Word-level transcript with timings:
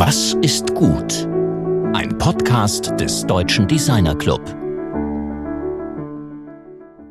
Was 0.00 0.34
ist 0.42 0.76
gut? 0.76 1.26
Ein 1.92 2.16
Podcast 2.18 2.92
des 3.00 3.26
Deutschen 3.26 3.66
Designer 3.66 4.14
Club. 4.14 4.40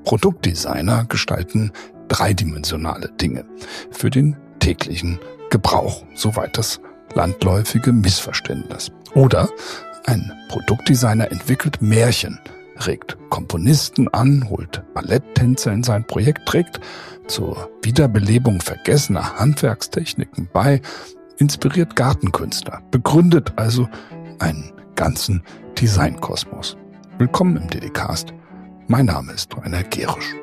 Produktdesigner 0.05 1.03
gestalten 1.03 1.73
dreidimensionale 2.07 3.09
Dinge 3.19 3.43
für 3.91 4.09
den 4.09 4.37
täglichen 4.59 5.19
Gebrauch, 5.49 6.05
soweit 6.15 6.57
das 6.57 6.79
landläufige 7.13 7.91
Missverständnis. 7.91 8.89
Oder 9.15 9.49
ein 10.05 10.31
Produktdesigner 10.47 11.29
entwickelt 11.29 11.81
Märchen, 11.81 12.39
regt 12.85 13.17
Komponisten 13.29 14.07
an, 14.13 14.49
holt 14.49 14.81
Balletttänzer 14.93 15.73
in 15.73 15.83
sein 15.83 16.07
Projekt, 16.07 16.47
trägt 16.47 16.79
zur 17.27 17.69
Wiederbelebung 17.81 18.61
vergessener 18.61 19.37
Handwerkstechniken 19.37 20.47
bei, 20.53 20.81
inspiriert 21.37 21.95
Gartenkünstler, 21.95 22.81
begründet 22.91 23.53
also 23.55 23.87
einen 24.39 24.73
ganzen 24.95 25.43
Designkosmos. 25.79 26.77
Willkommen 27.17 27.57
im 27.57 27.69
DDcast. 27.69 28.33
Mein 28.87 29.05
Name 29.05 29.33
ist 29.33 29.55
Rainer 29.55 29.83
Gerisch. 29.83 30.33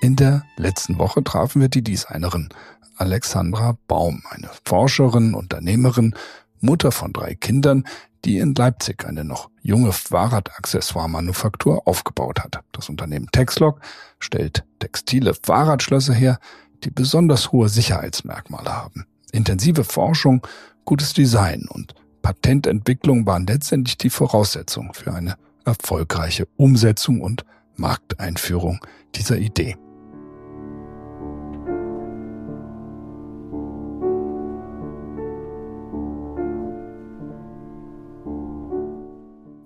In 0.00 0.16
der 0.16 0.42
letzten 0.56 0.98
Woche 0.98 1.24
trafen 1.24 1.60
wir 1.60 1.68
die 1.68 1.82
Designerin 1.82 2.48
Alexandra 2.96 3.76
Baum, 3.88 4.22
eine 4.30 4.50
Forscherin, 4.64 5.34
Unternehmerin, 5.34 6.14
Mutter 6.62 6.92
von 6.92 7.12
drei 7.12 7.34
Kindern, 7.34 7.84
die 8.24 8.38
in 8.38 8.54
Leipzig 8.54 9.04
eine 9.04 9.24
noch 9.24 9.50
junge 9.62 9.92
Fahrradaccessoire-Manufaktur 9.92 11.86
aufgebaut 11.86 12.40
hat. 12.40 12.60
Das 12.72 12.88
Unternehmen 12.88 13.28
Texlog 13.32 13.80
stellt 14.18 14.64
textile 14.78 15.34
Fahrradschlösser 15.34 16.14
her, 16.14 16.38
die 16.84 16.90
besonders 16.90 17.52
hohe 17.52 17.68
Sicherheitsmerkmale 17.68 18.70
haben. 18.70 19.06
Intensive 19.32 19.84
Forschung, 19.84 20.46
gutes 20.84 21.12
Design 21.12 21.66
und 21.68 21.94
Patententwicklung 22.22 23.26
waren 23.26 23.46
letztendlich 23.46 23.98
die 23.98 24.10
Voraussetzung 24.10 24.94
für 24.94 25.12
eine 25.12 25.36
erfolgreiche 25.64 26.46
Umsetzung 26.56 27.20
und 27.20 27.44
Markteinführung 27.76 28.80
dieser 29.14 29.38
Idee. 29.38 29.76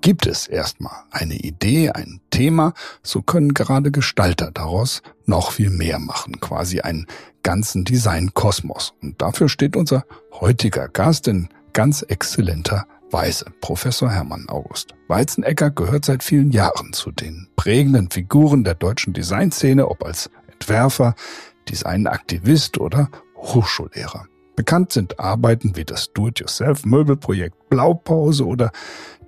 Gibt 0.06 0.28
es 0.28 0.46
erstmal 0.46 1.02
eine 1.10 1.34
Idee, 1.34 1.90
ein 1.90 2.20
Thema, 2.30 2.74
so 3.02 3.22
können 3.22 3.54
gerade 3.54 3.90
Gestalter 3.90 4.52
daraus 4.52 5.02
noch 5.24 5.50
viel 5.50 5.68
mehr 5.68 5.98
machen, 5.98 6.38
quasi 6.38 6.78
einen 6.78 7.08
ganzen 7.42 7.84
Designkosmos. 7.84 8.94
Und 9.02 9.20
dafür 9.20 9.48
steht 9.48 9.74
unser 9.76 10.04
heutiger 10.30 10.86
Gast 10.86 11.26
in 11.26 11.48
ganz 11.72 12.02
exzellenter 12.02 12.86
Weise, 13.10 13.46
Professor 13.60 14.08
Hermann 14.08 14.48
August. 14.48 14.94
Weizenegger 15.08 15.72
gehört 15.72 16.04
seit 16.04 16.22
vielen 16.22 16.52
Jahren 16.52 16.92
zu 16.92 17.10
den 17.10 17.48
prägenden 17.56 18.08
Figuren 18.08 18.62
der 18.62 18.76
deutschen 18.76 19.12
Designszene, 19.12 19.88
ob 19.88 20.04
als 20.04 20.30
Entwerfer, 20.52 21.16
Designaktivist 21.68 22.78
oder 22.78 23.10
Hochschullehrer. 23.38 24.28
Bekannt 24.56 24.90
sind 24.90 25.20
Arbeiten 25.20 25.76
wie 25.76 25.84
das 25.84 26.12
Do-it-yourself-Möbelprojekt 26.14 27.68
Blaupause 27.68 28.46
oder 28.46 28.72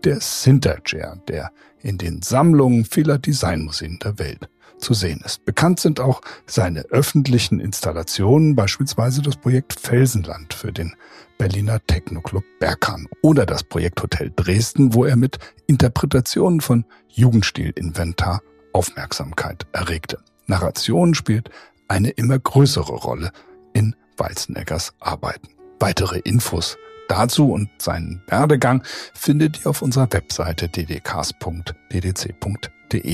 der 0.05 0.21
Sinterchair, 0.21 1.17
der 1.29 1.51
in 1.81 1.99
den 1.99 2.23
Sammlungen 2.23 2.85
vieler 2.85 3.19
Designmuseen 3.19 3.99
der 3.99 4.19
Welt 4.19 4.49
zu 4.79 4.95
sehen 4.95 5.21
ist. 5.25 5.45
Bekannt 5.45 5.81
sind 5.81 6.01
auch 6.01 6.21
seine 6.47 6.83
öffentlichen 6.91 7.61
Installationen, 7.61 8.55
beispielsweise 8.55 9.23
das 9.23 9.37
Projekt 9.37 9.79
Felsenland 9.79 10.55
für 10.55 10.73
den 10.73 10.95
Berliner 11.37 11.81
Technoclub 11.87 12.45
Berghahn 12.58 13.07
oder 13.23 13.47
das 13.47 13.63
Projekt 13.63 14.03
Hotel 14.03 14.33
Dresden, 14.35 14.95
wo 14.95 15.05
er 15.05 15.17
mit 15.17 15.39
Interpretationen 15.67 16.61
von 16.61 16.85
Jugendstilinventar 17.08 18.42
Aufmerksamkeit 18.73 19.67
erregte. 19.73 20.19
Narration 20.47 21.14
spielt 21.14 21.51
eine 21.89 22.11
immer 22.11 22.39
größere 22.39 22.92
Rolle 22.92 23.31
in 23.73 23.95
Walzeneggers 24.17 24.95
Arbeiten. 25.01 25.48
Weitere 25.81 26.19
Infos 26.19 26.77
dazu 27.08 27.51
und 27.52 27.69
seinen 27.79 28.23
Werdegang 28.27 28.83
findet 29.14 29.61
ihr 29.61 29.70
auf 29.70 29.83
unserer 29.83 30.13
Webseite 30.13 30.69
ddcast.ddc.de 30.69 31.73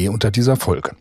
unter 0.09 0.31
dieser 0.31 0.57
Folge. 0.57 0.95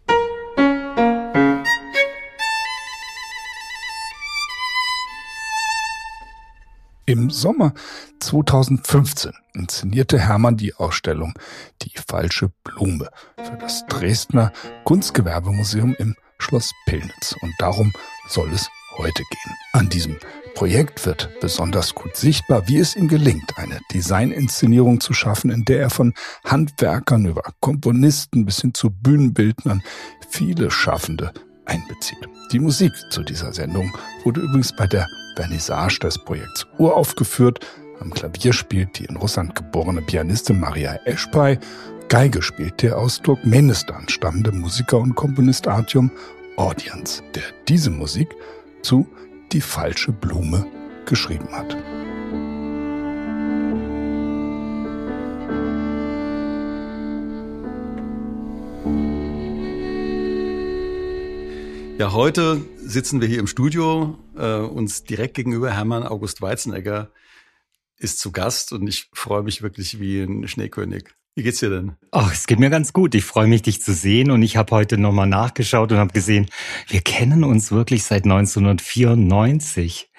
Im 7.05 7.29
Sommer 7.29 7.73
2015 8.21 9.33
inszenierte 9.53 10.17
Hermann 10.19 10.55
die 10.55 10.73
Ausstellung 10.73 11.33
Die 11.81 11.91
falsche 12.07 12.49
Blume 12.63 13.09
für 13.35 13.57
das 13.57 13.85
Dresdner 13.87 14.53
Kunstgewerbemuseum 14.85 15.95
im 15.99 16.15
Schloss 16.37 16.71
Pillnitz. 16.85 17.35
Und 17.41 17.53
darum 17.59 17.91
soll 18.29 18.49
es 18.53 18.69
heute 18.97 19.23
gehen. 19.23 19.55
An 19.73 19.89
diesem 19.89 20.17
Projekt 20.55 21.05
wird 21.05 21.29
besonders 21.41 21.95
gut 21.95 22.15
sichtbar, 22.15 22.67
wie 22.67 22.77
es 22.77 22.95
ihm 22.95 23.07
gelingt, 23.07 23.57
eine 23.57 23.79
Designinszenierung 23.91 24.99
zu 24.99 25.13
schaffen, 25.13 25.49
in 25.49 25.65
der 25.65 25.81
er 25.81 25.89
von 25.89 26.13
Handwerkern 26.45 27.25
über 27.25 27.43
Komponisten 27.59 28.45
bis 28.45 28.61
hin 28.61 28.73
zu 28.73 28.89
Bühnenbildnern 28.89 29.81
viele 30.29 30.69
Schaffende 30.69 31.33
einbezieht. 31.65 32.29
Die 32.51 32.59
Musik 32.59 32.91
zu 33.09 33.23
dieser 33.23 33.53
Sendung 33.53 33.91
wurde 34.23 34.41
übrigens 34.41 34.75
bei 34.75 34.87
der 34.87 35.07
Vernissage 35.35 35.99
des 35.99 36.17
Projekts 36.17 36.67
uraufgeführt. 36.77 37.65
Am 37.99 38.13
Klavier 38.13 38.53
spielt 38.53 38.99
die 38.99 39.05
in 39.05 39.17
Russland 39.17 39.55
geborene 39.55 40.01
Pianistin 40.01 40.59
Maria 40.59 40.99
Eschpay. 41.05 41.57
Geige 42.09 42.41
spielt 42.41 42.81
der 42.81 42.97
aus 42.97 43.21
Turkmenistan 43.21 44.07
stammende 44.07 44.51
Musiker 44.51 44.99
und 44.99 45.15
Komponist 45.15 45.67
Artyom 45.67 46.11
Audience, 46.57 47.23
der 47.33 47.43
diese 47.67 47.89
Musik 47.89 48.29
zu 48.83 49.07
Die 49.51 49.61
falsche 49.61 50.11
Blume 50.11 50.67
geschrieben 51.05 51.49
hat. 51.51 51.75
Ja, 61.97 62.11
heute 62.11 62.59
sitzen 62.77 63.21
wir 63.21 63.27
hier 63.27 63.39
im 63.39 63.47
Studio. 63.47 64.17
Äh, 64.35 64.57
uns 64.57 65.03
direkt 65.03 65.35
gegenüber 65.35 65.71
Hermann 65.71 66.03
August 66.03 66.41
Weizenegger 66.41 67.11
ist 67.97 68.19
zu 68.19 68.31
Gast 68.31 68.73
und 68.73 68.87
ich 68.87 69.09
freue 69.13 69.43
mich 69.43 69.61
wirklich 69.61 69.99
wie 69.99 70.21
ein 70.21 70.47
Schneekönig. 70.47 71.05
Wie 71.35 71.41
geht's 71.41 71.59
dir 71.59 71.71
denn? 71.71 71.93
Ach, 72.11 72.31
es 72.31 72.45
geht 72.45 72.59
mir 72.59 72.69
ganz 72.69 72.93
gut. 72.93 73.15
Ich 73.15 73.25
freue 73.25 73.47
mich, 73.47 73.63
dich 73.63 73.81
zu 73.81 73.93
sehen. 73.93 74.29
Und 74.29 74.43
ich 74.43 74.55
habe 74.55 74.75
heute 74.75 74.99
nochmal 74.99 75.25
nachgeschaut 75.25 75.91
und 75.91 75.97
habe 75.97 76.13
gesehen, 76.13 76.47
wir 76.87 77.01
kennen 77.01 77.43
uns 77.43 77.71
wirklich 77.71 78.03
seit 78.03 78.25
1994. 78.25 80.11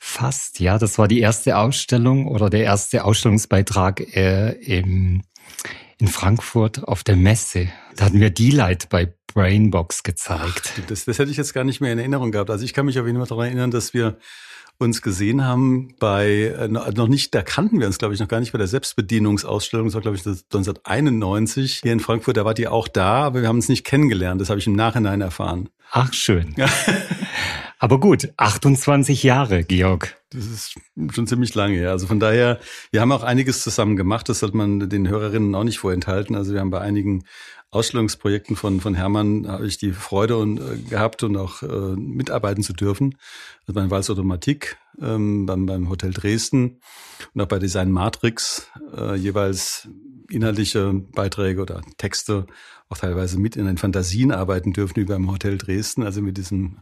Fast, 0.00 0.58
ja. 0.58 0.78
Das 0.78 0.98
war 0.98 1.06
die 1.06 1.20
erste 1.20 1.56
Ausstellung 1.56 2.26
oder 2.26 2.50
der 2.50 2.64
erste 2.64 3.04
Ausstellungsbeitrag 3.04 4.00
äh, 4.16 4.52
im, 4.54 5.22
in 5.98 6.08
Frankfurt 6.08 6.82
auf 6.82 7.04
der 7.04 7.16
Messe. 7.16 7.68
Da 7.94 8.06
hatten 8.06 8.18
wir 8.18 8.30
D-Light 8.30 8.88
bei 8.88 9.14
Brainbox 9.32 10.02
gezeigt. 10.02 10.72
Ach, 10.80 10.86
das, 10.88 11.04
das 11.04 11.18
hätte 11.20 11.30
ich 11.30 11.36
jetzt 11.36 11.54
gar 11.54 11.64
nicht 11.64 11.80
mehr 11.80 11.92
in 11.92 11.98
Erinnerung 11.98 12.32
gehabt. 12.32 12.50
Also 12.50 12.64
ich 12.64 12.74
kann 12.74 12.86
mich 12.86 12.98
auf 12.98 13.06
jeden 13.06 13.18
Fall 13.18 13.28
daran 13.28 13.46
erinnern, 13.46 13.70
dass 13.70 13.94
wir 13.94 14.18
uns 14.78 15.02
gesehen 15.02 15.44
haben 15.44 15.94
bei, 15.98 16.54
äh, 16.58 16.68
noch 16.68 17.08
nicht, 17.08 17.34
da 17.34 17.42
kannten 17.42 17.80
wir 17.80 17.86
uns, 17.86 17.98
glaube 17.98 18.14
ich, 18.14 18.20
noch 18.20 18.28
gar 18.28 18.40
nicht 18.40 18.52
bei 18.52 18.58
der 18.58 18.66
Selbstbedienungsausstellung. 18.66 19.86
Das 19.86 19.94
war, 19.94 20.02
glaube 20.02 20.16
ich, 20.16 20.26
1991 20.26 21.80
hier 21.82 21.92
in 21.92 22.00
Frankfurt. 22.00 22.36
Da 22.36 22.44
wart 22.44 22.58
ihr 22.58 22.72
auch 22.72 22.88
da, 22.88 23.24
aber 23.24 23.42
wir 23.42 23.48
haben 23.48 23.56
uns 23.56 23.68
nicht 23.68 23.84
kennengelernt. 23.84 24.40
Das 24.40 24.50
habe 24.50 24.58
ich 24.58 24.66
im 24.66 24.74
Nachhinein 24.74 25.20
erfahren. 25.20 25.68
Ach, 25.90 26.12
schön. 26.12 26.54
aber 27.78 28.00
gut, 28.00 28.32
28 28.36 29.22
Jahre, 29.22 29.62
Georg. 29.62 30.16
Das 30.30 30.46
ist 30.46 30.74
schon 31.12 31.28
ziemlich 31.28 31.54
lange, 31.54 31.80
ja. 31.80 31.90
Also 31.90 32.08
von 32.08 32.18
daher, 32.18 32.58
wir 32.90 33.00
haben 33.00 33.12
auch 33.12 33.22
einiges 33.22 33.62
zusammen 33.62 33.94
gemacht. 33.94 34.28
Das 34.28 34.42
hat 34.42 34.54
man 34.54 34.88
den 34.88 35.08
Hörerinnen 35.08 35.54
auch 35.54 35.62
nicht 35.62 35.78
vorenthalten. 35.78 36.34
Also 36.34 36.52
wir 36.52 36.60
haben 36.60 36.70
bei 36.70 36.80
einigen 36.80 37.24
Ausstellungsprojekten 37.74 38.56
von, 38.56 38.80
von 38.80 38.94
Hermann 38.94 39.48
habe 39.48 39.66
ich 39.66 39.78
die 39.78 39.92
Freude 39.92 40.36
und, 40.36 40.58
äh, 40.58 40.78
gehabt 40.88 41.22
und 41.22 41.36
auch 41.36 41.62
äh, 41.62 41.96
mitarbeiten 41.96 42.62
zu 42.62 42.72
dürfen. 42.72 43.16
Also 43.62 43.72
beim 43.72 43.90
Walz 43.90 44.08
Automatik, 44.10 44.76
ähm, 45.00 45.46
beim, 45.46 45.66
beim 45.66 45.88
Hotel 45.88 46.12
Dresden 46.12 46.80
und 47.34 47.40
auch 47.40 47.48
bei 47.48 47.58
Design 47.58 47.90
Matrix 47.90 48.70
äh, 48.96 49.16
jeweils 49.16 49.88
inhaltliche 50.30 50.92
Beiträge 50.92 51.60
oder 51.60 51.82
Texte 51.98 52.46
auch 52.88 52.98
teilweise 52.98 53.38
mit 53.38 53.56
in 53.56 53.66
den 53.66 53.78
Fantasien 53.78 54.30
arbeiten 54.30 54.72
dürfen 54.72 54.96
wie 54.96 55.04
beim 55.04 55.30
Hotel 55.30 55.58
Dresden, 55.58 56.02
also 56.02 56.22
mit 56.22 56.36
diesem 56.36 56.78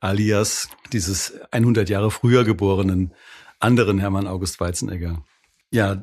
Alias 0.00 0.68
dieses 0.92 1.32
100 1.52 1.88
Jahre 1.88 2.10
früher 2.10 2.44
geborenen 2.44 3.12
anderen 3.60 3.98
Hermann 3.98 4.26
August 4.26 4.60
Weizenegger. 4.60 5.24
Ja, 5.70 6.02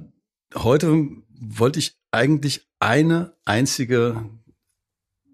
heute 0.56 1.08
wollte 1.40 1.80
ich 1.80 2.01
eigentlich 2.12 2.68
eine 2.80 3.34
einzige 3.46 4.30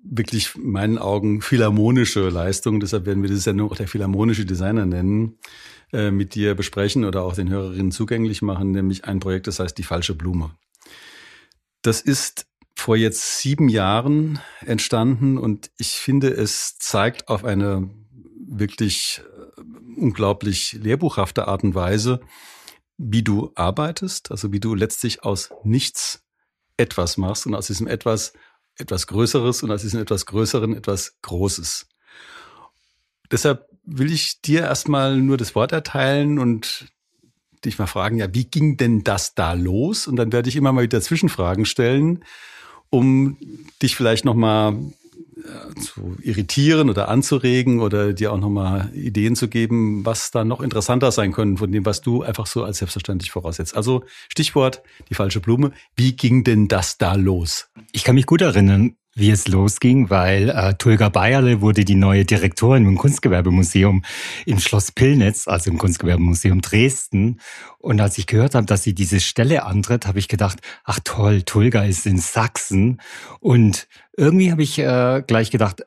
wirklich 0.09 0.55
in 0.55 0.71
meinen 0.71 0.97
Augen 0.97 1.41
philharmonische 1.41 2.29
Leistung. 2.29 2.79
Deshalb 2.79 3.05
werden 3.05 3.23
wir 3.23 3.29
diese 3.29 3.41
Sendung 3.41 3.71
auch 3.71 3.75
der 3.75 3.87
philharmonische 3.87 4.45
Designer 4.45 4.85
nennen, 4.85 5.37
äh, 5.91 6.11
mit 6.11 6.35
dir 6.35 6.55
besprechen 6.55 7.05
oder 7.05 7.23
auch 7.23 7.33
den 7.33 7.49
Hörerinnen 7.49 7.91
zugänglich 7.91 8.41
machen, 8.41 8.71
nämlich 8.71 9.05
ein 9.05 9.19
Projekt, 9.19 9.47
das 9.47 9.59
heißt 9.59 9.77
Die 9.77 9.83
falsche 9.83 10.15
Blume. 10.15 10.51
Das 11.81 12.01
ist 12.01 12.47
vor 12.75 12.95
jetzt 12.95 13.39
sieben 13.39 13.69
Jahren 13.69 14.39
entstanden 14.65 15.37
und 15.37 15.71
ich 15.77 15.93
finde, 15.93 16.29
es 16.29 16.77
zeigt 16.77 17.27
auf 17.27 17.43
eine 17.43 17.89
wirklich 18.47 19.21
äh, 19.57 19.61
unglaublich 19.99 20.73
lehrbuchhafte 20.73 21.47
Art 21.47 21.63
und 21.63 21.75
Weise, 21.75 22.21
wie 22.97 23.23
du 23.23 23.51
arbeitest, 23.55 24.31
also 24.31 24.51
wie 24.51 24.59
du 24.59 24.73
letztlich 24.73 25.23
aus 25.23 25.49
nichts 25.63 26.26
etwas 26.77 27.17
machst 27.17 27.45
und 27.45 27.55
aus 27.55 27.67
diesem 27.67 27.87
etwas 27.87 28.33
etwas 28.79 29.07
Größeres 29.07 29.63
und 29.63 29.71
aus 29.71 29.81
diesem 29.81 30.01
etwas 30.01 30.25
Größeren 30.25 30.75
etwas 30.75 31.17
Großes. 31.21 31.87
Deshalb 33.31 33.67
will 33.83 34.11
ich 34.11 34.41
dir 34.41 34.61
erstmal 34.61 35.17
nur 35.17 35.37
das 35.37 35.55
Wort 35.55 35.71
erteilen 35.71 36.39
und 36.39 36.87
dich 37.65 37.79
mal 37.79 37.87
fragen, 37.87 38.17
ja, 38.17 38.33
wie 38.33 38.45
ging 38.45 38.77
denn 38.77 39.03
das 39.03 39.33
da 39.33 39.53
los? 39.53 40.07
Und 40.07 40.15
dann 40.17 40.31
werde 40.31 40.49
ich 40.49 40.55
immer 40.55 40.71
mal 40.71 40.83
wieder 40.83 41.01
Zwischenfragen 41.01 41.65
stellen, 41.65 42.23
um 42.89 43.37
dich 43.81 43.95
vielleicht 43.95 44.25
nochmal 44.25 44.77
zu 45.79 46.17
irritieren 46.21 46.89
oder 46.89 47.09
anzuregen 47.09 47.79
oder 47.79 48.13
dir 48.13 48.33
auch 48.33 48.39
nochmal 48.39 48.91
Ideen 48.93 49.35
zu 49.35 49.47
geben, 49.47 50.05
was 50.05 50.31
da 50.31 50.43
noch 50.43 50.61
interessanter 50.61 51.11
sein 51.11 51.31
können 51.31 51.57
von 51.57 51.71
dem, 51.71 51.85
was 51.85 52.01
du 52.01 52.23
einfach 52.23 52.47
so 52.47 52.63
als 52.63 52.79
selbstverständlich 52.79 53.31
voraussetzt. 53.31 53.75
Also 53.75 54.03
Stichwort 54.29 54.83
die 55.09 55.15
falsche 55.15 55.39
Blume. 55.39 55.71
Wie 55.95 56.15
ging 56.15 56.43
denn 56.43 56.67
das 56.67 56.97
da 56.97 57.15
los? 57.15 57.69
Ich 57.91 58.03
kann 58.03 58.15
mich 58.15 58.25
gut 58.25 58.41
erinnern, 58.41 58.95
wie 59.17 59.31
es 59.31 59.47
losging, 59.47 60.09
weil 60.09 60.49
äh, 60.49 60.75
Tulga 60.75 61.09
Bayerle 61.09 61.61
wurde 61.61 61.83
die 61.83 61.95
neue 61.95 62.23
Direktorin 62.23 62.85
im 62.85 62.97
Kunstgewerbemuseum 62.97 64.03
im 64.45 64.59
Schloss 64.59 64.91
Pillnitz, 64.91 65.47
also 65.47 65.71
im 65.71 65.77
Kunstgewerbemuseum 65.77 66.61
Dresden. 66.61 67.39
Und 67.79 67.99
als 67.99 68.17
ich 68.17 68.27
gehört 68.27 68.53
habe, 68.53 68.65
dass 68.67 68.83
sie 68.83 68.93
diese 68.93 69.19
Stelle 69.19 69.63
antritt, 69.63 70.05
habe 70.07 70.19
ich 70.19 70.27
gedacht, 70.27 70.59
ach 70.83 70.99
toll, 71.03 71.41
Tulga 71.41 71.83
ist 71.83 72.05
in 72.05 72.17
Sachsen. 72.17 73.01
Und 73.39 73.87
irgendwie 74.15 74.51
habe 74.51 74.63
ich 74.63 74.77
äh, 74.77 75.23
gleich 75.25 75.49
gedacht, 75.49 75.83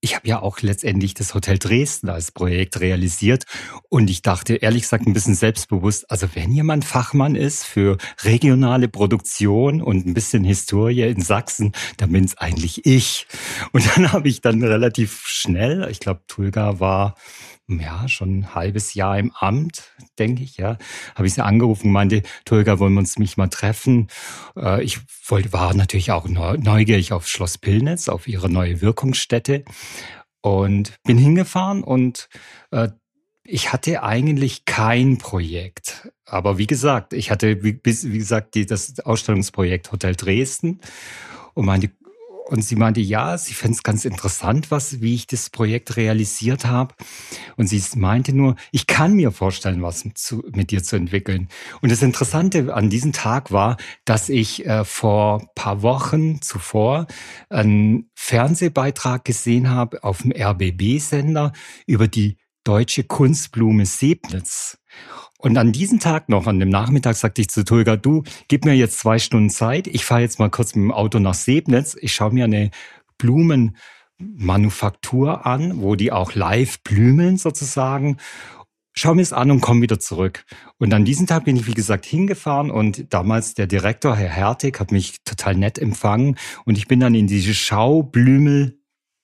ich 0.00 0.14
habe 0.14 0.28
ja 0.28 0.40
auch 0.40 0.60
letztendlich 0.60 1.14
das 1.14 1.34
Hotel 1.34 1.58
Dresden 1.58 2.08
als 2.08 2.30
Projekt 2.30 2.80
realisiert 2.80 3.44
und 3.88 4.08
ich 4.10 4.22
dachte 4.22 4.54
ehrlich 4.54 4.82
gesagt 4.82 5.06
ein 5.06 5.14
bisschen 5.14 5.34
selbstbewusst, 5.34 6.10
also 6.10 6.28
wenn 6.34 6.52
jemand 6.52 6.84
Fachmann 6.84 7.34
ist 7.34 7.64
für 7.64 7.96
regionale 8.22 8.88
Produktion 8.88 9.80
und 9.80 10.06
ein 10.06 10.14
bisschen 10.14 10.44
Historie 10.44 11.02
in 11.02 11.22
Sachsen, 11.22 11.72
dann 11.96 12.12
bin 12.12 12.24
es 12.24 12.36
eigentlich 12.36 12.84
ich. 12.86 13.26
Und 13.72 13.84
dann 13.96 14.12
habe 14.12 14.28
ich 14.28 14.40
dann 14.40 14.62
relativ 14.62 15.24
schnell, 15.26 15.88
ich 15.90 16.00
glaube 16.00 16.20
Tulga 16.26 16.78
war 16.78 17.14
ja, 17.68 18.06
schon 18.08 18.38
ein 18.38 18.54
halbes 18.54 18.94
Jahr 18.94 19.18
im 19.18 19.32
Amt, 19.32 19.92
denke 20.18 20.42
ich, 20.42 20.56
ja, 20.56 20.78
habe 21.14 21.26
ich 21.26 21.34
sie 21.34 21.44
angerufen, 21.44 21.90
meinte, 21.90 22.22
Tulga, 22.44 22.78
wollen 22.78 22.94
wir 22.94 23.00
uns 23.00 23.18
mich 23.18 23.36
mal 23.36 23.48
treffen? 23.48 24.08
Äh, 24.56 24.84
ich 24.84 25.00
wollte, 25.26 25.52
war 25.52 25.74
natürlich 25.74 26.12
auch 26.12 26.28
neugierig 26.28 27.12
auf 27.12 27.26
Schloss 27.26 27.58
Pillnitz, 27.58 28.08
auf 28.08 28.28
ihre 28.28 28.48
neue 28.48 28.80
Wirkungsstätte 28.80 29.64
und 30.42 30.94
bin 31.02 31.18
hingefahren 31.18 31.82
und 31.82 32.28
äh, 32.70 32.88
ich 33.48 33.72
hatte 33.72 34.02
eigentlich 34.02 34.64
kein 34.64 35.18
Projekt. 35.18 36.10
Aber 36.24 36.58
wie 36.58 36.66
gesagt, 36.66 37.12
ich 37.12 37.30
hatte, 37.30 37.62
wie, 37.62 37.80
wie 37.82 38.18
gesagt, 38.18 38.54
die, 38.54 38.66
das 38.66 38.98
Ausstellungsprojekt 39.00 39.92
Hotel 39.92 40.16
Dresden 40.16 40.80
und 41.54 41.64
meine 41.64 41.90
und 42.48 42.62
sie 42.62 42.76
meinte, 42.76 43.00
ja, 43.00 43.36
sie 43.36 43.54
fände 43.54 43.74
es 43.74 43.82
ganz 43.82 44.04
interessant, 44.04 44.70
was, 44.70 45.00
wie 45.00 45.14
ich 45.14 45.26
das 45.26 45.50
Projekt 45.50 45.96
realisiert 45.96 46.64
habe. 46.64 46.94
Und 47.56 47.66
sie 47.66 47.82
meinte 47.96 48.32
nur, 48.32 48.56
ich 48.70 48.86
kann 48.86 49.14
mir 49.14 49.32
vorstellen, 49.32 49.82
was 49.82 50.04
zu, 50.14 50.44
mit 50.52 50.70
dir 50.70 50.82
zu 50.82 50.96
entwickeln. 50.96 51.48
Und 51.80 51.90
das 51.90 52.02
Interessante 52.02 52.72
an 52.72 52.88
diesem 52.88 53.12
Tag 53.12 53.50
war, 53.50 53.76
dass 54.04 54.28
ich 54.28 54.64
äh, 54.64 54.84
vor 54.84 55.50
paar 55.54 55.82
Wochen 55.82 56.40
zuvor 56.40 57.06
einen 57.50 58.10
Fernsehbeitrag 58.14 59.24
gesehen 59.24 59.70
habe 59.70 60.04
auf 60.04 60.22
dem 60.22 60.32
RBB-Sender 60.32 61.52
über 61.86 62.06
die 62.06 62.36
deutsche 62.62 63.04
Kunstblume 63.04 63.86
Sebnitz. 63.86 64.78
Und 65.46 65.56
an 65.58 65.70
diesem 65.70 66.00
Tag 66.00 66.28
noch, 66.28 66.48
an 66.48 66.58
dem 66.58 66.70
Nachmittag, 66.70 67.14
sagte 67.14 67.40
ich 67.40 67.50
zu 67.50 67.64
Tulga, 67.64 67.96
du, 67.96 68.24
gib 68.48 68.64
mir 68.64 68.74
jetzt 68.74 68.98
zwei 68.98 69.20
Stunden 69.20 69.48
Zeit. 69.48 69.86
Ich 69.86 70.04
fahre 70.04 70.22
jetzt 70.22 70.40
mal 70.40 70.50
kurz 70.50 70.74
mit 70.74 70.82
dem 70.82 70.90
Auto 70.90 71.20
nach 71.20 71.34
Sebnitz. 71.34 71.96
Ich 72.00 72.12
schaue 72.12 72.32
mir 72.32 72.46
eine 72.46 72.72
Blumenmanufaktur 73.16 75.46
an, 75.46 75.80
wo 75.80 75.94
die 75.94 76.10
auch 76.10 76.34
live 76.34 76.82
blümeln 76.82 77.36
sozusagen. 77.36 78.16
Schau 78.92 79.14
mir 79.14 79.22
es 79.22 79.32
an 79.32 79.52
und 79.52 79.60
komm 79.60 79.82
wieder 79.82 80.00
zurück. 80.00 80.44
Und 80.78 80.92
an 80.92 81.04
diesem 81.04 81.28
Tag 81.28 81.44
bin 81.44 81.54
ich, 81.54 81.68
wie 81.68 81.74
gesagt, 81.74 82.06
hingefahren 82.06 82.72
und 82.72 83.14
damals 83.14 83.54
der 83.54 83.68
Direktor, 83.68 84.16
Herr 84.16 84.30
Hertig, 84.30 84.80
hat 84.80 84.90
mich 84.90 85.22
total 85.22 85.54
nett 85.54 85.78
empfangen 85.78 86.38
und 86.64 86.76
ich 86.76 86.88
bin 86.88 86.98
dann 86.98 87.14
in 87.14 87.28
diese 87.28 87.54
Schaublümel 87.54 88.75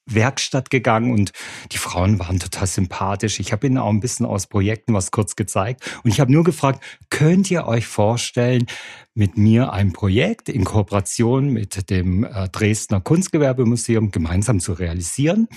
Werkstatt 0.06 0.70
gegangen 0.70 1.12
und 1.12 1.32
die 1.70 1.78
Frauen 1.78 2.18
waren 2.18 2.38
total 2.38 2.66
sympathisch. 2.66 3.40
Ich 3.40 3.52
habe 3.52 3.66
ihnen 3.66 3.78
auch 3.78 3.90
ein 3.90 4.00
bisschen 4.00 4.26
aus 4.26 4.46
Projekten 4.46 4.94
was 4.94 5.10
kurz 5.10 5.36
gezeigt 5.36 6.00
und 6.04 6.10
ich 6.10 6.20
habe 6.20 6.32
nur 6.32 6.44
gefragt, 6.44 6.82
könnt 7.10 7.50
ihr 7.50 7.66
euch 7.66 7.86
vorstellen, 7.86 8.66
mit 9.14 9.36
mir 9.36 9.72
ein 9.72 9.92
Projekt 9.92 10.48
in 10.48 10.64
Kooperation 10.64 11.50
mit 11.50 11.90
dem 11.90 12.24
äh, 12.24 12.48
Dresdner 12.48 13.00
Kunstgewerbemuseum 13.00 14.10
gemeinsam 14.10 14.58
zu 14.58 14.72
realisieren? 14.72 15.48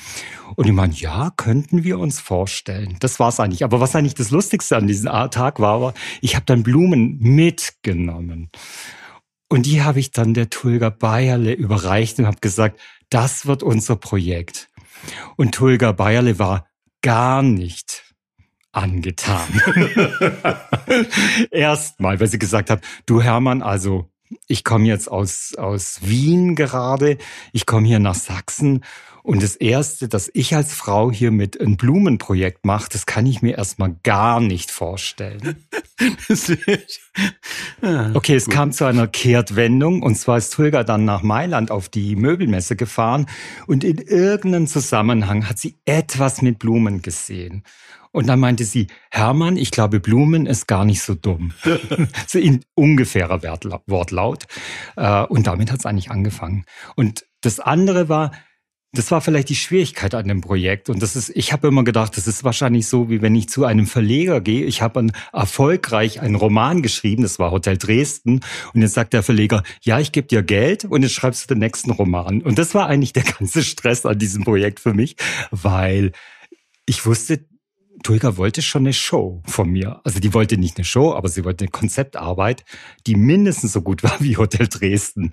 Und 0.55 0.67
ich 0.67 0.73
meine, 0.73 0.93
ja, 0.93 1.31
könnten 1.37 1.83
wir 1.83 1.99
uns 1.99 2.19
vorstellen. 2.19 2.97
Das 2.99 3.19
war 3.19 3.29
es 3.29 3.39
eigentlich. 3.39 3.63
Aber 3.63 3.79
was 3.79 3.95
eigentlich 3.95 4.15
das 4.15 4.31
Lustigste 4.31 4.75
an 4.75 4.87
diesem 4.87 5.09
Tag 5.31 5.59
war, 5.59 5.81
war, 5.81 5.93
ich 6.21 6.35
habe 6.35 6.45
dann 6.45 6.63
Blumen 6.63 7.17
mitgenommen. 7.19 8.49
Und 9.55 9.65
die 9.65 9.83
habe 9.83 10.01
ich 10.01 10.11
dann 10.11 10.33
der 10.33 10.49
Tulga 10.49 10.89
Bayerle 10.89 11.53
überreicht 11.53 12.19
und 12.19 12.25
habe 12.25 12.39
gesagt, 12.41 12.77
das 13.09 13.45
wird 13.45 13.63
unser 13.63 13.95
Projekt. 13.95 14.69
Und 15.37 15.55
Tulga 15.55 15.93
Bayerle 15.93 16.39
war 16.39 16.67
gar 17.01 17.41
nicht 17.41 18.03
angetan. 18.73 19.47
Erstmal, 21.51 22.19
weil 22.19 22.27
sie 22.27 22.37
gesagt 22.37 22.69
hat, 22.69 22.83
du 23.05 23.21
Hermann, 23.21 23.61
also 23.61 24.11
ich 24.45 24.65
komme 24.65 24.87
jetzt 24.87 25.09
aus, 25.09 25.55
aus 25.57 25.99
Wien 26.01 26.57
gerade, 26.57 27.17
ich 27.53 27.65
komme 27.65 27.87
hier 27.87 27.99
nach 27.99 28.15
Sachsen 28.15 28.83
und 29.25 29.41
das 29.41 29.55
Erste, 29.55 30.07
dass 30.07 30.29
ich 30.35 30.55
als 30.55 30.73
Frau 30.73 31.11
hier 31.11 31.31
mit 31.31 31.59
einem 31.59 31.77
Blumenprojekt 31.77 32.63
mache, 32.63 32.89
das 32.91 33.07
kann 33.07 33.25
ich 33.25 33.41
mir 33.41 33.57
erstmal 33.57 33.95
gar 34.03 34.39
nicht 34.39 34.69
vorstellen. 34.69 35.65
okay, 38.13 38.35
es 38.35 38.47
kam 38.47 38.71
zu 38.71 38.85
einer 38.85 39.07
Kehrtwendung 39.07 40.03
und 40.03 40.15
zwar 40.15 40.37
ist 40.37 40.53
Tulga 40.53 40.83
dann 40.83 41.05
nach 41.05 41.23
Mailand 41.23 41.71
auf 41.71 41.89
die 41.89 42.15
Möbelmesse 42.15 42.75
gefahren 42.75 43.25
und 43.65 43.83
in 43.83 43.97
irgendeinem 43.97 44.67
Zusammenhang 44.67 45.49
hat 45.49 45.57
sie 45.57 45.79
etwas 45.85 46.43
mit 46.43 46.59
Blumen 46.59 47.01
gesehen. 47.01 47.63
Und 48.11 48.27
dann 48.27 48.39
meinte 48.39 48.63
sie, 48.63 48.87
Hermann, 49.09 49.57
ich 49.57 49.71
glaube, 49.71 49.99
Blumen 49.99 50.45
ist 50.45 50.67
gar 50.67 50.85
nicht 50.85 51.01
so 51.01 51.15
dumm. 51.15 51.51
so 52.27 52.39
in 52.39 52.63
ungefährer 52.75 53.41
Wortlaut. 53.87 54.45
Äh, 54.95 55.23
und 55.23 55.47
damit 55.47 55.71
hat 55.71 55.79
es 55.79 55.85
eigentlich 55.85 56.11
angefangen. 56.11 56.63
Und 56.95 57.25
das 57.41 57.59
andere 57.59 58.07
war, 58.07 58.31
das 58.97 59.11
war 59.11 59.21
vielleicht 59.21 59.49
die 59.49 59.55
Schwierigkeit 59.55 60.15
an 60.15 60.27
dem 60.27 60.41
Projekt. 60.41 60.89
Und 60.89 61.01
das 61.01 61.15
ist, 61.15 61.29
ich 61.35 61.53
habe 61.53 61.67
immer 61.67 61.83
gedacht, 61.83 62.17
das 62.17 62.27
ist 62.27 62.43
wahrscheinlich 62.43 62.87
so, 62.87 63.09
wie 63.09 63.21
wenn 63.21 63.35
ich 63.35 63.49
zu 63.49 63.65
einem 63.65 63.87
Verleger 63.87 64.41
gehe. 64.41 64.65
Ich 64.65 64.81
habe 64.81 65.07
erfolgreich 65.33 66.21
einen 66.21 66.35
Roman 66.35 66.81
geschrieben, 66.81 67.23
das 67.23 67.39
war 67.39 67.51
Hotel 67.51 67.77
Dresden. 67.77 68.41
Und 68.73 68.81
jetzt 68.81 68.93
sagt 68.93 69.13
der 69.13 69.23
Verleger, 69.23 69.63
ja, 69.81 69.99
ich 69.99 70.11
gebe 70.11 70.27
dir 70.27 70.43
Geld 70.43 70.85
und 70.85 71.03
jetzt 71.03 71.13
schreibst 71.13 71.43
du 71.43 71.53
den 71.53 71.59
nächsten 71.59 71.91
Roman. 71.91 72.41
Und 72.41 72.57
das 72.57 72.73
war 72.73 72.87
eigentlich 72.87 73.13
der 73.13 73.23
ganze 73.23 73.63
Stress 73.63 74.05
an 74.05 74.17
diesem 74.17 74.43
Projekt 74.43 74.79
für 74.79 74.93
mich, 74.93 75.15
weil 75.51 76.11
ich 76.85 77.05
wusste, 77.05 77.45
Tulga 78.03 78.37
wollte 78.37 78.61
schon 78.61 78.83
eine 78.83 78.93
Show 78.93 79.41
von 79.47 79.69
mir. 79.69 80.01
Also 80.03 80.19
die 80.19 80.33
wollte 80.33 80.57
nicht 80.57 80.77
eine 80.77 80.85
Show, 80.85 81.13
aber 81.13 81.29
sie 81.29 81.43
wollte 81.43 81.63
eine 81.63 81.71
Konzeptarbeit, 81.71 82.63
die 83.07 83.15
mindestens 83.15 83.73
so 83.73 83.81
gut 83.81 84.03
war 84.03 84.17
wie 84.19 84.37
Hotel 84.37 84.67
Dresden 84.67 85.31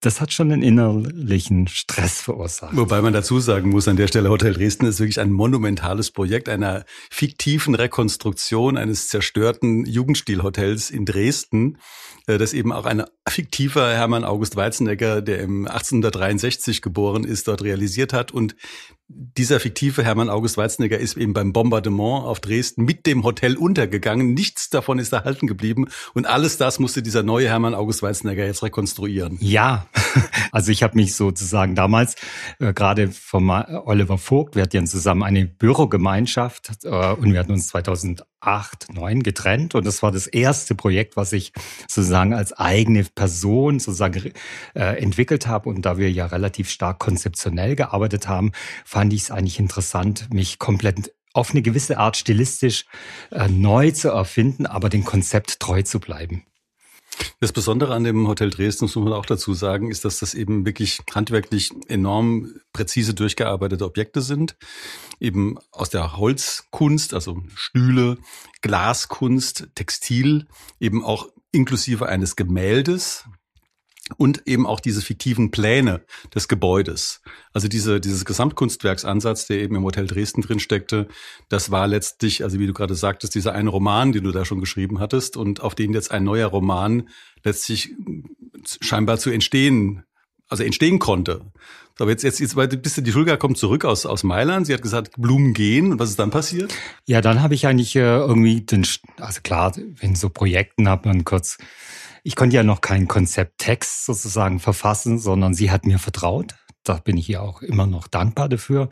das 0.00 0.20
hat 0.20 0.32
schon 0.32 0.50
einen 0.50 0.62
innerlichen 0.62 1.68
Stress 1.68 2.22
verursacht. 2.22 2.74
Wobei 2.74 3.02
man 3.02 3.12
dazu 3.12 3.38
sagen 3.38 3.70
muss, 3.70 3.86
an 3.86 3.96
der 3.96 4.08
Stelle 4.08 4.30
Hotel 4.30 4.54
Dresden 4.54 4.86
ist 4.86 4.98
wirklich 4.98 5.20
ein 5.20 5.30
monumentales 5.30 6.10
Projekt 6.10 6.48
einer 6.48 6.84
fiktiven 7.10 7.74
Rekonstruktion 7.74 8.78
eines 8.78 9.08
zerstörten 9.08 9.84
Jugendstilhotels 9.84 10.90
in 10.90 11.04
Dresden, 11.04 11.78
äh, 12.26 12.38
das 12.38 12.54
eben 12.54 12.72
auch 12.72 12.86
ein 12.86 13.04
fiktiver 13.28 13.92
Hermann 13.92 14.24
August 14.24 14.56
Weizenegger, 14.56 15.20
der 15.20 15.40
im 15.40 15.66
1863 15.66 16.80
geboren 16.80 17.24
ist, 17.24 17.46
dort 17.46 17.62
realisiert 17.62 18.14
hat 18.14 18.32
und 18.32 18.56
dieser 19.12 19.58
fiktive 19.58 20.04
Hermann 20.04 20.30
August 20.30 20.56
Weizenegger 20.56 20.98
ist 20.98 21.16
eben 21.16 21.32
beim 21.32 21.52
Bombardement 21.52 22.24
auf 22.24 22.38
Dresden 22.40 22.84
mit 22.84 23.06
dem 23.06 23.24
Hotel 23.24 23.56
untergegangen. 23.56 24.34
Nichts 24.34 24.70
davon 24.70 24.98
ist 24.98 25.12
erhalten 25.12 25.46
geblieben. 25.46 25.88
Und 26.14 26.26
alles 26.26 26.58
das 26.58 26.78
musste 26.78 27.02
dieser 27.02 27.22
neue 27.22 27.48
Hermann 27.48 27.74
August 27.74 28.02
Weizenegger 28.02 28.46
jetzt 28.46 28.62
rekonstruieren. 28.62 29.36
Ja, 29.40 29.86
Also 30.52 30.72
ich 30.72 30.82
habe 30.82 30.96
mich 30.96 31.14
sozusagen 31.14 31.74
damals 31.74 32.16
äh, 32.58 32.72
gerade 32.72 33.08
vom 33.08 33.50
Oliver 33.50 34.18
Vogt, 34.18 34.56
wir 34.56 34.62
hatten 34.62 34.86
zusammen 34.86 35.22
eine 35.22 35.46
Bürogemeinschaft 35.46 36.84
äh, 36.84 36.88
und 36.88 37.32
wir 37.32 37.40
hatten 37.40 37.52
uns 37.52 37.68
2008, 37.68 38.26
2009 38.42 39.22
getrennt 39.22 39.74
und 39.74 39.86
das 39.86 40.02
war 40.02 40.12
das 40.12 40.26
erste 40.26 40.74
Projekt, 40.74 41.16
was 41.16 41.32
ich 41.32 41.52
sozusagen 41.88 42.32
als 42.32 42.52
eigene 42.52 43.04
Person 43.04 43.78
sozusagen 43.78 44.32
äh, 44.74 45.02
entwickelt 45.02 45.46
habe 45.46 45.68
und 45.68 45.82
da 45.82 45.98
wir 45.98 46.10
ja 46.10 46.26
relativ 46.26 46.70
stark 46.70 46.98
konzeptionell 46.98 47.76
gearbeitet 47.76 48.28
haben, 48.28 48.52
fand 49.00 49.14
ich 49.14 49.22
es 49.22 49.30
eigentlich 49.30 49.58
interessant, 49.58 50.28
mich 50.30 50.58
komplett 50.58 51.14
auf 51.32 51.52
eine 51.52 51.62
gewisse 51.62 51.96
Art 51.96 52.18
stilistisch 52.18 52.84
äh, 53.30 53.48
neu 53.48 53.92
zu 53.92 54.10
erfinden, 54.10 54.66
aber 54.66 54.90
dem 54.90 55.06
Konzept 55.06 55.58
treu 55.58 55.80
zu 55.80 56.00
bleiben. 56.00 56.44
Das 57.40 57.50
Besondere 57.50 57.94
an 57.94 58.04
dem 58.04 58.28
Hotel 58.28 58.50
Dresden, 58.50 58.84
muss 58.84 58.96
man 58.96 59.14
auch 59.14 59.24
dazu 59.24 59.54
sagen, 59.54 59.90
ist, 59.90 60.04
dass 60.04 60.18
das 60.18 60.34
eben 60.34 60.66
wirklich 60.66 61.00
handwerklich 61.14 61.70
enorm 61.88 62.52
präzise 62.74 63.14
durchgearbeitete 63.14 63.86
Objekte 63.86 64.20
sind. 64.20 64.58
Eben 65.18 65.56
aus 65.72 65.88
der 65.88 66.18
Holzkunst, 66.18 67.14
also 67.14 67.42
Stühle, 67.54 68.18
Glaskunst, 68.60 69.70
Textil, 69.74 70.46
eben 70.78 71.02
auch 71.02 71.26
inklusive 71.52 72.06
eines 72.06 72.36
Gemäldes, 72.36 73.24
und 74.16 74.46
eben 74.46 74.66
auch 74.66 74.80
diese 74.80 75.02
fiktiven 75.02 75.50
Pläne 75.50 76.02
des 76.34 76.48
Gebäudes. 76.48 77.22
Also 77.52 77.68
diese, 77.68 78.00
dieses 78.00 78.24
Gesamtkunstwerksansatz, 78.24 79.46
der 79.46 79.58
eben 79.58 79.76
im 79.76 79.84
Hotel 79.84 80.06
Dresden 80.06 80.42
drin 80.42 80.58
steckte, 80.58 81.08
das 81.48 81.70
war 81.70 81.86
letztlich, 81.86 82.42
also 82.42 82.58
wie 82.58 82.66
du 82.66 82.72
gerade 82.72 82.94
sagtest, 82.94 83.34
dieser 83.34 83.52
eine 83.52 83.70
Roman, 83.70 84.12
den 84.12 84.24
du 84.24 84.32
da 84.32 84.44
schon 84.44 84.60
geschrieben 84.60 84.98
hattest 84.98 85.36
und 85.36 85.60
auf 85.60 85.74
den 85.74 85.92
jetzt 85.92 86.10
ein 86.10 86.24
neuer 86.24 86.48
Roman 86.48 87.08
letztlich 87.44 87.94
scheinbar 88.80 89.18
zu 89.18 89.30
entstehen, 89.30 90.04
also 90.48 90.64
entstehen 90.64 90.98
konnte. 90.98 91.52
Aber 91.98 92.10
jetzt, 92.10 92.22
jetzt, 92.22 92.40
jetzt 92.40 92.56
bist 92.82 92.96
du, 92.96 93.02
die 93.02 93.12
Schulga 93.12 93.36
kommt 93.36 93.58
zurück 93.58 93.84
aus, 93.84 94.06
aus 94.06 94.22
Mailand. 94.22 94.66
Sie 94.66 94.72
hat 94.72 94.80
gesagt, 94.80 95.12
Blumen 95.18 95.52
gehen. 95.52 95.92
Und 95.92 95.98
was 95.98 96.08
ist 96.08 96.18
dann 96.18 96.30
passiert? 96.30 96.74
Ja, 97.04 97.20
dann 97.20 97.42
habe 97.42 97.54
ich 97.54 97.66
eigentlich 97.66 97.94
äh, 97.94 98.00
irgendwie 98.00 98.62
den, 98.62 98.86
also 99.18 99.40
klar, 99.42 99.76
in 100.00 100.14
so 100.16 100.30
Projekten 100.30 100.88
hat 100.88 101.04
man 101.04 101.26
kurz 101.26 101.58
ich 102.22 102.36
konnte 102.36 102.56
ja 102.56 102.62
noch 102.62 102.80
keinen 102.80 103.08
Konzepttext 103.08 104.06
sozusagen 104.06 104.60
verfassen, 104.60 105.18
sondern 105.18 105.54
sie 105.54 105.70
hat 105.70 105.86
mir 105.86 105.98
vertraut. 105.98 106.54
Da 106.82 106.94
bin 106.94 107.18
ich 107.18 107.28
ihr 107.28 107.42
auch 107.42 107.60
immer 107.60 107.86
noch 107.86 108.08
dankbar 108.08 108.48
dafür. 108.48 108.88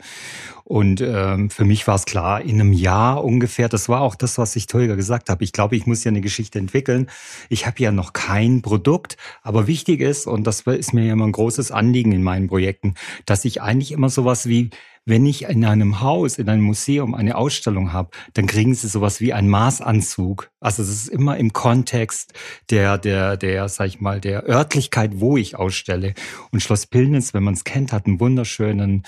Und 0.63 1.01
ähm, 1.01 1.49
für 1.49 1.65
mich 1.65 1.87
war 1.87 1.95
es 1.95 2.05
klar, 2.05 2.39
in 2.41 2.61
einem 2.61 2.71
Jahr 2.71 3.23
ungefähr, 3.23 3.67
das 3.67 3.89
war 3.89 4.01
auch 4.01 4.13
das, 4.13 4.37
was 4.37 4.55
ich 4.55 4.67
Tolga 4.67 4.93
gesagt 4.93 5.29
habe. 5.31 5.43
Ich 5.43 5.53
glaube, 5.53 5.75
ich 5.75 5.87
muss 5.87 6.03
ja 6.03 6.09
eine 6.09 6.21
Geschichte 6.21 6.59
entwickeln. 6.59 7.09
Ich 7.49 7.65
habe 7.65 7.79
ja 7.79 7.91
noch 7.91 8.13
kein 8.13 8.61
Produkt, 8.61 9.17
aber 9.41 9.65
wichtig 9.65 10.01
ist, 10.01 10.27
und 10.27 10.45
das 10.45 10.61
ist 10.61 10.93
mir 10.93 11.05
ja 11.05 11.13
immer 11.13 11.25
ein 11.25 11.31
großes 11.31 11.71
Anliegen 11.71 12.11
in 12.11 12.21
meinen 12.21 12.47
Projekten, 12.47 12.93
dass 13.25 13.43
ich 13.43 13.63
eigentlich 13.63 13.91
immer 13.91 14.09
sowas 14.09 14.47
wie 14.47 14.69
wenn 15.09 15.25
ich 15.25 15.43
in 15.43 15.65
einem 15.65 16.01
Haus, 16.01 16.37
in 16.37 16.47
einem 16.47 16.63
Museum 16.63 17.15
eine 17.15 17.35
Ausstellung 17.35 17.91
habe, 17.91 18.11
dann 18.33 18.45
kriegen 18.45 18.73
sie 18.75 18.87
sowas 18.87 19.19
wie 19.19 19.33
einen 19.33 19.49
Maßanzug. 19.49 20.51
Also 20.59 20.83
es 20.83 20.89
ist 20.89 21.07
immer 21.07 21.37
im 21.37 21.51
Kontext 21.51 22.33
der, 22.69 22.97
der, 22.97 23.35
der, 23.35 23.67
sag 23.69 23.87
ich 23.87 23.99
mal, 23.99 24.21
der 24.21 24.47
Örtlichkeit, 24.47 25.19
wo 25.19 25.35
ich 25.35 25.55
ausstelle. 25.55 26.13
Und 26.51 26.61
Schloss 26.61 26.85
Pillnitz, 26.85 27.33
wenn 27.33 27.43
man 27.43 27.55
es 27.55 27.63
kennt, 27.63 27.91
hat 27.91 28.05
einen 28.05 28.19
wunderschönen 28.19 29.03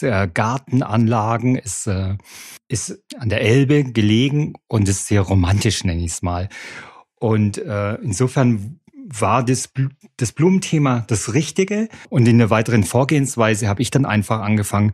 äh, 0.00 0.28
Gartenanlagen, 0.28 1.56
ist, 1.56 1.86
äh, 1.86 2.16
ist 2.68 3.02
an 3.18 3.28
der 3.28 3.42
Elbe 3.42 3.84
gelegen 3.84 4.54
und 4.68 4.88
ist 4.88 5.06
sehr 5.06 5.22
romantisch, 5.22 5.84
nenne 5.84 6.04
ich 6.04 6.12
es 6.12 6.22
mal. 6.22 6.48
Und 7.20 7.58
äh, 7.58 7.96
insofern 7.96 8.79
war 9.12 9.44
das, 9.44 9.70
das 10.16 10.32
Blumenthema 10.32 11.04
das 11.08 11.34
Richtige. 11.34 11.88
Und 12.08 12.26
in 12.28 12.38
der 12.38 12.50
weiteren 12.50 12.84
Vorgehensweise 12.84 13.68
habe 13.68 13.82
ich 13.82 13.90
dann 13.90 14.06
einfach 14.06 14.40
angefangen. 14.40 14.92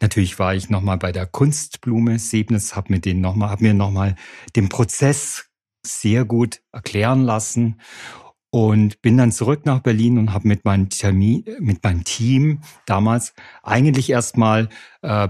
Natürlich 0.00 0.38
war 0.38 0.54
ich 0.54 0.70
nochmal 0.70 0.98
bei 0.98 1.12
der 1.12 1.26
Kunstblume 1.26 2.18
Sebnitz, 2.18 2.74
habe 2.74 2.92
mir 2.92 3.00
den 3.00 3.20
nochmal, 3.20 3.50
habe 3.50 3.64
mir 3.64 3.74
nochmal 3.74 4.16
den 4.56 4.68
Prozess 4.68 5.46
sehr 5.86 6.24
gut 6.24 6.60
erklären 6.72 7.22
lassen 7.22 7.80
und 8.50 9.02
bin 9.02 9.16
dann 9.16 9.32
zurück 9.32 9.66
nach 9.66 9.80
Berlin 9.80 10.18
und 10.18 10.32
habe 10.32 10.48
mit 10.48 10.64
meinem 10.64 10.88
Termin, 10.88 11.44
mit 11.60 11.84
meinem 11.84 12.04
Team 12.04 12.62
damals 12.86 13.34
eigentlich 13.62 14.10
erstmal 14.10 14.68
äh, 15.02 15.28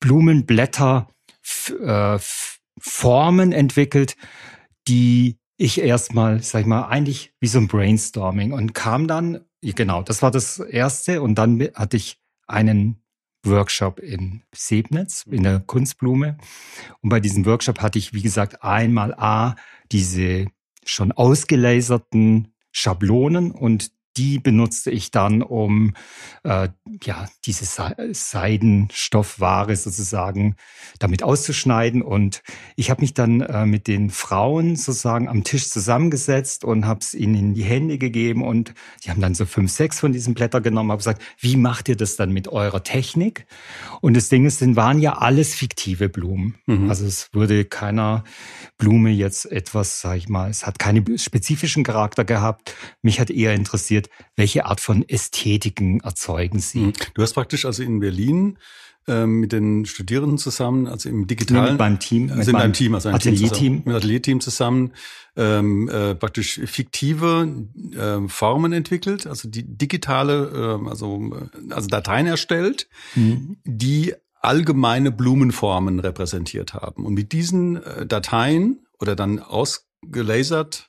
Blumenblätter, 0.00 1.08
äh, 1.80 2.18
Formen 2.78 3.52
entwickelt, 3.52 4.16
die 4.88 5.38
ich 5.62 5.80
erstmal, 5.80 6.42
sag 6.42 6.62
ich 6.62 6.66
mal, 6.66 6.88
eigentlich 6.88 7.32
wie 7.38 7.46
so 7.46 7.58
ein 7.58 7.68
Brainstorming 7.68 8.52
und 8.52 8.74
kam 8.74 9.06
dann, 9.06 9.44
genau, 9.60 10.02
das 10.02 10.20
war 10.20 10.32
das 10.32 10.58
erste 10.58 11.22
und 11.22 11.36
dann 11.36 11.60
hatte 11.74 11.96
ich 11.96 12.18
einen 12.48 13.00
Workshop 13.44 14.00
in 14.00 14.42
Sebnitz, 14.52 15.24
in 15.30 15.44
der 15.44 15.60
Kunstblume. 15.60 16.36
Und 17.00 17.10
bei 17.10 17.20
diesem 17.20 17.46
Workshop 17.46 17.80
hatte 17.80 17.98
ich, 17.98 18.12
wie 18.12 18.22
gesagt, 18.22 18.64
einmal 18.64 19.14
A, 19.14 19.54
diese 19.92 20.46
schon 20.84 21.12
ausgelaserten 21.12 22.52
Schablonen 22.72 23.52
und 23.52 23.92
die 24.16 24.38
benutzte 24.38 24.90
ich 24.90 25.10
dann, 25.10 25.42
um 25.42 25.94
äh, 26.44 26.68
ja 27.02 27.26
diese 27.44 27.64
Seidenstoffware 28.12 29.74
sozusagen 29.76 30.56
damit 30.98 31.22
auszuschneiden. 31.22 32.02
Und 32.02 32.42
ich 32.76 32.90
habe 32.90 33.00
mich 33.00 33.14
dann 33.14 33.40
äh, 33.40 33.66
mit 33.66 33.86
den 33.88 34.10
Frauen 34.10 34.76
sozusagen 34.76 35.28
am 35.28 35.44
Tisch 35.44 35.68
zusammengesetzt 35.70 36.64
und 36.64 36.86
habe 36.86 37.00
es 37.00 37.14
ihnen 37.14 37.34
in 37.34 37.54
die 37.54 37.64
Hände 37.64 37.98
gegeben. 37.98 38.44
Und 38.44 38.74
die 39.04 39.10
haben 39.10 39.20
dann 39.20 39.34
so 39.34 39.46
fünf, 39.46 39.70
sechs 39.70 40.00
von 40.00 40.12
diesen 40.12 40.34
Blättern 40.34 40.62
genommen, 40.62 40.90
habe 40.90 40.98
gesagt, 40.98 41.22
wie 41.38 41.56
macht 41.56 41.88
ihr 41.88 41.96
das 41.96 42.16
dann 42.16 42.32
mit 42.32 42.48
eurer 42.48 42.82
Technik? 42.82 43.46
Und 44.00 44.14
das 44.16 44.28
Ding 44.28 44.44
ist, 44.44 44.62
dann 44.62 44.76
waren 44.76 44.98
ja 44.98 45.18
alles 45.18 45.54
fiktive 45.54 46.08
Blumen. 46.08 46.56
Mhm. 46.66 46.88
Also 46.88 47.06
es 47.06 47.30
wurde 47.32 47.64
keiner 47.64 48.24
Blume 48.78 49.10
jetzt 49.10 49.50
etwas, 49.50 50.00
sag 50.00 50.16
ich 50.16 50.28
mal, 50.28 50.50
es 50.50 50.66
hat 50.66 50.78
keinen 50.78 51.18
spezifischen 51.18 51.84
Charakter 51.84 52.24
gehabt. 52.24 52.74
Mich 53.02 53.20
hat 53.20 53.30
eher 53.30 53.54
interessiert 53.54 54.01
interessiert, 54.02 54.10
welche 54.36 54.66
Art 54.66 54.80
von 54.80 55.08
Ästhetiken 55.08 56.00
erzeugen 56.00 56.58
Sie? 56.60 56.78
Mhm. 56.78 56.92
Du 57.14 57.22
hast 57.22 57.34
praktisch 57.34 57.64
also 57.64 57.82
in 57.82 58.00
Berlin 58.00 58.58
ähm, 59.08 59.40
mit 59.40 59.52
den 59.52 59.84
Studierenden 59.84 60.38
zusammen, 60.38 60.86
also 60.86 61.08
im 61.08 61.26
digitalen, 61.26 61.64
nee, 61.64 61.70
mit 61.70 61.78
meinem 61.78 61.98
Team, 61.98 62.30
also 62.30 62.52
mit 62.52 62.52
meinem 62.52 62.72
Team, 62.72 62.94
also 62.94 63.08
ein 63.08 63.14
Atelierteam, 63.16 63.82
mit 63.84 63.96
Atelierteam 63.96 64.40
zusammen, 64.40 64.92
ähm, 65.36 65.88
äh, 65.88 66.14
praktisch 66.14 66.60
fiktive 66.64 67.66
äh, 67.94 68.28
Formen 68.28 68.72
entwickelt, 68.72 69.26
also 69.26 69.48
die 69.48 69.64
digitale, 69.64 70.78
äh, 70.84 70.88
also 70.88 71.32
also 71.70 71.88
Dateien 71.88 72.26
erstellt, 72.26 72.88
mhm. 73.14 73.56
die 73.64 74.14
allgemeine 74.40 75.12
Blumenformen 75.12 76.00
repräsentiert 76.00 76.74
haben. 76.74 77.04
Und 77.04 77.14
mit 77.14 77.32
diesen 77.32 77.82
äh, 77.82 78.06
Dateien 78.06 78.86
oder 79.00 79.16
dann 79.16 79.40
ausgelasert 80.02 80.88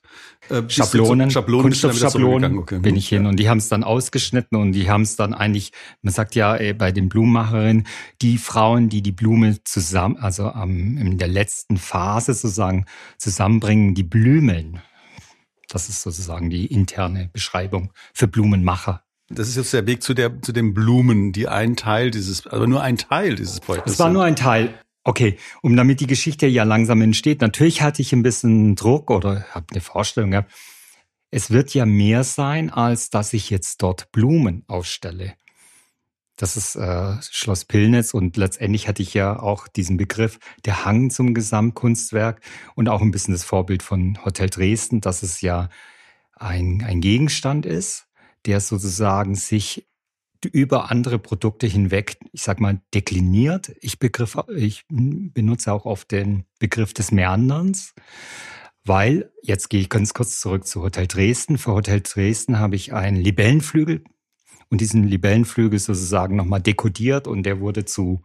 äh, 0.50 0.62
Schablonen, 0.68 1.32
Schablonen 1.32 1.64
Kunststoffschablonen 1.64 2.58
okay. 2.58 2.80
bin 2.80 2.96
ich 2.96 3.08
hin. 3.08 3.26
Und 3.26 3.38
die 3.38 3.50
haben 3.50 3.60
es 3.60 3.70
dann 3.70 3.84
ausgeschnitten 3.84 4.58
und 4.58 4.74
die 4.74 4.90
haben 4.90 5.04
es 5.04 5.16
dann 5.16 5.34
eigentlich, 5.34 5.72
man 6.02 6.14
sagt 6.14 6.36
ja 6.36 6.56
ey, 6.56 6.74
bei 6.74 6.92
den 6.92 7.10
Blumenmacherinnen, 7.10 7.88
die 8.22 8.38
Frauen, 8.38 8.90
die 8.90 9.02
die 9.02 9.12
Blume 9.12 9.64
zusammen, 9.64 10.18
also 10.18 10.52
ähm, 10.54 10.98
in 10.98 11.18
der 11.18 11.30
letzten 11.30 11.78
Phase 11.78 12.34
sozusagen 12.34 12.86
zusammenbringen, 13.18 13.96
die 13.96 14.04
Blümeln. 14.04 14.82
Das 15.70 15.90
ist 15.90 16.04
sozusagen 16.04 16.50
die 16.50 16.66
interne 16.66 17.30
Beschreibung 17.32 17.92
für 18.14 18.28
Blumenmacher. 18.28 19.04
Das 19.30 19.48
ist 19.48 19.56
jetzt 19.56 19.74
der 19.74 19.88
Weg 19.88 20.04
zu 20.04 20.14
der 20.14 20.42
zu 20.42 20.52
den 20.52 20.74
Blumen, 20.74 21.32
die 21.32 21.48
ein 21.48 21.76
Teil 21.76 22.12
dieses, 22.12 22.46
aber 22.46 22.68
nur 22.68 22.84
ein 22.84 22.98
Teil 22.98 23.36
dieses 23.36 23.62
Projektes. 23.62 23.94
Das 23.94 24.00
war 24.00 24.12
nur 24.12 24.24
ein 24.24 24.36
Teil. 24.36 24.74
Okay, 25.04 25.38
um 25.62 25.76
damit 25.76 26.00
die 26.00 26.08
Geschichte 26.08 26.48
ja 26.48 26.64
langsam 26.64 27.02
entsteht, 27.02 27.42
natürlich 27.42 27.82
hatte 27.82 28.02
ich 28.02 28.14
ein 28.14 28.24
bisschen 28.24 28.76
Druck 28.76 29.12
oder 29.12 29.46
habe 29.52 29.66
eine 29.72 29.82
Vorstellung 29.82 30.32
gehabt. 30.32 30.52
Es 31.30 31.52
wird 31.52 31.74
ja 31.74 31.86
mehr 31.86 32.24
sein, 32.24 32.70
als 32.70 33.10
dass 33.10 33.34
ich 33.34 33.50
jetzt 33.50 33.82
dort 33.82 34.12
Blumen 34.12 34.64
ausstelle. 34.68 35.34
Das 36.38 36.58
ist 36.58 36.76
äh, 36.76 37.16
Schloss 37.22 37.66
Pillnitz 37.66 38.14
und 38.14 38.38
letztendlich 38.38 38.88
hatte 38.88 39.04
ich 39.04 39.14
ja 39.14 39.40
auch 39.40 39.68
diesen 39.68 39.98
Begriff 39.98 40.40
der 40.66 40.86
Hang 40.86 41.10
zum 41.10 41.34
Gesamtkunstwerk 41.34 42.42
und 42.76 42.90
auch 42.90 43.02
ein 43.02 43.12
bisschen 43.12 43.34
das 43.34 43.44
Vorbild 43.44 43.84
von 43.84 44.18
Hotel 44.26 44.50
Dresden, 44.50 45.02
dass 45.02 45.22
es 45.22 45.42
ja 45.42 45.70
ein, 46.36 46.84
ein 46.86 47.02
Gegenstand 47.02 47.66
ist, 47.66 48.08
der 48.46 48.62
sozusagen 48.62 49.36
sich 49.36 49.88
über 50.48 50.92
andere 50.92 51.20
Produkte 51.20 51.68
hinweg, 51.68 52.18
ich 52.32 52.42
sag 52.42 52.60
mal, 52.60 52.82
dekliniert. 52.94 53.72
Ich, 53.82 54.00
begriff, 54.00 54.38
ich 54.56 54.86
benutze 54.90 55.74
auch 55.74 55.86
oft 55.86 56.12
den 56.12 56.46
Begriff 56.60 56.94
des 56.94 57.12
Meanderns, 57.12 57.94
weil, 58.86 59.32
jetzt 59.42 59.70
gehe 59.70 59.82
ich 59.82 59.90
ganz 59.90 60.14
kurz 60.14 60.40
zurück 60.40 60.68
zu 60.68 60.82
Hotel 60.82 61.08
Dresden. 61.08 61.58
Für 61.58 61.74
Hotel 61.74 62.02
Dresden 62.02 62.60
habe 62.60 62.76
ich 62.76 62.94
einen 62.94 63.18
Libellenflügel 63.18 64.04
und 64.70 64.82
diesen 64.82 65.04
Libellenflügel 65.04 65.80
sozusagen 65.80 66.36
nochmal 66.36 66.62
dekodiert 66.62 67.28
und 67.28 67.44
der 67.44 67.60
wurde 67.60 67.86
zu 67.86 68.24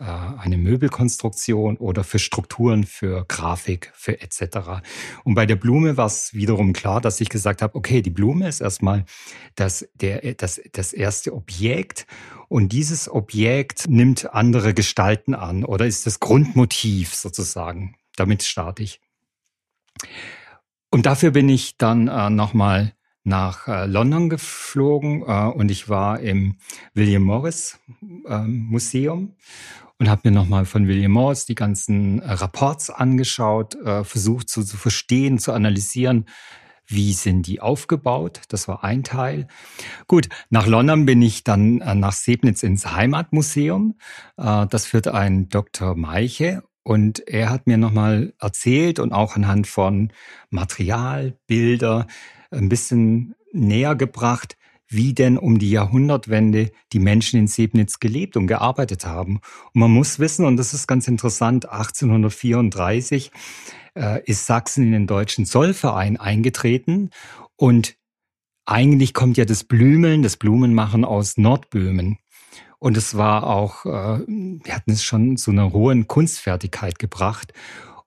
eine 0.00 0.58
Möbelkonstruktion 0.58 1.76
oder 1.76 2.04
für 2.04 2.20
Strukturen, 2.20 2.84
für 2.84 3.24
Grafik, 3.26 3.90
für 3.94 4.20
etc. 4.20 4.82
Und 5.24 5.34
bei 5.34 5.44
der 5.44 5.56
Blume 5.56 5.96
war 5.96 6.06
es 6.06 6.34
wiederum 6.34 6.72
klar, 6.72 7.00
dass 7.00 7.20
ich 7.20 7.28
gesagt 7.28 7.62
habe, 7.62 7.74
okay, 7.74 8.00
die 8.00 8.10
Blume 8.10 8.46
ist 8.48 8.60
erstmal 8.60 9.04
das, 9.56 9.88
der, 9.94 10.34
das, 10.34 10.60
das 10.72 10.92
erste 10.92 11.34
Objekt 11.34 12.06
und 12.48 12.72
dieses 12.72 13.10
Objekt 13.10 13.88
nimmt 13.88 14.32
andere 14.32 14.72
Gestalten 14.72 15.34
an 15.34 15.64
oder 15.64 15.86
ist 15.86 16.06
das 16.06 16.20
Grundmotiv 16.20 17.14
sozusagen. 17.14 17.96
Damit 18.16 18.42
starte 18.42 18.82
ich. 18.82 19.00
Und 20.90 21.06
dafür 21.06 21.32
bin 21.32 21.48
ich 21.48 21.76
dann 21.76 22.08
äh, 22.08 22.30
nochmal 22.30 22.94
nach 23.24 23.68
äh, 23.68 23.86
London 23.86 24.30
geflogen 24.30 25.22
äh, 25.22 25.46
und 25.46 25.70
ich 25.70 25.88
war 25.88 26.20
im 26.20 26.56
William 26.94 27.22
Morris 27.22 27.78
äh, 28.26 28.38
Museum 28.38 29.34
und 29.98 30.08
habe 30.08 30.22
mir 30.24 30.34
nochmal 30.34 30.64
von 30.64 30.86
William 30.86 31.12
Morris 31.12 31.44
die 31.46 31.54
ganzen 31.54 32.20
äh, 32.20 32.32
Rapports 32.32 32.90
angeschaut, 32.90 33.74
äh, 33.76 34.04
versucht 34.04 34.48
zu, 34.48 34.62
zu 34.62 34.76
verstehen, 34.76 35.38
zu 35.38 35.52
analysieren, 35.52 36.26
wie 36.86 37.12
sind 37.12 37.46
die 37.46 37.60
aufgebaut. 37.60 38.40
Das 38.48 38.68
war 38.68 38.84
ein 38.84 39.04
Teil. 39.04 39.46
Gut, 40.06 40.28
nach 40.50 40.66
London 40.66 41.04
bin 41.04 41.20
ich 41.20 41.44
dann 41.44 41.80
äh, 41.80 41.94
nach 41.94 42.12
Sebnitz 42.12 42.62
ins 42.62 42.90
Heimatmuseum. 42.90 43.98
Äh, 44.36 44.66
das 44.68 44.86
führt 44.86 45.08
ein 45.08 45.48
Dr. 45.48 45.96
Meiche 45.96 46.62
und 46.82 47.26
er 47.28 47.50
hat 47.50 47.66
mir 47.66 47.76
nochmal 47.76 48.32
erzählt 48.40 48.98
und 49.00 49.12
auch 49.12 49.36
anhand 49.36 49.66
von 49.66 50.12
Material, 50.50 51.36
Bilder 51.46 52.06
ein 52.50 52.68
bisschen 52.68 53.34
näher 53.52 53.94
gebracht, 53.94 54.57
wie 54.88 55.12
denn 55.12 55.38
um 55.38 55.58
die 55.58 55.70
Jahrhundertwende 55.70 56.70
die 56.92 56.98
Menschen 56.98 57.38
in 57.38 57.46
Sebnitz 57.46 58.00
gelebt 58.00 58.36
und 58.36 58.46
gearbeitet 58.46 59.06
haben. 59.06 59.40
Und 59.72 59.80
man 59.80 59.90
muss 59.90 60.18
wissen, 60.18 60.44
und 60.44 60.56
das 60.56 60.74
ist 60.74 60.86
ganz 60.86 61.08
interessant, 61.08 61.68
1834 61.68 63.30
äh, 63.94 64.22
ist 64.24 64.46
Sachsen 64.46 64.84
in 64.86 64.92
den 64.92 65.06
deutschen 65.06 65.44
Zollverein 65.44 66.16
eingetreten 66.16 67.10
und 67.56 67.96
eigentlich 68.64 69.14
kommt 69.14 69.38
ja 69.38 69.46
das 69.46 69.64
Blümeln, 69.64 70.22
das 70.22 70.36
Blumenmachen 70.36 71.04
aus 71.04 71.38
Nordböhmen. 71.38 72.18
Und 72.78 72.96
es 72.96 73.16
war 73.16 73.46
auch, 73.46 73.86
äh, 73.86 74.20
wir 74.26 74.74
hatten 74.74 74.90
es 74.90 75.02
schon 75.02 75.36
zu 75.36 75.50
einer 75.50 75.72
hohen 75.72 76.06
Kunstfertigkeit 76.06 76.98
gebracht. 76.98 77.52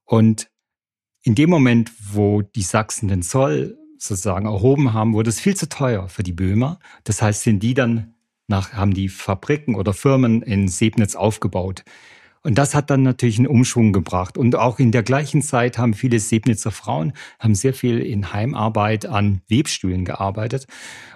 Und 0.05 0.50
in 1.23 1.35
dem 1.35 1.50
Moment, 1.50 1.91
wo 2.13 2.41
die 2.41 2.61
Sachsen 2.61 3.07
den 3.07 3.23
Zoll 3.23 3.77
sozusagen 4.01 4.48
erhoben 4.48 4.93
haben, 4.93 5.13
wurde 5.13 5.29
es 5.29 5.39
viel 5.39 5.55
zu 5.55 5.70
teuer 5.70 6.10
für 6.10 6.24
die 6.24 6.34
Böhmer. 6.34 6.79
Das 7.03 7.22
heißt, 7.22 7.43
sind 7.43 7.62
die 7.62 7.74
dann 7.74 8.15
nach, 8.48 8.74
haben 8.74 8.93
die 8.93 9.10
Fabriken 9.10 9.75
oder 9.75 9.93
Firmen 9.93 10.41
in 10.41 10.67
Sebnitz 10.67 11.15
aufgebaut. 11.15 11.84
Und 12.43 12.57
das 12.57 12.74
hat 12.74 12.89
dann 12.89 13.03
natürlich 13.03 13.38
einen 13.38 13.48
Umschwung 13.48 13.93
gebracht. 13.93 14.38
Und 14.38 14.55
auch 14.55 14.79
in 14.79 14.91
der 14.91 15.03
gleichen 15.03 15.41
Zeit 15.41 15.77
haben 15.77 15.93
viele 15.93 16.19
Sebnitzer 16.19 16.71
Frauen 16.71 17.13
haben 17.39 17.53
sehr 17.53 17.74
viel 17.74 18.00
in 18.00 18.33
Heimarbeit 18.33 19.05
an 19.05 19.41
Webstühlen 19.48 20.05
gearbeitet. 20.05 20.65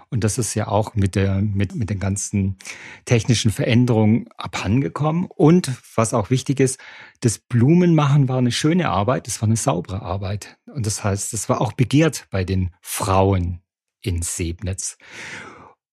Und 0.09 0.23
das 0.23 0.37
ist 0.37 0.53
ja 0.53 0.67
auch 0.67 0.93
mit 0.93 1.15
der, 1.15 1.41
mit, 1.41 1.75
mit 1.75 1.89
den 1.89 1.99
ganzen 1.99 2.57
technischen 3.05 3.51
Veränderungen 3.51 4.29
abhandengekommen. 4.37 5.25
Und 5.25 5.71
was 5.95 6.13
auch 6.13 6.29
wichtig 6.29 6.59
ist, 6.59 6.79
das 7.21 7.39
Blumenmachen 7.39 8.29
war 8.29 8.37
eine 8.37 8.51
schöne 8.51 8.89
Arbeit, 8.89 9.27
es 9.27 9.41
war 9.41 9.47
eine 9.47 9.57
saubere 9.57 10.03
Arbeit. 10.03 10.57
Und 10.67 10.85
das 10.85 11.03
heißt, 11.03 11.33
es 11.33 11.49
war 11.49 11.59
auch 11.59 11.73
begehrt 11.73 12.27
bei 12.29 12.43
den 12.43 12.69
Frauen 12.81 13.61
in 14.01 14.21
Sebnitz. 14.21 14.97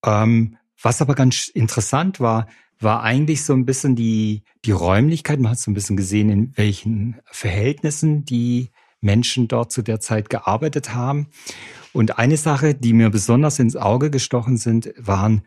Ähm, 0.05 0.59
was 0.83 1.01
aber 1.01 1.15
ganz 1.15 1.49
interessant 1.49 2.21
war, 2.21 2.49
war 2.83 3.03
eigentlich 3.03 3.45
so 3.45 3.53
ein 3.53 3.65
bisschen 3.65 3.97
die, 3.97 4.43
die 4.65 4.73
Räumlichkeit. 4.73 5.41
Man 5.41 5.53
hat 5.53 5.59
so 5.59 5.71
ein 5.71 5.75
bisschen 5.75 5.97
gesehen, 5.97 6.29
in 6.31 6.57
welchen 6.57 7.21
Verhältnissen 7.27 8.25
die 8.25 8.71
Menschen 9.01 9.49
dort 9.49 9.73
zu 9.73 9.83
der 9.83 10.01
Zeit 10.01 10.31
gearbeitet 10.31 10.95
haben. 10.95 11.29
Und 11.93 12.19
eine 12.19 12.37
Sache, 12.37 12.75
die 12.75 12.93
mir 12.93 13.11
besonders 13.11 13.59
ins 13.59 13.77
Auge 13.77 14.11
gestochen 14.11 14.57
sind, 14.57 14.93
waren 14.97 15.47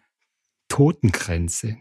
Totenkränze. 0.68 1.78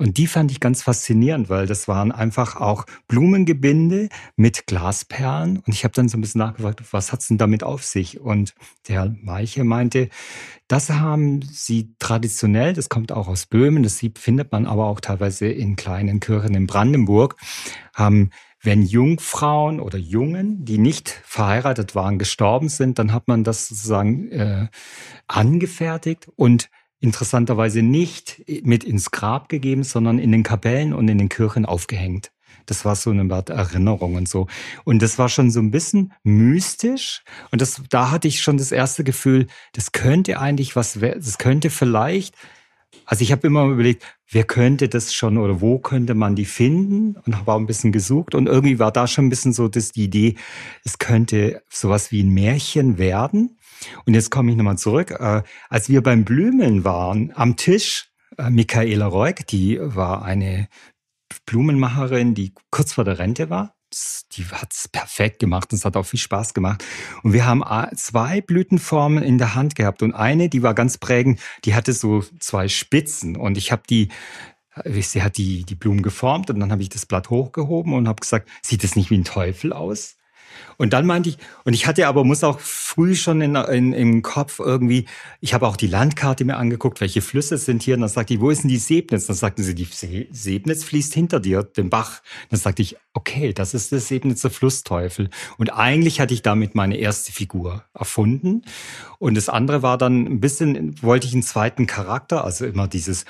Und 0.00 0.16
die 0.16 0.26
fand 0.26 0.50
ich 0.50 0.60
ganz 0.60 0.82
faszinierend, 0.82 1.50
weil 1.50 1.66
das 1.66 1.86
waren 1.86 2.10
einfach 2.10 2.56
auch 2.56 2.86
Blumengebinde 3.06 4.08
mit 4.34 4.66
Glasperlen. 4.66 5.58
Und 5.58 5.74
ich 5.74 5.84
habe 5.84 5.92
dann 5.92 6.08
so 6.08 6.16
ein 6.16 6.22
bisschen 6.22 6.38
nachgefragt, 6.38 6.82
was 6.90 7.12
hat's 7.12 7.28
denn 7.28 7.36
damit 7.36 7.62
auf 7.62 7.84
sich? 7.84 8.18
Und 8.18 8.54
der 8.88 9.14
Meiche 9.20 9.62
meinte, 9.62 10.08
das 10.68 10.88
haben 10.88 11.42
sie 11.42 11.94
traditionell, 11.98 12.72
das 12.72 12.88
kommt 12.88 13.12
auch 13.12 13.28
aus 13.28 13.44
Böhmen, 13.44 13.82
das 13.82 14.02
findet 14.14 14.50
man 14.52 14.64
aber 14.64 14.86
auch 14.86 15.00
teilweise 15.00 15.48
in 15.48 15.76
kleinen 15.76 16.18
Kirchen 16.18 16.54
in 16.54 16.66
Brandenburg, 16.66 17.36
haben 17.94 18.30
wenn 18.62 18.82
Jungfrauen 18.82 19.80
oder 19.80 19.98
Jungen, 19.98 20.64
die 20.64 20.78
nicht 20.78 21.10
verheiratet 21.10 21.94
waren, 21.94 22.18
gestorben 22.18 22.70
sind, 22.70 22.98
dann 22.98 23.12
hat 23.12 23.28
man 23.28 23.44
das 23.44 23.68
sozusagen 23.68 24.30
äh, 24.30 24.68
angefertigt 25.26 26.28
und 26.36 26.70
interessanterweise 27.00 27.82
nicht 27.82 28.44
mit 28.62 28.84
ins 28.84 29.10
Grab 29.10 29.48
gegeben, 29.48 29.82
sondern 29.82 30.18
in 30.18 30.32
den 30.32 30.42
Kapellen 30.42 30.92
und 30.92 31.08
in 31.08 31.18
den 31.18 31.28
Kirchen 31.28 31.64
aufgehängt. 31.64 32.30
Das 32.66 32.84
war 32.84 32.94
so 32.94 33.10
eine 33.10 33.32
Art 33.34 33.50
Erinnerung 33.50 34.14
und 34.16 34.28
so. 34.28 34.46
Und 34.84 35.02
das 35.02 35.18
war 35.18 35.28
schon 35.28 35.50
so 35.50 35.60
ein 35.60 35.70
bisschen 35.70 36.12
mystisch. 36.22 37.22
Und 37.50 37.60
das, 37.60 37.82
da 37.88 38.10
hatte 38.10 38.28
ich 38.28 38.42
schon 38.42 38.58
das 38.58 38.70
erste 38.70 39.02
Gefühl, 39.02 39.46
das 39.72 39.92
könnte 39.92 40.38
eigentlich 40.38 40.76
was, 40.76 40.98
das 41.00 41.38
könnte 41.38 41.70
vielleicht 41.70 42.34
also 43.04 43.22
ich 43.22 43.32
habe 43.32 43.46
immer 43.46 43.66
überlegt, 43.66 44.04
wer 44.30 44.44
könnte 44.44 44.88
das 44.88 45.12
schon 45.12 45.38
oder 45.38 45.60
wo 45.60 45.78
könnte 45.78 46.14
man 46.14 46.36
die 46.36 46.44
finden 46.44 47.16
und 47.26 47.36
habe 47.36 47.52
auch 47.52 47.58
ein 47.58 47.66
bisschen 47.66 47.92
gesucht 47.92 48.34
und 48.34 48.46
irgendwie 48.46 48.78
war 48.78 48.92
da 48.92 49.06
schon 49.06 49.26
ein 49.26 49.30
bisschen 49.30 49.52
so 49.52 49.68
das, 49.68 49.92
die 49.92 50.04
Idee, 50.04 50.36
es 50.84 50.98
könnte 50.98 51.62
sowas 51.68 52.12
wie 52.12 52.22
ein 52.22 52.30
Märchen 52.30 52.98
werden. 52.98 53.58
Und 54.04 54.14
jetzt 54.14 54.30
komme 54.30 54.50
ich 54.50 54.56
nochmal 54.56 54.78
zurück. 54.78 55.10
Äh, 55.10 55.42
als 55.68 55.88
wir 55.88 56.02
beim 56.02 56.24
Blümeln 56.24 56.84
waren, 56.84 57.32
am 57.34 57.56
Tisch, 57.56 58.10
äh, 58.36 58.50
Michaela 58.50 59.06
Reuk, 59.06 59.46
die 59.46 59.78
war 59.80 60.22
eine 60.22 60.68
Blumenmacherin, 61.46 62.34
die 62.34 62.54
kurz 62.70 62.92
vor 62.92 63.04
der 63.04 63.18
Rente 63.18 63.50
war 63.50 63.74
die 64.32 64.44
hat 64.46 64.72
es 64.72 64.88
perfekt 64.88 65.38
gemacht 65.38 65.72
und 65.72 65.78
es 65.78 65.84
hat 65.84 65.96
auch 65.96 66.06
viel 66.06 66.20
Spaß 66.20 66.54
gemacht. 66.54 66.84
Und 67.22 67.32
wir 67.32 67.46
haben 67.46 67.62
zwei 67.96 68.40
Blütenformen 68.40 69.22
in 69.22 69.38
der 69.38 69.54
Hand 69.54 69.74
gehabt 69.74 70.02
und 70.02 70.14
eine, 70.14 70.48
die 70.48 70.62
war 70.62 70.74
ganz 70.74 70.98
prägend, 70.98 71.40
die 71.64 71.74
hatte 71.74 71.92
so 71.92 72.22
zwei 72.38 72.68
Spitzen 72.68 73.36
und 73.36 73.56
ich 73.56 73.72
habe 73.72 73.82
die 73.88 74.08
sie 74.86 75.22
hat 75.22 75.36
die, 75.36 75.64
die 75.64 75.74
Blumen 75.74 76.02
geformt 76.02 76.48
und 76.48 76.60
dann 76.60 76.70
habe 76.70 76.82
ich 76.82 76.88
das 76.88 77.04
Blatt 77.04 77.28
hochgehoben 77.28 77.92
und 77.92 78.06
habe 78.08 78.20
gesagt, 78.20 78.48
sieht 78.62 78.84
das 78.84 78.96
nicht 78.96 79.10
wie 79.10 79.18
ein 79.18 79.24
Teufel 79.24 79.72
aus? 79.72 80.16
Und 80.76 80.92
dann 80.92 81.06
meinte 81.06 81.28
ich, 81.28 81.38
und 81.64 81.74
ich 81.74 81.86
hatte 81.86 82.06
aber, 82.06 82.24
muss 82.24 82.42
auch 82.42 82.58
früh 82.58 83.14
schon 83.14 83.40
in, 83.40 83.54
in, 83.54 83.92
im 83.92 84.22
Kopf 84.22 84.58
irgendwie, 84.58 85.06
ich 85.40 85.54
habe 85.54 85.66
auch 85.66 85.76
die 85.76 85.86
Landkarte 85.86 86.44
mir 86.44 86.56
angeguckt, 86.56 87.00
welche 87.00 87.20
Flüsse 87.20 87.58
sind 87.58 87.82
hier. 87.82 87.94
Und 87.94 88.00
dann 88.00 88.08
sagte 88.08 88.34
ich, 88.34 88.40
wo 88.40 88.50
ist 88.50 88.62
denn 88.62 88.68
die 88.68 88.78
Sebnitz? 88.78 89.26
Dann 89.26 89.36
sagten 89.36 89.62
sie, 89.62 89.74
die 89.74 89.86
Sebnitz 90.30 90.84
fließt 90.84 91.12
hinter 91.14 91.40
dir, 91.40 91.62
den 91.62 91.90
Bach. 91.90 92.22
Dann 92.48 92.58
sagte 92.58 92.82
ich, 92.82 92.96
okay, 93.12 93.52
das 93.52 93.74
ist 93.74 93.92
der 93.92 94.00
Sebnitzer 94.00 94.50
Flussteufel. 94.50 95.30
Und 95.58 95.70
eigentlich 95.70 96.20
hatte 96.20 96.34
ich 96.34 96.42
damit 96.42 96.74
meine 96.74 96.96
erste 96.96 97.32
Figur 97.32 97.84
erfunden. 97.92 98.62
Und 99.18 99.36
das 99.36 99.48
andere 99.48 99.82
war 99.82 99.98
dann 99.98 100.26
ein 100.26 100.40
bisschen, 100.40 101.00
wollte 101.02 101.26
ich 101.26 101.32
einen 101.34 101.42
zweiten 101.42 101.86
Charakter, 101.86 102.44
also 102.44 102.64
immer 102.64 102.88
dieses, 102.88 103.24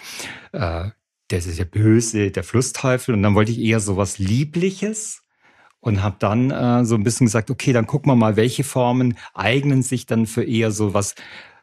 äh, 0.52 0.90
der 1.30 1.38
ist 1.38 1.58
ja 1.58 1.64
böse, 1.64 2.30
der 2.30 2.44
Flussteufel. 2.44 3.14
Und 3.14 3.22
dann 3.22 3.34
wollte 3.34 3.52
ich 3.52 3.58
eher 3.58 3.80
sowas 3.80 4.18
Liebliches 4.18 5.22
und 5.80 6.02
habe 6.02 6.16
dann 6.18 6.50
äh, 6.50 6.84
so 6.84 6.94
ein 6.94 7.02
bisschen 7.02 7.26
gesagt, 7.26 7.50
okay, 7.50 7.72
dann 7.72 7.86
gucken 7.86 8.10
wir 8.10 8.16
mal, 8.16 8.36
welche 8.36 8.64
Formen 8.64 9.16
eignen 9.34 9.82
sich 9.82 10.06
dann 10.06 10.26
für 10.26 10.44
eher 10.44 10.70
so 10.70 10.94
was 10.94 11.14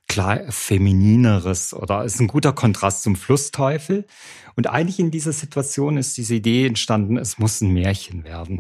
klar 0.08 0.40
feminineres 0.50 1.74
oder 1.74 2.04
ist 2.04 2.20
ein 2.20 2.28
guter 2.28 2.54
Kontrast 2.54 3.04
zum 3.04 3.16
Flussteufel. 3.16 4.06
Und 4.56 4.68
eigentlich 4.68 5.00
in 5.00 5.12
dieser 5.12 5.34
Situation 5.34 5.98
ist 5.98 6.18
diese 6.18 6.36
Idee 6.36 6.66
entstanden, 6.66 7.18
es 7.18 7.38
muss 7.38 7.62
ein 7.62 7.74
Märchen 7.74 8.24
werden. 8.24 8.60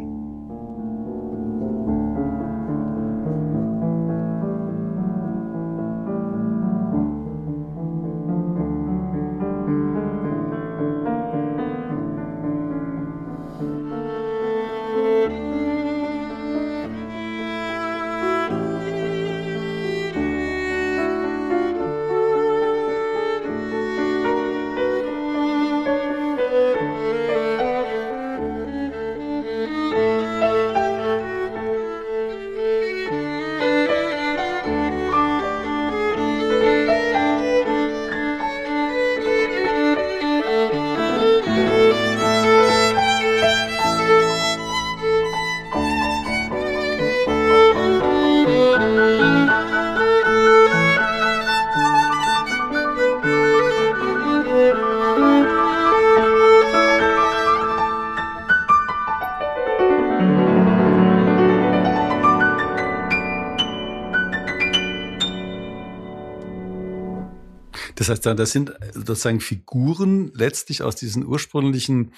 Das 68.07 68.25
heißt, 68.25 68.39
das 68.39 68.51
sind 68.51 68.73
sozusagen 68.93 69.39
Figuren 69.39 70.31
letztlich 70.33 70.81
aus 70.81 70.95
diesen 70.95 71.25
ursprünglichen 71.25 72.13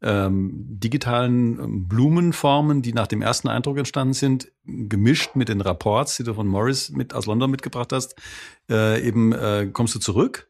ähm, 0.00 0.50
digitalen 0.54 1.58
ähm, 1.58 1.88
Blumenformen, 1.88 2.82
die 2.82 2.92
nach 2.92 3.06
dem 3.06 3.22
ersten 3.22 3.48
Eindruck 3.48 3.78
entstanden 3.78 4.14
sind, 4.14 4.50
gemischt 4.64 5.36
mit 5.36 5.48
den 5.48 5.60
Rapports, 5.60 6.16
die 6.16 6.24
du 6.24 6.34
von 6.34 6.46
Morris 6.46 6.90
mit 6.90 7.14
aus 7.14 7.26
London 7.26 7.50
mitgebracht 7.50 7.92
hast, 7.92 8.16
äh, 8.68 9.00
eben 9.06 9.32
äh, 9.32 9.68
kommst 9.72 9.94
du 9.94 9.98
zurück 9.98 10.48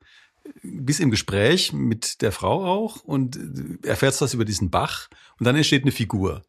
bis 0.63 1.01
im 1.01 1.11
Gespräch 1.11 1.73
mit 1.73 2.21
der 2.21 2.33
Frau 2.33 2.65
auch 2.65 3.05
und 3.05 3.39
erfährst 3.85 4.21
was 4.21 4.35
über 4.35 4.45
diesen 4.45 4.71
Bach 4.71 5.09
und 5.39 5.47
dann 5.47 5.57
entsteht 5.57 5.83
eine 5.83 5.93
Figur. 5.93 6.43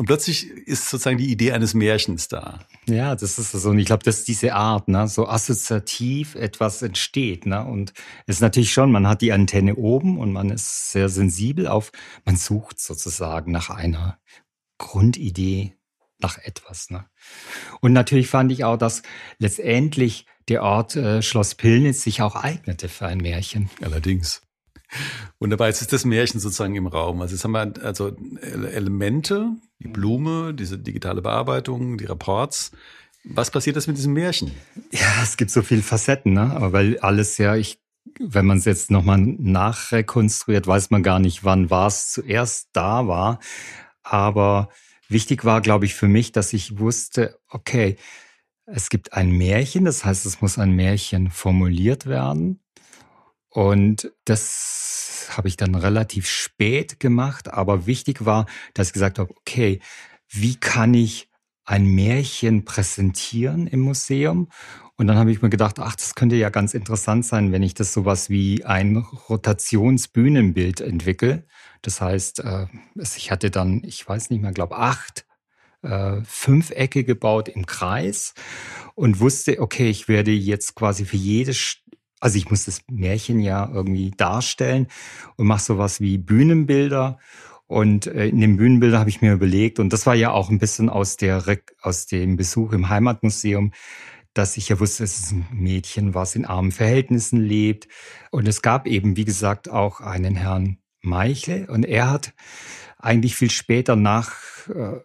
Und 0.00 0.06
plötzlich 0.06 0.48
ist 0.48 0.88
sozusagen 0.88 1.18
die 1.18 1.30
Idee 1.30 1.52
eines 1.52 1.74
Märchens 1.74 2.26
da. 2.26 2.60
Ja, 2.88 3.14
das 3.14 3.38
ist 3.38 3.52
so. 3.52 3.68
Und 3.68 3.78
ich 3.78 3.84
glaube, 3.84 4.02
das 4.02 4.20
ist 4.20 4.28
diese 4.28 4.54
Art, 4.54 4.88
ne? 4.88 5.06
so 5.08 5.28
assoziativ 5.28 6.36
etwas 6.36 6.80
entsteht. 6.80 7.44
Ne? 7.44 7.62
Und 7.62 7.92
es 8.26 8.36
ist 8.36 8.40
natürlich 8.40 8.72
schon, 8.72 8.92
man 8.92 9.06
hat 9.06 9.20
die 9.20 9.30
Antenne 9.30 9.74
oben 9.74 10.18
und 10.18 10.32
man 10.32 10.48
ist 10.48 10.92
sehr 10.92 11.10
sensibel 11.10 11.68
auf, 11.68 11.92
man 12.24 12.36
sucht 12.36 12.80
sozusagen 12.80 13.52
nach 13.52 13.68
einer 13.68 14.18
Grundidee, 14.78 15.74
nach 16.18 16.38
etwas. 16.38 16.88
Ne? 16.88 17.04
Und 17.82 17.92
natürlich 17.92 18.28
fand 18.28 18.52
ich 18.52 18.64
auch, 18.64 18.78
dass 18.78 19.02
letztendlich 19.36 20.24
der 20.48 20.62
Ort 20.62 20.96
äh, 20.96 21.20
Schloss 21.20 21.56
Pillnitz 21.56 22.04
sich 22.04 22.22
auch 22.22 22.36
eignete 22.36 22.88
für 22.88 23.06
ein 23.06 23.18
Märchen. 23.18 23.68
Allerdings. 23.82 24.40
Wunderbar, 25.38 25.68
jetzt 25.68 25.80
ist 25.80 25.92
das 25.92 26.04
Märchen 26.04 26.40
sozusagen 26.40 26.74
im 26.76 26.86
Raum. 26.86 27.20
Also 27.20 27.34
jetzt 27.34 27.44
haben 27.44 27.52
wir 27.52 27.72
also 27.82 28.16
Elemente, 28.40 29.52
die 29.78 29.88
Blume, 29.88 30.54
diese 30.54 30.78
digitale 30.78 31.22
Bearbeitung, 31.22 31.98
die 31.98 32.04
Reports. 32.04 32.72
Was 33.24 33.50
passiert 33.50 33.76
das 33.76 33.86
mit 33.86 33.96
diesem 33.96 34.14
Märchen? 34.14 34.52
Ja, 34.90 35.22
es 35.22 35.36
gibt 35.36 35.50
so 35.50 35.62
viele 35.62 35.82
Facetten, 35.82 36.32
ne? 36.32 36.52
Aber 36.54 36.72
weil 36.72 36.98
alles 37.00 37.38
ja, 37.38 37.54
ich, 37.54 37.78
wenn 38.18 38.46
man 38.46 38.58
es 38.58 38.64
jetzt 38.64 38.90
nochmal 38.90 39.18
nachrekonstruiert, 39.18 40.66
weiß 40.66 40.90
man 40.90 41.02
gar 41.02 41.18
nicht, 41.18 41.44
wann 41.44 41.70
war 41.70 41.86
es 41.86 42.12
zuerst 42.12 42.70
da 42.72 43.06
war. 43.06 43.38
Aber 44.02 44.70
wichtig 45.08 45.44
war, 45.44 45.60
glaube 45.60 45.84
ich, 45.84 45.94
für 45.94 46.08
mich, 46.08 46.32
dass 46.32 46.52
ich 46.52 46.78
wusste, 46.78 47.38
okay, 47.48 47.96
es 48.64 48.88
gibt 48.88 49.12
ein 49.12 49.30
Märchen, 49.32 49.84
das 49.84 50.04
heißt, 50.04 50.24
es 50.26 50.40
muss 50.40 50.58
ein 50.58 50.72
Märchen 50.72 51.30
formuliert 51.30 52.06
werden. 52.06 52.60
Und 53.50 54.12
das 54.24 55.28
habe 55.30 55.48
ich 55.48 55.56
dann 55.56 55.74
relativ 55.74 56.28
spät 56.28 57.00
gemacht, 57.00 57.52
aber 57.52 57.86
wichtig 57.86 58.24
war, 58.24 58.46
dass 58.74 58.88
ich 58.88 58.92
gesagt 58.92 59.18
habe, 59.18 59.34
okay, 59.36 59.80
wie 60.28 60.56
kann 60.56 60.94
ich 60.94 61.28
ein 61.64 61.84
Märchen 61.84 62.64
präsentieren 62.64 63.66
im 63.66 63.80
Museum? 63.80 64.48
Und 64.96 65.06
dann 65.06 65.16
habe 65.16 65.32
ich 65.32 65.42
mir 65.42 65.50
gedacht, 65.50 65.78
ach, 65.78 65.96
das 65.96 66.14
könnte 66.14 66.36
ja 66.36 66.50
ganz 66.50 66.74
interessant 66.74 67.24
sein, 67.24 67.52
wenn 67.52 67.62
ich 67.62 67.74
das 67.74 67.92
sowas 67.92 68.28
wie 68.30 68.64
ein 68.64 68.98
Rotationsbühnenbild 68.98 70.80
entwickle. 70.80 71.46
Das 71.82 72.00
heißt, 72.00 72.40
äh, 72.40 72.66
ich 72.96 73.30
hatte 73.30 73.50
dann, 73.50 73.82
ich 73.84 74.06
weiß 74.06 74.30
nicht 74.30 74.42
mehr, 74.42 74.52
glaube 74.52 74.76
acht 74.76 75.26
äh, 75.82 76.20
Fünfecke 76.24 77.04
gebaut 77.04 77.48
im 77.48 77.66
Kreis 77.66 78.34
und 78.94 79.20
wusste, 79.20 79.60
okay, 79.60 79.88
ich 79.88 80.06
werde 80.06 80.32
jetzt 80.32 80.74
quasi 80.74 81.04
für 81.04 81.16
jedes 81.16 81.78
also 82.20 82.36
ich 82.36 82.50
muss 82.50 82.66
das 82.66 82.82
Märchen 82.90 83.40
ja 83.40 83.68
irgendwie 83.72 84.10
darstellen 84.10 84.86
und 85.36 85.46
mache 85.46 85.62
sowas 85.62 86.00
wie 86.00 86.18
Bühnenbilder. 86.18 87.18
Und 87.66 88.06
äh, 88.06 88.26
in 88.26 88.40
den 88.40 88.56
Bühnenbildern 88.56 89.00
habe 89.00 89.10
ich 89.10 89.22
mir 89.22 89.32
überlegt, 89.32 89.78
und 89.78 89.92
das 89.92 90.06
war 90.06 90.14
ja 90.14 90.30
auch 90.30 90.50
ein 90.50 90.58
bisschen 90.58 90.88
aus, 90.88 91.16
der, 91.16 91.42
aus 91.80 92.06
dem 92.06 92.36
Besuch 92.36 92.72
im 92.72 92.88
Heimatmuseum, 92.88 93.72
dass 94.34 94.56
ich 94.56 94.68
ja 94.68 94.78
wusste, 94.78 95.04
es 95.04 95.18
ist 95.18 95.32
ein 95.32 95.46
Mädchen, 95.52 96.14
was 96.14 96.36
in 96.36 96.44
armen 96.44 96.72
Verhältnissen 96.72 97.40
lebt. 97.40 97.88
Und 98.30 98.46
es 98.46 98.62
gab 98.62 98.86
eben, 98.86 99.16
wie 99.16 99.24
gesagt, 99.24 99.68
auch 99.68 100.00
einen 100.00 100.36
Herrn 100.36 100.78
Meichel. 101.00 101.68
Und 101.70 101.84
er 101.84 102.10
hat 102.10 102.34
eigentlich 102.98 103.34
viel 103.34 103.50
später 103.50 103.96
nach 103.96 104.34
äh, 104.68 105.00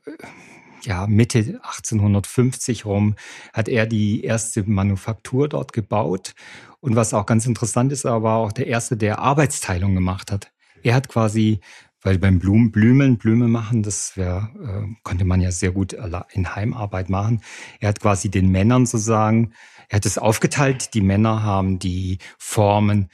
ja, 0.85 1.07
Mitte 1.07 1.59
1850 1.63 2.85
rum 2.85 3.15
hat 3.53 3.67
er 3.67 3.85
die 3.85 4.23
erste 4.23 4.63
Manufaktur 4.63 5.49
dort 5.49 5.73
gebaut. 5.73 6.33
Und 6.79 6.95
was 6.95 7.13
auch 7.13 7.25
ganz 7.25 7.45
interessant 7.45 7.91
ist, 7.91 8.05
er 8.05 8.23
war 8.23 8.37
auch 8.37 8.51
der 8.51 8.67
Erste, 8.67 8.97
der 8.97 9.19
Arbeitsteilung 9.19 9.95
gemacht 9.95 10.31
hat. 10.31 10.51
Er 10.83 10.93
hat 10.93 11.09
quasi, 11.09 11.59
weil 12.01 12.19
beim 12.19 12.37
Blumen, 12.37 12.71
Blümeln, 12.71 13.17
Blume 13.17 13.47
machen, 13.47 13.81
das 13.81 14.15
wär, 14.15 14.51
äh, 14.63 14.93
konnte 15.03 15.25
man 15.25 15.41
ja 15.41 15.51
sehr 15.51 15.71
gut 15.71 15.95
in 16.31 16.55
Heimarbeit 16.55 17.09
machen. 17.09 17.41
Er 17.79 17.89
hat 17.89 17.99
quasi 17.99 18.29
den 18.29 18.51
Männern 18.51 18.85
sozusagen, 18.85 19.53
er 19.89 19.97
hat 19.97 20.05
es 20.05 20.17
aufgeteilt. 20.17 20.93
Die 20.93 21.01
Männer 21.01 21.43
haben 21.43 21.79
die 21.79 22.19
Formen 22.37 23.09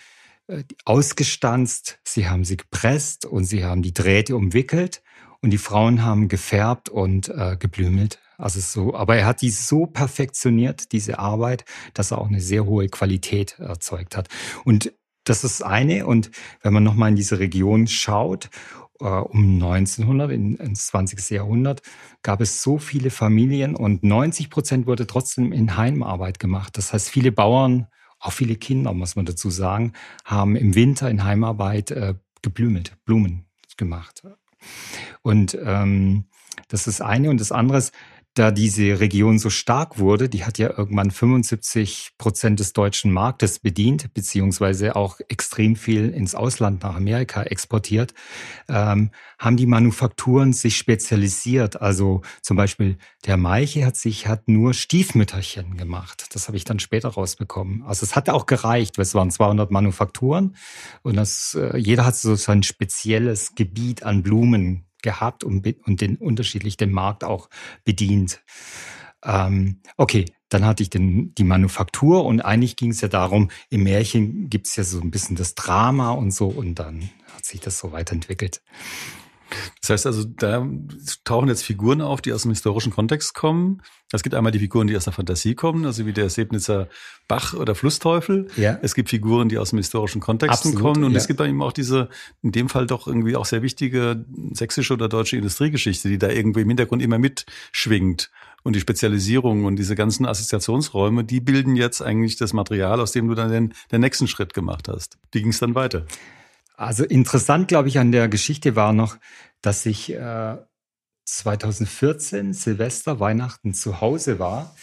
äh, 0.48 0.64
ausgestanzt, 0.84 2.00
sie 2.04 2.28
haben 2.28 2.44
sie 2.44 2.58
gepresst 2.58 3.26
und 3.26 3.46
sie 3.46 3.64
haben 3.64 3.82
die 3.82 3.94
Drähte 3.94 4.36
umwickelt. 4.36 5.02
Und 5.42 5.50
die 5.50 5.58
Frauen 5.58 6.04
haben 6.04 6.28
gefärbt 6.28 6.90
und 6.90 7.30
äh, 7.30 7.58
geblümelt. 7.58 8.20
Also 8.38 8.60
so, 8.60 8.96
aber 8.96 9.18
er 9.18 9.26
hat 9.26 9.42
die 9.42 9.50
so 9.50 9.86
perfektioniert, 9.86 10.92
diese 10.92 11.20
Arbeit, 11.20 11.66
dass 11.94 12.12
er 12.12 12.20
auch 12.20 12.28
eine 12.28 12.42
sehr 12.42 12.66
hohe 12.66 12.88
Qualität 12.88 13.60
erzeugt 13.60 14.18
hat. 14.18 14.30
Und 14.66 14.94
das 15.24 15.44
ist 15.44 15.62
eine. 15.62 16.06
Und 16.06 16.32
wenn 16.62 16.74
man 16.74 16.84
nochmal 16.84 17.10
in 17.10 17.16
diese 17.16 17.40
Region 17.40 17.88
schaut, 17.88 18.50
äh, 19.00 19.06
um 19.06 19.56
1900, 19.56 20.32
in, 20.32 20.56
ins 20.56 20.88
20. 20.88 21.30
Jahrhundert, 21.32 21.82
gab 22.24 22.42
es 22.42 22.62
so 22.62 22.78
viele 22.78 23.10
Familien 23.10 23.76
und 23.76 24.04
90 24.04 24.50
Prozent 24.50 24.88
wurde 24.88 25.08
trotzdem 25.08 25.52
in 25.52 25.78
Heimarbeit 25.78 26.40
gemacht. 26.40 26.78
Das 26.78 26.94
heißt, 26.94 27.10
viele 27.10 27.32
Bauern, 27.32 27.88
auch 28.20 28.34
viele 28.34 28.56
Kinder, 28.56 28.94
muss 28.94 29.16
man 29.16 29.26
dazu 29.26 29.50
sagen, 29.50 29.94
haben 30.24 30.56
im 30.56 30.76
Winter 30.76 31.10
in 31.10 31.24
Heimarbeit 31.24 31.92
äh, 31.92 32.14
geblümelt, 32.42 32.96
Blumen 33.06 33.46
gemacht. 33.78 34.24
Und 35.21 35.58
ähm, 35.63 36.26
das 36.67 36.88
ist 36.88 37.02
eine. 37.02 37.30
Und 37.30 37.39
das 37.39 37.52
andere 37.52 37.78
ist, 37.78 37.93
da 38.34 38.52
diese 38.52 39.02
Region 39.02 39.39
so 39.39 39.50
stark 39.50 40.00
wurde, 40.00 40.30
die 40.30 40.46
hat 40.46 40.58
ja 40.58 40.70
irgendwann 40.78 41.12
75 41.12 42.12
Prozent 42.17 42.62
des 42.62 42.72
deutschen 42.72 43.12
Marktes 43.12 43.60
bedient, 43.60 44.13
beziehungsweise 44.13 44.96
auch 44.96 45.20
extrem 45.28 45.76
viel 45.76 46.10
ins 46.10 46.34
Ausland 46.34 46.84
nach 46.84 46.96
Amerika 46.96 47.44
exportiert, 47.44 48.13
ähm, 48.70 49.12
haben 49.38 49.58
die 49.58 49.65
Manufakturen 49.65 50.54
sich 50.54 50.78
spezialisiert. 50.78 51.82
Also 51.82 52.22
zum 52.41 52.56
Beispiel 52.56 52.98
der 53.26 53.36
Meiche 53.36 53.86
hat 53.86 53.98
sich 53.98 54.28
hat 54.28 54.48
nur 54.48 54.74
Stiefmütterchen 54.74 55.76
gemacht. 55.76 56.28
Das 56.34 56.48
habe 56.48 56.56
ich 56.56 56.63
dann 56.63 56.80
später 56.80 57.10
rausbekommen. 57.10 57.84
Also 57.84 58.06
es 58.06 58.15
hat 58.15 58.30
auch 58.30 58.46
gereicht, 58.46 58.98
weil 58.98 59.04
es 59.04 59.13
waren 59.13 59.30
200 59.32 59.72
Manufakturen 59.72 60.56
und 61.02 61.17
das, 61.17 61.58
äh, 61.60 61.78
jeder 61.78 62.06
hat 62.06 62.15
so 62.15 62.36
sein 62.36 62.63
spezielles 62.63 63.56
Gebiet 63.56 64.04
an 64.04 64.24
Blumen 64.24 64.86
gehabt 65.02 65.44
und, 65.44 65.68
und 65.86 66.02
den 66.02 66.18
unterschiedlich 66.18 66.78
den 66.78 66.92
Markt 66.92 67.24
auch 67.24 67.50
bedient. 67.84 68.42
Ähm, 69.24 69.82
okay, 69.98 70.26
dann 70.50 70.66
hatte 70.66 70.84
ich 70.84 70.90
den, 70.90 71.34
die 71.36 71.44
Manufaktur 71.44 72.26
und 72.26 72.42
eigentlich 72.42 72.76
ging 72.76 72.92
es 72.92 73.02
ja 73.02 73.08
darum, 73.08 73.52
im 73.70 73.84
Märchen 73.84 74.50
gibt 74.50 74.68
es 74.68 74.76
ja 74.76 74.84
so 74.84 75.00
ein 75.00 75.12
bisschen 75.12 75.36
das 75.36 75.56
Drama 75.56 76.12
und 76.12 76.32
so 76.32 76.48
und 76.48 76.76
dann 76.76 77.10
hat 77.34 77.46
sich 77.46 77.62
das 77.62 77.80
so 77.80 77.92
weiterentwickelt. 77.92 78.62
Das 79.82 79.90
heißt 79.90 80.06
also, 80.06 80.24
da 80.24 80.68
tauchen 81.24 81.50
jetzt 81.50 81.64
Figuren 81.64 82.02
auf, 82.02 82.22
die 82.22 82.34
aus 82.34 82.44
dem 82.44 82.52
historischen 82.52 82.92
Kontext 82.92 83.34
kommen. 83.34 83.82
Es 84.12 84.24
gibt 84.24 84.36
einmal 84.36 84.52
die 84.52 84.60
Figuren, 84.60 84.88
die 84.88 84.98
aus 84.98 85.06
der 85.06 85.14
Fantasie 85.14 85.56
kommen, 85.56 85.86
also 85.86 86.06
wie 86.06 86.14
der 86.14 86.30
Sebnitzer 86.30 86.88
Bach 87.28 87.54
oder 87.54 87.76
Flussteufel. 87.76 88.48
Ja. 88.58 88.78
Es 88.82 88.94
gibt 88.94 89.10
Figuren, 89.10 89.50
die 89.50 89.58
aus 89.58 89.70
dem 89.70 89.78
historischen 89.78 90.22
Kontext 90.22 90.76
kommen. 90.76 91.04
Und 91.04 91.14
ja. 91.14 91.18
es 91.18 91.28
gibt 91.28 91.40
dann 91.40 91.50
eben 91.50 91.62
auch 91.62 91.72
diese, 91.72 92.10
in 92.42 92.52
dem 92.52 92.68
Fall 92.68 92.88
doch 92.88 93.08
irgendwie 93.08 93.36
auch 93.36 93.46
sehr 93.46 93.62
wichtige 93.62 94.26
sächsische 94.52 94.94
oder 94.94 95.08
deutsche 95.08 95.38
Industriegeschichte, 95.38 96.10
die 96.10 96.18
da 96.18 96.30
irgendwie 96.30 96.62
im 96.62 96.68
Hintergrund 96.68 97.02
immer 97.02 97.20
mitschwingt. 97.20 98.32
Und 98.64 98.76
die 98.76 98.80
Spezialisierung 98.80 99.66
und 99.66 99.78
diese 99.78 99.96
ganzen 99.96 100.26
Assoziationsräume, 100.26 101.24
die 101.24 101.40
bilden 101.40 101.76
jetzt 101.76 102.02
eigentlich 102.02 102.36
das 102.36 102.54
Material, 102.54 103.00
aus 103.00 103.12
dem 103.12 103.28
du 103.28 103.34
dann 103.34 103.50
den, 103.50 103.74
den 103.92 104.02
nächsten 104.02 104.28
Schritt 104.28 104.54
gemacht 104.54 104.88
hast. 104.88 105.18
Wie 105.32 105.42
ging 105.42 105.50
es 105.50 105.60
dann 105.60 105.74
weiter? 105.74 106.06
Also 106.76 107.04
interessant, 107.04 107.68
glaube 107.68 107.90
ich, 107.90 108.00
an 108.00 108.12
der 108.12 108.28
Geschichte 108.28 108.76
war 108.76 108.94
noch, 108.94 109.18
dass 109.62 109.86
ich 109.86 110.14
äh, 110.14 110.58
2014 111.26 112.54
Silvester, 112.54 113.20
Weihnachten 113.20 113.74
zu 113.74 114.02
Hause 114.02 114.40
war 114.40 114.76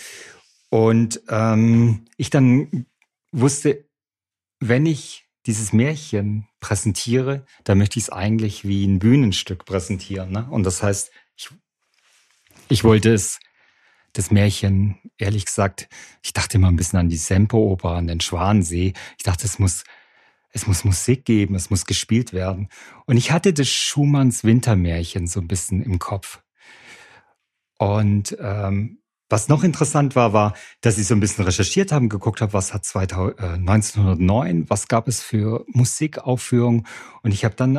und 0.70 1.22
ähm, 1.29 2.07
ich 2.16 2.31
dann 2.31 2.87
wusste, 3.33 3.85
wenn 4.61 4.87
ich 4.87 5.27
dieses 5.46 5.72
Märchen 5.72 6.46
präsentiere, 6.61 7.46
dann 7.64 7.79
möchte 7.79 7.98
ich 7.98 8.05
es 8.05 8.11
eigentlich 8.11 8.66
wie 8.66 8.85
ein 8.85 8.98
Bühnenstück 8.98 9.64
präsentieren. 9.64 10.31
Ne? 10.31 10.46
Und 10.51 10.64
das 10.64 10.83
heißt, 10.83 11.11
ich, 11.37 11.51
ich 12.68 12.85
wollte 12.85 13.12
es, 13.14 13.40
das 14.12 14.31
Märchen, 14.31 14.98
ehrlich 15.16 15.44
gesagt, 15.44 15.88
ich 16.22 16.33
dachte 16.33 16.57
immer 16.57 16.68
ein 16.68 16.77
bisschen 16.77 16.98
an 16.98 17.09
die 17.09 17.16
Semperoper, 17.16 17.90
an 17.90 18.09
den 18.09 18.20
Schwansee. 18.20 18.94
Ich 19.16 19.22
dachte, 19.22 19.46
es 19.46 19.59
muss 19.59 19.85
es 20.59 20.66
muss 20.66 20.85
Musik 20.85 21.25
geben, 21.25 21.55
es 21.55 21.71
muss 21.71 21.87
gespielt 21.87 22.33
werden. 22.33 22.68
Und 23.07 23.16
ich 23.16 23.31
hatte 23.31 23.53
das 23.53 23.68
Schumanns 23.68 24.44
Wintermärchen 24.44 25.27
so 25.27 25.40
ein 25.40 25.49
bisschen 25.49 25.83
im 25.83 25.99
Kopf. 25.99 26.40
Und 27.79 28.37
ähm, 28.40 28.99
was 29.31 29.49
noch 29.49 29.62
interessant 29.62 30.16
war, 30.16 30.33
war, 30.33 30.55
dass 30.81 30.99
ich 30.99 31.07
so 31.07 31.14
ein 31.14 31.21
bisschen 31.21 31.44
recherchiert 31.44 31.92
habe, 31.92 32.09
geguckt 32.09 32.40
habe, 32.40 32.55
was 32.55 32.75
hat 32.75 32.85
2000, 32.85 33.38
äh, 33.38 33.42
1909, 33.44 34.68
was 34.68 34.88
gab 34.88 35.07
es 35.07 35.23
für 35.23 35.64
Musikaufführungen. 35.68 36.87
Und 37.23 37.33
ich 37.33 37.44
habe 37.44 37.55
dann 37.55 37.77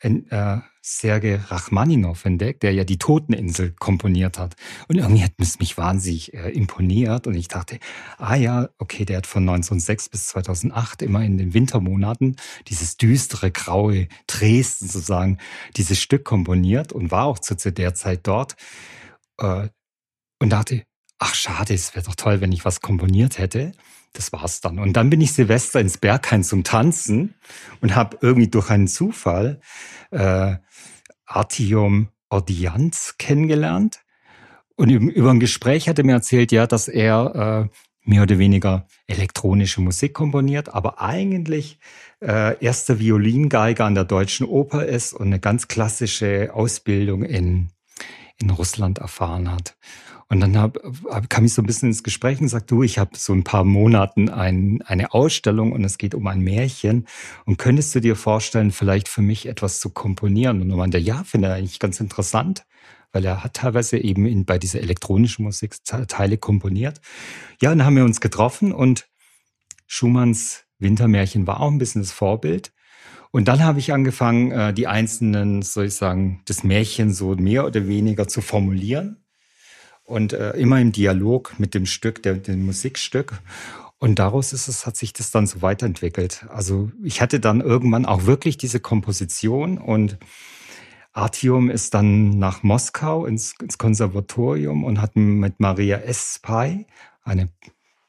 äh, 0.00 0.58
Sergei 0.80 1.36
Rachmaninov 1.36 2.24
entdeckt, 2.24 2.62
der 2.62 2.72
ja 2.72 2.84
die 2.84 2.98
Toteninsel 2.98 3.72
komponiert 3.72 4.38
hat. 4.38 4.54
Und 4.88 4.96
irgendwie 4.96 5.22
hat 5.22 5.32
es 5.38 5.58
mich 5.58 5.76
wahnsinnig 5.76 6.32
äh, 6.34 6.50
imponiert. 6.50 7.26
Und 7.26 7.34
ich 7.34 7.48
dachte, 7.48 7.78
ah 8.16 8.36
ja, 8.36 8.68
okay, 8.78 9.04
der 9.04 9.18
hat 9.18 9.26
von 9.26 9.42
1906 9.42 10.08
bis 10.08 10.28
2008 10.28 11.02
immer 11.02 11.22
in 11.22 11.36
den 11.36 11.52
Wintermonaten 11.52 12.36
dieses 12.68 12.96
düstere, 12.96 13.50
graue 13.50 14.08
Dresden 14.26 14.88
sozusagen, 14.88 15.38
dieses 15.76 16.00
Stück 16.00 16.24
komponiert 16.24 16.92
und 16.92 17.10
war 17.10 17.26
auch 17.26 17.38
zu, 17.38 17.56
zu 17.56 17.72
der 17.72 17.94
Zeit 17.94 18.26
dort. 18.26 18.56
Äh, 19.38 19.68
und 20.40 20.50
dachte, 20.50 20.84
ach 21.18 21.34
schade, 21.34 21.74
es 21.74 21.94
wäre 21.94 22.06
doch 22.06 22.14
toll, 22.14 22.40
wenn 22.40 22.52
ich 22.52 22.64
was 22.64 22.80
komponiert 22.80 23.38
hätte. 23.38 23.72
Das 24.12 24.32
war's 24.32 24.60
dann. 24.60 24.78
Und 24.78 24.94
dann 24.94 25.10
bin 25.10 25.20
ich 25.20 25.32
Silvester 25.32 25.80
ins 25.80 25.98
Berghain 25.98 26.42
zum 26.42 26.64
Tanzen 26.64 27.34
und 27.80 27.94
habe 27.94 28.18
irgendwie 28.20 28.48
durch 28.48 28.70
einen 28.70 28.88
Zufall 28.88 29.60
äh, 30.10 30.56
Artiom 31.26 32.08
Ordianz 32.30 33.14
kennengelernt. 33.18 34.00
Und 34.76 34.90
über 34.90 35.30
ein 35.30 35.40
Gespräch 35.40 35.88
hat 35.88 35.98
er 35.98 36.04
mir 36.04 36.12
erzählt, 36.12 36.52
ja, 36.52 36.66
dass 36.66 36.88
er 36.88 37.68
äh, 37.70 37.78
mehr 38.08 38.22
oder 38.22 38.38
weniger 38.38 38.86
elektronische 39.06 39.80
Musik 39.80 40.14
komponiert, 40.14 40.70
aber 40.70 41.00
eigentlich 41.00 41.78
äh, 42.20 42.62
erster 42.64 42.98
Violingeiger 42.98 43.84
an 43.84 43.94
der 43.94 44.04
Deutschen 44.04 44.46
Oper 44.46 44.86
ist 44.86 45.12
und 45.12 45.26
eine 45.26 45.40
ganz 45.40 45.68
klassische 45.68 46.50
Ausbildung 46.54 47.22
in, 47.22 47.68
in 48.38 48.50
Russland 48.50 48.98
erfahren 48.98 49.52
hat. 49.52 49.76
Und 50.30 50.40
dann 50.40 50.58
hab, 50.58 50.78
hab, 51.08 51.30
kam 51.30 51.46
ich 51.46 51.54
so 51.54 51.62
ein 51.62 51.66
bisschen 51.66 51.88
ins 51.88 52.02
Gespräch 52.02 52.40
und 52.40 52.48
sagte, 52.48 52.74
du, 52.74 52.82
ich 52.82 52.98
habe 52.98 53.16
so 53.16 53.32
ein 53.32 53.44
paar 53.44 53.64
Monaten 53.64 54.28
ein, 54.28 54.82
eine 54.82 55.14
Ausstellung 55.14 55.72
und 55.72 55.82
es 55.84 55.96
geht 55.96 56.14
um 56.14 56.26
ein 56.26 56.40
Märchen. 56.40 57.06
Und 57.46 57.56
könntest 57.56 57.94
du 57.94 58.00
dir 58.00 58.14
vorstellen, 58.14 58.70
vielleicht 58.70 59.08
für 59.08 59.22
mich 59.22 59.46
etwas 59.46 59.80
zu 59.80 59.88
komponieren? 59.88 60.60
Und 60.60 60.70
er 60.70 60.76
meinte, 60.76 60.98
ja, 60.98 61.24
finde 61.24 61.48
er 61.48 61.54
eigentlich 61.54 61.78
ganz 61.78 61.98
interessant, 61.98 62.66
weil 63.10 63.24
er 63.24 63.42
hat 63.42 63.54
teilweise 63.54 63.96
eben 63.96 64.26
in, 64.26 64.44
bei 64.44 64.58
dieser 64.58 64.80
elektronischen 64.82 65.46
Musik 65.46 65.76
Teile 65.84 66.36
komponiert. 66.36 67.00
Ja, 67.62 67.70
dann 67.70 67.84
haben 67.84 67.96
wir 67.96 68.04
uns 68.04 68.20
getroffen 68.20 68.72
und 68.72 69.08
Schumanns 69.86 70.64
Wintermärchen 70.78 71.46
war 71.46 71.60
auch 71.60 71.70
ein 71.70 71.78
bisschen 71.78 72.02
das 72.02 72.12
Vorbild. 72.12 72.72
Und 73.30 73.48
dann 73.48 73.64
habe 73.64 73.78
ich 73.78 73.94
angefangen, 73.94 74.52
äh, 74.52 74.74
die 74.74 74.86
einzelnen, 74.86 75.62
soll 75.62 75.86
ich 75.86 75.94
sagen, 75.94 76.42
das 76.44 76.64
Märchen 76.64 77.12
so 77.12 77.34
mehr 77.34 77.64
oder 77.64 77.88
weniger 77.88 78.28
zu 78.28 78.42
formulieren 78.42 79.24
und 80.08 80.32
äh, 80.32 80.52
immer 80.52 80.80
im 80.80 80.92
Dialog 80.92 81.54
mit 81.58 81.74
dem 81.74 81.86
Stück, 81.86 82.22
der, 82.22 82.34
dem 82.34 82.66
Musikstück. 82.66 83.40
Und 83.98 84.18
daraus 84.18 84.52
ist 84.52 84.68
es, 84.68 84.86
hat 84.86 84.96
sich 84.96 85.12
das 85.12 85.30
dann 85.30 85.46
so 85.46 85.60
weiterentwickelt. 85.60 86.46
Also 86.48 86.90
ich 87.02 87.20
hatte 87.20 87.40
dann 87.40 87.60
irgendwann 87.60 88.06
auch 88.06 88.26
wirklich 88.26 88.56
diese 88.56 88.80
Komposition 88.80 89.76
und 89.76 90.18
Artium 91.12 91.68
ist 91.68 91.94
dann 91.94 92.38
nach 92.38 92.62
Moskau 92.62 93.26
ins, 93.26 93.54
ins 93.60 93.76
Konservatorium 93.76 94.84
und 94.84 95.00
hat 95.00 95.16
mit 95.16 95.58
Maria 95.58 95.98
Espay, 95.98 96.86
eine 97.22 97.48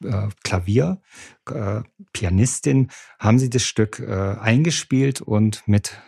äh, 0.04 0.28
Klavier, 0.44 1.02
äh, 1.50 1.80
haben 3.18 3.38
sie 3.38 3.50
das 3.50 3.64
Stück 3.64 3.98
äh, 3.98 4.36
eingespielt 4.40 5.20
und 5.20 5.66
mit 5.66 6.00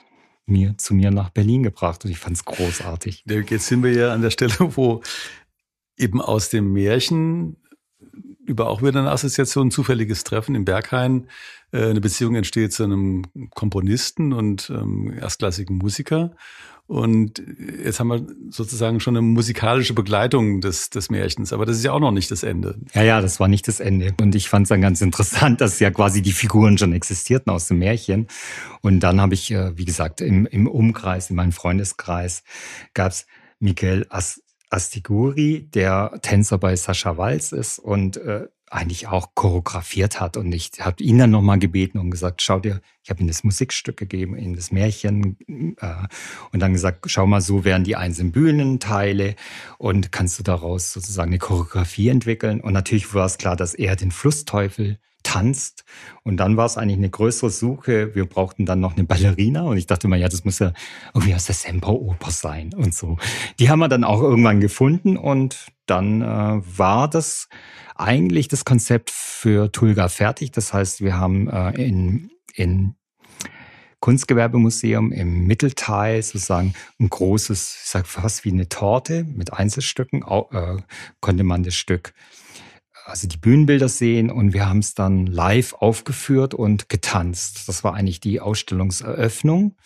mir 0.47 0.77
zu 0.79 0.95
mir 0.95 1.11
nach 1.11 1.31
Berlin 1.31 1.63
gebracht 1.63 2.05
und 2.05 2.11
ich 2.11 2.19
fand 2.19 2.37
es 2.37 2.45
großartig. 2.45 3.25
Jetzt 3.27 3.67
sind 3.67 3.83
wir 3.83 3.93
ja 3.93 4.13
an 4.13 4.23
der 4.23 4.31
Stelle, 4.31 4.55
wo 4.59 5.03
eben 6.03 6.21
aus 6.21 6.51
dem 6.51 6.73
Märchen 6.73 7.57
über 8.45 8.69
auch 8.69 8.83
wieder 8.83 9.01
eine 9.01 9.11
Assoziation, 9.11 9.69
ein 9.69 9.71
zufälliges 9.71 10.25
Treffen 10.25 10.55
im 10.55 10.65
Berghain, 10.65 11.29
äh, 11.73 11.85
eine 11.87 12.01
Beziehung 12.01 12.35
entsteht 12.35 12.73
zu 12.73 12.85
einem 12.85 13.25
Komponisten 13.51 14.33
und 14.33 14.71
ähm, 14.71 15.13
erstklassigen 15.19 15.79
Musiker. 15.79 16.33
Und 16.89 17.43
jetzt 17.83 18.01
haben 18.01 18.09
wir 18.09 18.27
sozusagen 18.51 19.01
schon 19.01 19.17
eine 19.17 19.23
musikalische 19.23 19.95
Begleitung 19.95 20.61
des, 20.61 20.91
des 20.91 21.11
Märchens, 21.11 21.53
aber 21.53 21.65
das 21.65 21.77
ist 21.77 21.85
ja 21.85 21.93
auch 21.93 22.01
noch 22.01 22.11
nicht 22.11 22.31
das 22.31 22.43
Ende. 22.43 22.79
Ja, 22.93 23.03
ja, 23.03 23.21
das 23.21 23.41
war 23.41 23.49
nicht 23.49 23.67
das 23.69 23.81
Ende. 23.81 24.13
Und 24.21 24.35
ich 24.35 24.49
fand 24.49 24.65
es 24.65 24.69
dann 24.69 24.83
ganz 24.83 25.01
interessant, 25.01 25.61
dass 25.61 25.79
ja 25.79 25.91
quasi 25.91 26.21
die 26.21 26.33
Figuren 26.33 26.77
schon 26.77 26.93
existierten 26.93 27.51
aus 27.51 27.69
dem 27.69 27.79
Märchen. 27.79 28.27
Und 28.83 29.01
dann 29.01 29.21
habe 29.21 29.35
ich, 29.35 29.51
äh, 29.53 29.79
wie 29.79 29.85
gesagt, 29.85 30.21
im, 30.21 30.45
im 30.47 30.67
Umkreis, 30.67 31.31
in 31.31 31.37
meinem 31.37 31.53
Freundeskreis, 31.53 32.43
gab's 32.93 33.27
Miguel 33.61 34.05
As 34.11 34.43
Astiguri, 34.73 35.69
der 35.75 36.19
Tänzer 36.23 36.59
bei 36.59 36.75
Sascha 36.77 37.17
Walz 37.17 37.53
ist 37.53 37.79
und 37.79 38.17
äh, 38.17 38.49
eigentlich 38.73 39.07
auch 39.07 39.35
choreografiert 39.35 40.19
hat. 40.19 40.37
Und 40.39 40.51
ich 40.53 40.71
habe 40.81 41.03
ihn 41.03 41.19
dann 41.19 41.31
nochmal 41.31 41.59
gebeten 41.59 41.99
und 41.99 42.11
gesagt, 42.11 42.41
schau 42.41 42.59
dir, 42.59 42.81
ich 43.03 43.11
habe 43.11 43.21
ihm 43.21 43.27
das 43.27 43.45
Musikstück 43.45 43.99
gegeben, 43.99 44.37
ihm 44.37 44.57
das 44.57 44.73
Märchen 44.73 45.37
äh, 45.79 46.07
und 46.53 46.61
dann 46.61 46.73
gesagt, 46.73 47.05
schau 47.11 47.27
mal, 47.27 47.43
so 47.43 47.65
werden 47.65 47.85
die 47.85 47.97
einzelnen 47.97 48.33
Bühnenteile 48.33 49.37
und 49.77 50.11
kannst 50.11 50.39
du 50.39 50.43
daraus 50.43 50.93
sozusagen 50.93 51.31
eine 51.31 51.39
Choreografie 51.39 52.09
entwickeln. 52.09 52.61
Und 52.61 52.73
natürlich 52.73 53.13
war 53.13 53.27
es 53.27 53.37
klar, 53.37 53.57
dass 53.57 53.75
er 53.75 53.95
den 53.95 54.11
Flussteufel 54.11 54.99
tanzt. 55.33 55.85
Und 56.25 56.37
dann 56.37 56.57
war 56.57 56.67
es 56.67 56.77
eigentlich 56.77 56.99
eine 56.99 57.09
größere 57.09 57.51
Suche. 57.51 58.15
Wir 58.15 58.27
brauchten 58.27 58.67
dann 58.67 58.81
noch 58.81 58.97
eine 58.97 59.05
Ballerina 59.05 59.63
und 59.63 59.79
ich 59.79 59.87
dachte 59.87 60.07
mal, 60.07 60.19
ja, 60.19 60.29
das 60.29 60.45
muss 60.45 60.59
ja 60.59 60.73
irgendwie 61.15 61.35
aus 61.35 61.47
der 61.47 61.55
Semperoper 61.55 62.31
sein 62.31 62.75
und 62.75 62.95
so. 62.95 63.17
Die 63.59 63.71
haben 63.71 63.79
wir 63.79 63.89
dann 63.89 64.05
auch 64.05 64.21
irgendwann 64.21 64.61
gefunden 64.61 65.17
und 65.17 65.67
dann 65.87 66.21
äh, 66.21 66.27
war 66.27 67.09
das 67.09 67.49
eigentlich 67.97 68.49
das 68.49 68.65
Konzept 68.65 69.11
für 69.11 69.73
Tulga 69.73 70.09
fertig. 70.09 70.53
Das 70.53 70.75
heißt, 70.75 71.01
wir 71.01 71.17
haben 71.17 71.49
äh, 71.49 71.71
in, 71.83 72.31
in 72.55 72.95
Kunstgewerbemuseum 74.01 75.13
im 75.13 75.47
Mittelteil 75.47 76.23
sozusagen 76.23 76.75
ein 77.01 77.09
großes, 77.09 77.79
ich 77.85 77.89
sag 77.89 78.07
fast 78.07 78.45
wie 78.45 78.51
eine 78.51 78.69
Torte 78.69 79.25
mit 79.25 79.53
Einzelstücken, 79.53 80.23
äh, 80.23 80.77
konnte 81.21 81.45
man 81.45 81.63
das 81.63 81.75
Stück 81.75 82.13
also 83.05 83.27
die 83.27 83.37
Bühnenbilder 83.37 83.89
sehen 83.89 84.31
und 84.31 84.53
wir 84.53 84.69
haben 84.69 84.79
es 84.79 84.95
dann 84.95 85.27
live 85.27 85.75
aufgeführt 85.75 86.55
und 86.55 86.89
getanzt. 86.89 87.69
Das 87.69 87.85
war 87.85 87.95
eigentlich 87.95 88.21
die 88.21 88.41
Ausstellungseröffnung. 88.41 89.77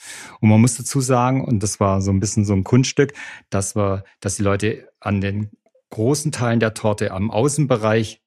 Und 0.40 0.48
man 0.48 0.60
muss 0.60 0.76
dazu 0.76 1.00
sagen, 1.00 1.44
und 1.44 1.62
das 1.62 1.80
war 1.80 2.02
so 2.02 2.10
ein 2.10 2.20
bisschen 2.20 2.44
so 2.44 2.52
ein 2.52 2.64
Kunststück, 2.64 3.14
dass 3.50 3.76
wir, 3.76 4.04
dass 4.20 4.36
die 4.36 4.42
Leute 4.42 4.88
an 5.00 5.20
den 5.20 5.50
großen 5.90 6.32
Teilen 6.32 6.60
der 6.60 6.74
Torte 6.74 7.12
am 7.12 7.30
Außenbereich 7.30 8.20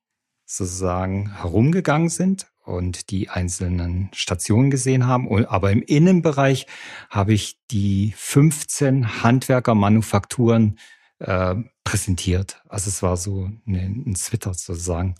sozusagen 0.45 1.37
herumgegangen 1.37 2.09
sind 2.09 2.47
und 2.63 3.11
die 3.11 3.29
einzelnen 3.29 4.09
Stationen 4.13 4.71
gesehen 4.71 5.05
haben. 5.05 5.45
Aber 5.45 5.71
im 5.71 5.83
Innenbereich 5.83 6.67
habe 7.09 7.33
ich 7.33 7.59
die 7.69 8.13
15 8.15 9.23
Handwerkermanufakturen 9.23 10.79
äh, 11.19 11.55
präsentiert. 11.83 12.61
Also 12.67 12.89
es 12.89 13.01
war 13.01 13.17
so 13.17 13.49
eine, 13.65 13.79
ein 13.81 14.15
Twitter 14.15 14.53
sozusagen. 14.53 15.15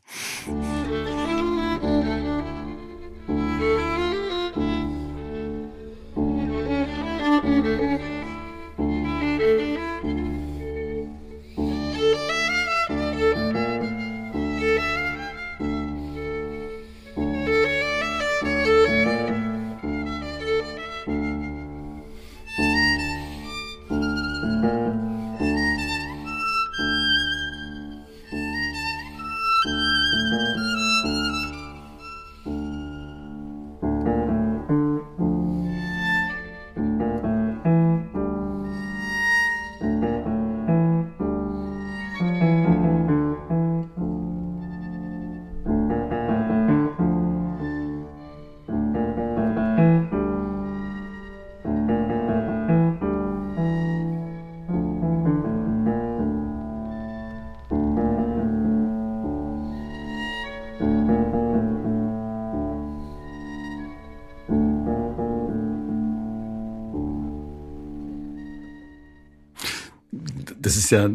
Ist 70.90 70.92
ja 70.92 71.10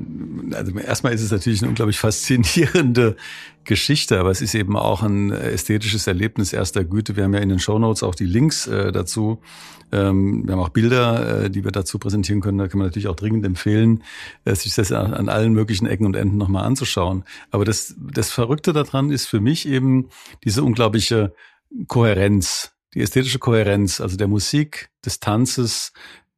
also 0.56 0.78
erstmal 0.78 1.14
ist 1.14 1.22
es 1.22 1.30
natürlich 1.30 1.62
eine 1.62 1.70
unglaublich 1.70 1.98
faszinierende 1.98 3.16
Geschichte, 3.64 4.20
aber 4.20 4.30
es 4.30 4.40
ist 4.40 4.54
eben 4.54 4.76
auch 4.76 5.02
ein 5.02 5.30
ästhetisches 5.30 6.06
Erlebnis 6.06 6.52
erster 6.52 6.84
Güte. 6.84 7.16
Wir 7.16 7.24
haben 7.24 7.34
ja 7.34 7.40
in 7.40 7.48
den 7.48 7.58
Show 7.58 7.78
Notes 7.78 8.02
auch 8.02 8.14
die 8.14 8.26
Links 8.26 8.66
äh, 8.66 8.92
dazu. 8.92 9.40
Ähm, 9.90 10.46
wir 10.46 10.52
haben 10.52 10.60
auch 10.60 10.68
Bilder, 10.68 11.44
äh, 11.44 11.50
die 11.50 11.64
wir 11.64 11.72
dazu 11.72 11.98
präsentieren 11.98 12.40
können. 12.40 12.58
Da 12.58 12.68
kann 12.68 12.78
man 12.78 12.88
natürlich 12.88 13.08
auch 13.08 13.16
dringend 13.16 13.44
empfehlen, 13.46 14.02
äh, 14.44 14.54
sich 14.54 14.74
das 14.74 14.92
an, 14.92 15.28
allen 15.28 15.52
möglichen 15.54 15.86
Ecken 15.86 16.06
und 16.06 16.14
Enden 16.14 16.36
nochmal 16.36 16.64
anzuschauen. 16.64 17.24
Aber 17.50 17.64
das, 17.64 17.94
das 17.98 18.30
Verrückte 18.30 18.72
daran 18.72 19.10
ist 19.10 19.26
für 19.26 19.40
mich 19.40 19.66
eben 19.66 20.10
diese 20.44 20.62
unglaubliche 20.62 21.34
Kohärenz, 21.88 22.72
die 22.94 23.00
ästhetische 23.00 23.38
Kohärenz, 23.38 24.00
also 24.00 24.16
der 24.16 24.28
Musik, 24.28 24.90
des 25.04 25.20
Tanzes, 25.20 25.92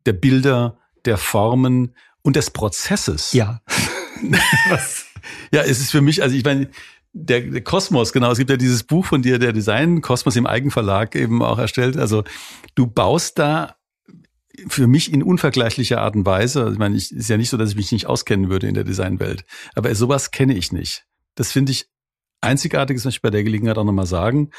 der 0.06 0.12
Bilder, 0.12 0.78
der 1.04 1.18
Formen 1.18 1.94
und 2.26 2.34
des 2.34 2.50
Prozesses. 2.50 3.32
Ja. 3.32 3.60
ja, 5.52 5.62
es 5.62 5.78
ist 5.78 5.92
für 5.92 6.00
mich, 6.00 6.24
also 6.24 6.34
ich 6.34 6.44
meine, 6.44 6.68
der, 7.12 7.40
der 7.40 7.62
Kosmos, 7.62 8.12
genau. 8.12 8.32
Es 8.32 8.38
gibt 8.38 8.50
ja 8.50 8.56
dieses 8.56 8.82
Buch 8.82 9.06
von 9.06 9.22
dir, 9.22 9.38
der 9.38 9.52
Design 9.52 10.02
Kosmos 10.02 10.34
im 10.34 10.46
Eigenverlag 10.46 11.14
eben 11.14 11.40
auch 11.40 11.58
erstellt. 11.58 11.96
Also 11.96 12.24
du 12.74 12.88
baust 12.88 13.38
da 13.38 13.76
für 14.66 14.88
mich 14.88 15.12
in 15.12 15.22
unvergleichlicher 15.22 16.00
Art 16.00 16.16
und 16.16 16.26
Weise. 16.26 16.62
Also 16.62 16.72
ich 16.72 16.78
meine, 16.80 16.96
es 16.96 17.12
ist 17.12 17.30
ja 17.30 17.36
nicht 17.36 17.48
so, 17.48 17.56
dass 17.56 17.70
ich 17.70 17.76
mich 17.76 17.92
nicht 17.92 18.06
auskennen 18.06 18.50
würde 18.50 18.66
in 18.66 18.74
der 18.74 18.84
Designwelt. 18.84 19.44
Aber 19.76 19.94
sowas 19.94 20.32
kenne 20.32 20.54
ich 20.54 20.72
nicht. 20.72 21.06
Das 21.36 21.52
finde 21.52 21.70
ich 21.70 21.86
einzigartig, 22.40 22.96
das 22.96 23.04
möchte 23.04 23.18
ich 23.18 23.22
bei 23.22 23.30
der 23.30 23.44
Gelegenheit 23.44 23.78
auch 23.78 23.84
nochmal 23.84 24.06
sagen, 24.06 24.50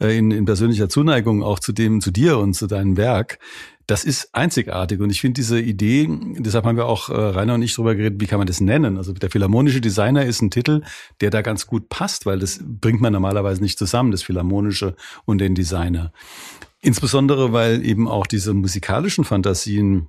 äh, 0.00 0.16
in, 0.16 0.30
in 0.30 0.44
persönlicher 0.44 0.88
Zuneigung 0.88 1.42
auch 1.42 1.58
zu 1.58 1.72
dem, 1.72 2.00
zu 2.00 2.10
dir 2.10 2.38
und 2.38 2.54
zu 2.54 2.66
deinem 2.66 2.96
Werk. 2.96 3.38
Das 3.86 4.04
ist 4.04 4.34
einzigartig 4.34 5.00
und 5.00 5.10
ich 5.10 5.20
finde 5.20 5.34
diese 5.34 5.60
Idee, 5.60 6.08
deshalb 6.38 6.64
haben 6.64 6.78
wir 6.78 6.86
auch 6.86 7.10
äh, 7.10 7.14
Rainer 7.14 7.54
und 7.54 7.62
ich 7.62 7.74
darüber 7.74 7.94
geredet, 7.94 8.18
wie 8.18 8.26
kann 8.26 8.38
man 8.38 8.46
das 8.46 8.62
nennen? 8.62 8.96
Also 8.96 9.12
der 9.12 9.30
philharmonische 9.30 9.82
Designer 9.82 10.24
ist 10.24 10.40
ein 10.40 10.50
Titel, 10.50 10.82
der 11.20 11.28
da 11.28 11.42
ganz 11.42 11.66
gut 11.66 11.90
passt, 11.90 12.24
weil 12.24 12.38
das 12.38 12.60
bringt 12.62 13.02
man 13.02 13.12
normalerweise 13.12 13.60
nicht 13.62 13.78
zusammen, 13.78 14.10
das 14.10 14.22
philharmonische 14.22 14.96
und 15.26 15.38
den 15.38 15.54
Designer. 15.54 16.12
Insbesondere, 16.80 17.52
weil 17.52 17.84
eben 17.84 18.08
auch 18.08 18.26
diese 18.26 18.54
musikalischen 18.54 19.24
Fantasien 19.24 20.08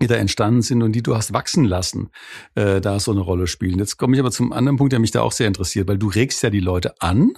die 0.00 0.06
da 0.06 0.16
entstanden 0.16 0.62
sind 0.62 0.82
und 0.82 0.92
die 0.92 1.02
du 1.02 1.16
hast 1.16 1.32
wachsen 1.32 1.64
lassen, 1.64 2.10
äh, 2.54 2.80
da 2.80 2.98
so 3.00 3.10
eine 3.10 3.20
Rolle 3.20 3.46
spielen. 3.46 3.78
Jetzt 3.78 3.96
komme 3.96 4.16
ich 4.16 4.20
aber 4.20 4.30
zum 4.30 4.52
anderen 4.52 4.76
Punkt, 4.76 4.92
der 4.92 5.00
mich 5.00 5.10
da 5.10 5.22
auch 5.22 5.32
sehr 5.32 5.46
interessiert, 5.46 5.88
weil 5.88 5.98
du 5.98 6.08
regst 6.08 6.42
ja 6.42 6.50
die 6.50 6.60
Leute 6.60 6.94
an 7.00 7.32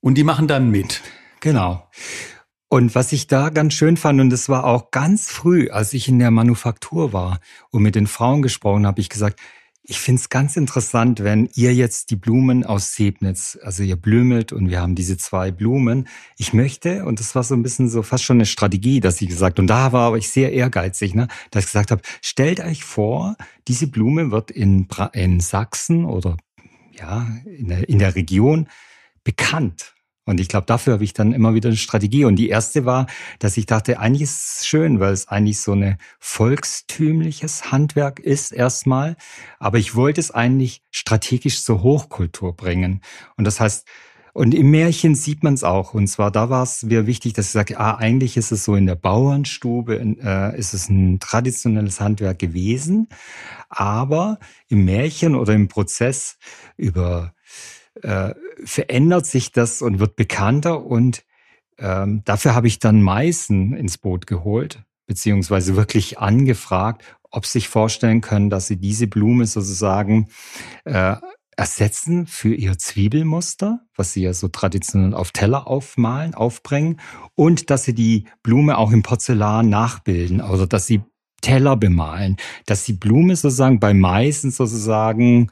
und 0.00 0.14
die 0.14 0.24
machen 0.24 0.48
dann 0.48 0.70
mit. 0.70 1.02
Genau. 1.40 1.88
Und 2.70 2.94
was 2.94 3.12
ich 3.12 3.26
da 3.26 3.48
ganz 3.48 3.72
schön 3.72 3.96
fand, 3.96 4.20
und 4.20 4.30
das 4.30 4.48
war 4.50 4.64
auch 4.64 4.90
ganz 4.90 5.30
früh, 5.30 5.70
als 5.70 5.94
ich 5.94 6.06
in 6.08 6.18
der 6.18 6.30
Manufaktur 6.30 7.14
war 7.14 7.40
und 7.70 7.82
mit 7.82 7.94
den 7.94 8.06
Frauen 8.06 8.42
gesprochen 8.42 8.86
habe, 8.86 9.00
ich 9.00 9.08
gesagt, 9.08 9.40
ich 9.90 10.00
finde 10.00 10.20
es 10.20 10.28
ganz 10.28 10.58
interessant, 10.58 11.24
wenn 11.24 11.48
ihr 11.54 11.74
jetzt 11.74 12.10
die 12.10 12.16
Blumen 12.16 12.62
aus 12.62 12.94
Sebnitz, 12.94 13.58
also 13.62 13.82
ihr 13.82 13.96
blümelt 13.96 14.52
und 14.52 14.68
wir 14.68 14.82
haben 14.82 14.94
diese 14.94 15.16
zwei 15.16 15.50
Blumen. 15.50 16.08
Ich 16.36 16.52
möchte, 16.52 17.06
und 17.06 17.20
das 17.20 17.34
war 17.34 17.42
so 17.42 17.54
ein 17.54 17.62
bisschen 17.62 17.88
so 17.88 18.02
fast 18.02 18.22
schon 18.22 18.36
eine 18.36 18.44
Strategie, 18.44 19.00
dass 19.00 19.22
ich 19.22 19.28
gesagt, 19.28 19.58
und 19.58 19.66
da 19.66 19.92
war 19.92 20.08
aber 20.08 20.18
ich 20.18 20.28
sehr 20.28 20.52
ehrgeizig, 20.52 21.14
ne, 21.14 21.26
dass 21.50 21.64
ich 21.64 21.68
gesagt 21.68 21.90
habe, 21.90 22.02
stellt 22.20 22.60
euch 22.60 22.84
vor, 22.84 23.36
diese 23.66 23.86
Blume 23.86 24.30
wird 24.30 24.50
in, 24.50 24.86
in 25.14 25.40
Sachsen 25.40 26.04
oder 26.04 26.36
ja, 26.92 27.26
in 27.46 27.68
der, 27.68 27.88
in 27.88 27.98
der 27.98 28.14
Region 28.14 28.68
bekannt. 29.24 29.94
Und 30.28 30.40
ich 30.40 30.48
glaube, 30.48 30.66
dafür 30.66 30.92
habe 30.92 31.04
ich 31.04 31.14
dann 31.14 31.32
immer 31.32 31.54
wieder 31.54 31.70
eine 31.70 31.78
Strategie. 31.78 32.26
Und 32.26 32.36
die 32.36 32.50
erste 32.50 32.84
war, 32.84 33.06
dass 33.38 33.56
ich 33.56 33.64
dachte, 33.64 33.98
eigentlich 33.98 34.22
ist 34.22 34.60
es 34.60 34.66
schön, 34.66 35.00
weil 35.00 35.14
es 35.14 35.26
eigentlich 35.28 35.58
so 35.58 35.72
eine 35.72 35.96
volkstümliches 36.18 37.72
Handwerk 37.72 38.20
ist 38.20 38.52
erstmal. 38.52 39.16
Aber 39.58 39.78
ich 39.78 39.94
wollte 39.94 40.20
es 40.20 40.30
eigentlich 40.30 40.82
strategisch 40.90 41.64
zur 41.64 41.82
Hochkultur 41.82 42.54
bringen. 42.54 43.00
Und 43.38 43.46
das 43.46 43.58
heißt, 43.58 43.86
und 44.34 44.54
im 44.54 44.70
Märchen 44.70 45.14
sieht 45.14 45.42
man 45.42 45.54
es 45.54 45.64
auch. 45.64 45.94
Und 45.94 46.08
zwar 46.08 46.30
da 46.30 46.50
war 46.50 46.62
es 46.62 46.82
mir 46.82 47.06
wichtig, 47.06 47.32
dass 47.32 47.46
ich 47.46 47.52
sage, 47.52 47.80
ah, 47.80 47.94
eigentlich 47.94 48.36
ist 48.36 48.52
es 48.52 48.64
so 48.64 48.74
in 48.74 48.84
der 48.84 48.96
Bauernstube, 48.96 49.96
äh, 49.96 50.58
ist 50.58 50.74
es 50.74 50.90
ein 50.90 51.20
traditionelles 51.20 52.00
Handwerk 52.00 52.38
gewesen. 52.38 53.08
Aber 53.70 54.38
im 54.68 54.84
Märchen 54.84 55.34
oder 55.34 55.54
im 55.54 55.68
Prozess 55.68 56.36
über 56.76 57.32
äh, 58.02 58.34
verändert 58.64 59.26
sich 59.26 59.52
das 59.52 59.82
und 59.82 59.98
wird 59.98 60.16
bekannter 60.16 60.84
und 60.84 61.24
ähm, 61.78 62.22
dafür 62.24 62.54
habe 62.54 62.66
ich 62.66 62.78
dann 62.78 63.02
Meißen 63.02 63.76
ins 63.76 63.98
Boot 63.98 64.26
geholt, 64.26 64.82
beziehungsweise 65.06 65.76
wirklich 65.76 66.18
angefragt, 66.18 67.04
ob 67.30 67.46
sie 67.46 67.52
sich 67.52 67.68
vorstellen 67.68 68.20
können, 68.20 68.50
dass 68.50 68.66
sie 68.66 68.76
diese 68.76 69.06
Blume 69.06 69.46
sozusagen 69.46 70.28
äh, 70.84 71.16
ersetzen 71.56 72.26
für 72.26 72.54
ihr 72.54 72.78
Zwiebelmuster, 72.78 73.80
was 73.96 74.12
sie 74.12 74.22
ja 74.22 74.32
so 74.32 74.48
traditionell 74.48 75.14
auf 75.14 75.32
Teller 75.32 75.66
aufmalen, 75.66 76.34
aufbringen, 76.34 77.00
und 77.34 77.70
dass 77.70 77.84
sie 77.84 77.94
die 77.94 78.26
Blume 78.42 78.78
auch 78.78 78.92
im 78.92 79.02
Porzellan 79.02 79.68
nachbilden, 79.68 80.40
also 80.40 80.66
dass 80.66 80.86
sie 80.86 81.02
Teller 81.40 81.76
bemalen, 81.76 82.36
dass 82.66 82.84
die 82.84 82.92
Blume 82.92 83.36
sozusagen 83.36 83.80
bei 83.80 83.94
Meißen 83.94 84.50
sozusagen 84.50 85.50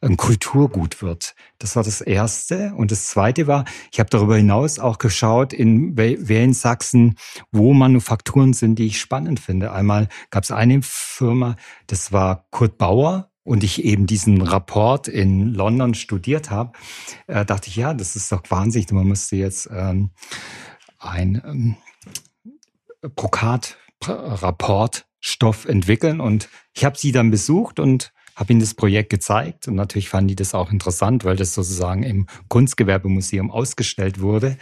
ein 0.00 0.16
Kulturgut 0.16 1.02
wird. 1.02 1.34
Das 1.58 1.76
war 1.76 1.82
das 1.82 2.00
Erste. 2.00 2.72
Und 2.76 2.90
das 2.90 3.06
Zweite 3.06 3.46
war, 3.46 3.64
ich 3.92 3.98
habe 3.98 4.10
darüber 4.10 4.36
hinaus 4.36 4.78
auch 4.78 4.98
geschaut, 4.98 5.52
in 5.52 5.96
wer 5.96 6.44
in 6.44 6.54
Sachsen, 6.54 7.16
wo 7.50 7.74
Manufakturen 7.74 8.52
sind, 8.52 8.78
die 8.78 8.86
ich 8.86 9.00
spannend 9.00 9.40
finde. 9.40 9.72
Einmal 9.72 10.08
gab 10.30 10.44
es 10.44 10.50
eine 10.50 10.80
Firma, 10.82 11.56
das 11.86 12.12
war 12.12 12.46
Kurt 12.50 12.78
Bauer, 12.78 13.30
und 13.44 13.62
ich 13.62 13.84
eben 13.84 14.06
diesen 14.06 14.40
Rapport 14.40 15.06
in 15.06 15.52
London 15.52 15.94
studiert 15.94 16.50
habe, 16.50 16.72
äh, 17.26 17.44
dachte 17.44 17.68
ich, 17.68 17.76
ja, 17.76 17.92
das 17.92 18.16
ist 18.16 18.32
doch 18.32 18.42
wahnsinnig. 18.48 18.90
Man 18.90 19.06
müsste 19.06 19.36
jetzt 19.36 19.68
ähm, 19.70 20.10
ein 20.98 21.42
ähm, 21.44 21.76
Brokat-Rapport 23.02 25.06
Stoff 25.26 25.64
entwickeln. 25.64 26.20
Und 26.20 26.50
ich 26.74 26.84
habe 26.84 26.98
sie 26.98 27.10
dann 27.10 27.30
besucht 27.30 27.80
und 27.80 28.12
habe 28.36 28.52
ihnen 28.52 28.60
das 28.60 28.74
Projekt 28.74 29.08
gezeigt. 29.10 29.68
Und 29.68 29.74
natürlich 29.76 30.10
fanden 30.10 30.28
die 30.28 30.36
das 30.36 30.54
auch 30.54 30.70
interessant, 30.70 31.24
weil 31.24 31.36
das 31.36 31.54
sozusagen 31.54 32.02
im 32.02 32.26
Kunstgewerbemuseum 32.48 33.50
ausgestellt 33.50 34.20
wurde, 34.20 34.58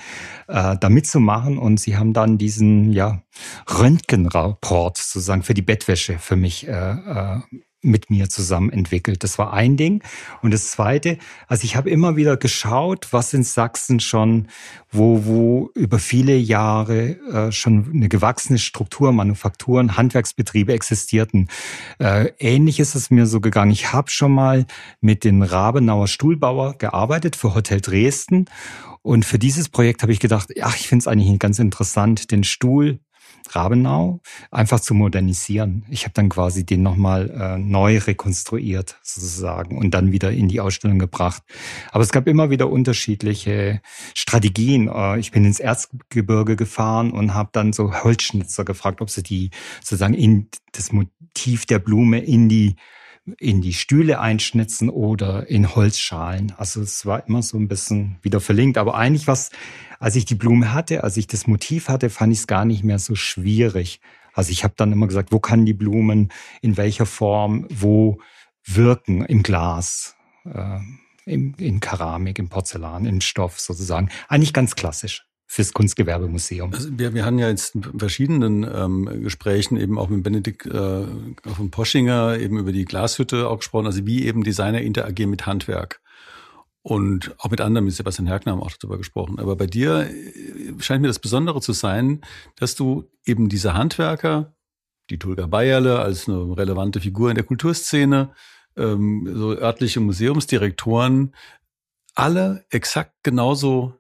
äh, 0.46 0.77
da 0.79 0.88
mitzumachen. 0.88 1.59
Und 1.59 1.81
sie 1.81 1.96
haben 1.96 2.12
dann 2.12 2.38
diesen 2.38 2.92
ja, 2.92 3.22
Röntgenrapport 3.68 4.98
sozusagen 4.98 5.42
für 5.42 5.55
die 5.55 5.62
Bettwäsche 5.62 6.18
für 6.18 6.37
mich 6.37 6.68
äh, 6.68 6.70
äh, 6.70 7.40
mit 7.82 8.10
mir 8.10 8.28
zusammen 8.28 8.70
entwickelt. 8.70 9.22
Das 9.24 9.38
war 9.38 9.52
ein 9.52 9.76
Ding. 9.76 10.02
Und 10.40 10.52
das 10.52 10.70
zweite, 10.70 11.18
also 11.48 11.64
ich 11.64 11.76
habe 11.76 11.90
immer 11.90 12.16
wieder 12.16 12.36
geschaut, 12.36 13.08
was 13.10 13.34
in 13.34 13.42
Sachsen 13.42 14.00
schon, 14.00 14.48
wo, 14.90 15.26
wo 15.26 15.70
über 15.74 15.98
viele 15.98 16.36
Jahre 16.36 17.18
äh, 17.30 17.52
schon 17.52 17.90
eine 17.92 18.08
gewachsene 18.08 18.58
Struktur, 18.58 19.12
Manufakturen, 19.12 19.96
Handwerksbetriebe 19.96 20.72
existierten. 20.72 21.48
Äh, 21.98 22.30
ähnlich 22.38 22.80
ist 22.80 22.94
es 22.94 23.10
mir 23.10 23.26
so 23.26 23.40
gegangen. 23.40 23.72
Ich 23.72 23.92
habe 23.92 24.10
schon 24.10 24.32
mal 24.32 24.66
mit 25.00 25.24
den 25.24 25.42
Rabenauer 25.42 26.08
Stuhlbauer 26.08 26.78
gearbeitet 26.78 27.36
für 27.36 27.54
Hotel 27.54 27.80
Dresden. 27.80 28.46
Und 29.02 29.24
für 29.24 29.38
dieses 29.38 29.68
Projekt 29.68 30.02
habe 30.02 30.12
ich 30.12 30.20
gedacht, 30.20 30.50
ach, 30.62 30.76
ich 30.76 30.88
finde 30.88 31.02
es 31.02 31.08
eigentlich 31.08 31.36
ganz 31.40 31.58
interessant, 31.58 32.30
den 32.30 32.44
Stuhl 32.44 33.00
Rabenau 33.50 34.20
einfach 34.50 34.81
zu 34.81 34.94
modernisieren. 34.94 35.85
Ich 35.90 36.05
habe 36.05 36.14
dann 36.14 36.28
quasi 36.28 36.64
den 36.64 36.83
nochmal 36.83 37.31
äh, 37.31 37.59
neu 37.59 37.98
rekonstruiert 37.98 38.98
sozusagen 39.02 39.78
und 39.78 39.92
dann 39.92 40.12
wieder 40.12 40.31
in 40.31 40.48
die 40.48 40.60
Ausstellung 40.60 40.98
gebracht. 40.98 41.42
Aber 41.90 42.02
es 42.02 42.12
gab 42.12 42.27
immer 42.27 42.50
wieder 42.50 42.71
unterschiedliche 42.71 43.81
Strategien. 44.14 44.88
Äh, 44.88 45.19
ich 45.19 45.31
bin 45.31 45.44
ins 45.44 45.60
Erzgebirge 45.60 46.56
gefahren 46.56 47.10
und 47.10 47.35
habe 47.35 47.50
dann 47.52 47.73
so 47.73 47.92
Holzschnitzer 47.92 48.64
gefragt, 48.64 49.00
ob 49.00 49.10
sie 49.10 49.23
die 49.23 49.50
sozusagen 49.81 50.14
in 50.14 50.48
das 50.73 50.92
Motiv 50.92 51.66
der 51.66 51.79
Blume 51.79 52.19
in 52.21 52.48
die 52.48 52.77
in 53.38 53.60
die 53.60 53.73
Stühle 53.73 54.20
einschnitzen 54.20 54.88
oder 54.88 55.48
in 55.48 55.75
Holzschalen. 55.75 56.52
Also 56.56 56.81
es 56.83 57.06
war 57.06 57.27
immer 57.29 57.42
so 57.42 57.56
ein 57.56 57.68
bisschen 57.68 58.18
wieder 58.23 58.40
verlinkt. 58.40 58.79
Aber 58.79 58.96
eigentlich 58.96 59.29
was, 59.29 59.50
als 60.00 60.16
ich 60.16 60.25
die 60.25 60.35
Blume 60.35 60.73
hatte, 60.73 61.04
als 61.04 61.16
ich 61.16 61.29
das 61.29 61.46
Motiv 61.46 61.88
hatte, 61.88 62.10
fand 62.10 62.33
ich 62.33 62.40
es 62.40 62.46
gar 62.46 62.64
nicht 62.64 62.83
mehr 62.83 62.98
so 62.98 63.14
schwierig. 63.14 64.00
Also 64.35 64.50
ich 64.50 64.64
habe 64.64 64.75
dann 64.77 64.92
immer 64.92 65.06
gesagt, 65.06 65.31
wo 65.31 65.38
kann 65.38 65.64
die 65.64 65.75
Blumen 65.75 66.33
in 66.62 66.77
welcher 66.77 67.06
Form 67.06 67.66
wo 67.70 68.18
wirken 68.64 69.25
im 69.25 69.42
Glas, 69.42 70.16
äh, 70.44 70.79
im, 71.25 71.54
in 71.58 71.81
Keramik, 71.81 72.38
im 72.38 72.48
Porzellan, 72.48 73.06
im 73.06 73.20
Stoff 73.20 73.60
sozusagen. 73.60 74.08
Eigentlich 74.29 74.52
ganz 74.52 74.75
klassisch 74.75 75.27
fürs 75.53 75.75
Kunstgewerbemuseum. 75.75 76.73
Also 76.73 76.88
wir, 76.98 77.13
wir 77.13 77.27
hatten 77.27 77.38
ja 77.38 77.50
jetzt 77.50 77.75
in 77.75 77.98
verschiedenen 77.98 78.65
ähm, 78.65 79.23
Gesprächen 79.23 79.77
eben 79.77 79.98
auch 79.98 80.09
mit 80.09 80.23
Benedikt 80.23 80.65
äh, 80.65 81.05
von 81.44 81.71
Poschinger 81.71 82.38
eben 82.38 82.59
über 82.59 82.73
die 82.73 82.87
Glashütte 82.87 83.50
auch 83.50 83.59
gesprochen, 83.59 83.85
also 83.85 84.07
wie 84.07 84.25
eben 84.25 84.44
Designer 84.44 84.81
interagieren 84.81 85.31
mit 85.31 85.44
Handwerk. 85.44 86.00
Und 86.81 87.35
auch 87.37 87.50
mit 87.50 87.61
anderen, 87.61 87.85
mit 87.85 87.92
Sebastian 87.92 88.27
Herkner 88.27 88.53
haben 88.53 88.63
auch 88.63 88.71
darüber 88.81 88.96
gesprochen. 88.96 89.38
Aber 89.38 89.55
bei 89.55 89.67
dir 89.67 90.09
äh, 90.09 90.73
scheint 90.81 91.03
mir 91.03 91.09
das 91.09 91.19
Besondere 91.19 91.61
zu 91.61 91.75
sein, 91.75 92.23
dass 92.57 92.75
du 92.75 93.11
eben 93.27 93.50
diese 93.50 93.75
Handwerker, 93.75 94.55
die 95.11 95.19
Tulga 95.19 95.48
Bayerle 95.48 95.98
als 95.98 96.31
eine 96.31 96.57
relevante 96.57 96.98
Figur 96.98 97.29
in 97.29 97.35
der 97.35 97.44
Kulturszene, 97.44 98.31
ähm, 98.79 99.31
so 99.31 99.55
örtliche 99.55 100.00
Museumsdirektoren 100.00 101.35
alle 102.15 102.65
exakt 102.71 103.13
genauso 103.23 103.98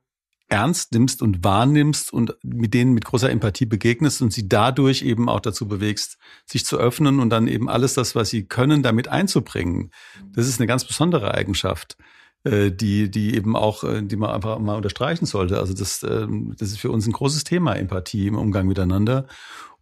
ernst 0.52 0.92
nimmst 0.92 1.22
und 1.22 1.42
wahrnimmst 1.42 2.12
und 2.12 2.36
mit 2.42 2.74
denen 2.74 2.92
mit 2.92 3.06
großer 3.06 3.30
Empathie 3.30 3.64
begegnest 3.64 4.20
und 4.20 4.34
sie 4.34 4.48
dadurch 4.48 5.00
eben 5.00 5.30
auch 5.30 5.40
dazu 5.40 5.66
bewegst, 5.66 6.18
sich 6.44 6.66
zu 6.66 6.76
öffnen 6.76 7.20
und 7.20 7.30
dann 7.30 7.48
eben 7.48 7.70
alles 7.70 7.94
das, 7.94 8.14
was 8.14 8.28
sie 8.28 8.44
können, 8.44 8.82
damit 8.82 9.08
einzubringen. 9.08 9.92
Das 10.34 10.46
ist 10.46 10.60
eine 10.60 10.66
ganz 10.66 10.84
besondere 10.84 11.32
Eigenschaft, 11.32 11.96
äh, 12.44 12.70
die, 12.70 13.10
die 13.10 13.34
eben 13.34 13.56
auch, 13.56 13.82
äh, 13.82 14.02
die 14.02 14.16
man 14.16 14.28
einfach 14.28 14.58
mal 14.58 14.76
unterstreichen 14.76 15.24
sollte. 15.24 15.58
Also 15.58 15.72
das, 15.72 16.02
ähm, 16.02 16.54
das 16.58 16.68
ist 16.68 16.80
für 16.80 16.90
uns 16.90 17.06
ein 17.06 17.12
großes 17.12 17.44
Thema, 17.44 17.74
Empathie 17.74 18.26
im 18.26 18.36
Umgang 18.36 18.66
miteinander. 18.66 19.26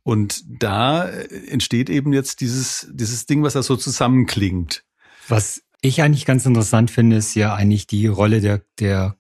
Und 0.05 0.45
da 0.47 1.05
äh, 1.09 1.49
entsteht 1.49 1.91
eben 1.91 2.13
jetzt 2.13 2.41
dieses, 2.41 2.89
dieses 2.93 3.27
Ding, 3.27 3.43
was 3.43 3.55
da 3.55 3.65
so 3.65 3.75
zusammenklingt. 3.75 4.85
Was 5.27 5.63
ich 5.83 6.01
eigentlich 6.01 6.27
ganz 6.27 6.47
interessant 6.47 6.93
finde, 6.93 7.17
ist 7.17 7.35
ja 7.35 7.55
eigentlich 7.55 7.89
die 7.89 8.07
Rolle 8.07 8.41
der, 8.41 8.63
der 8.79 9.17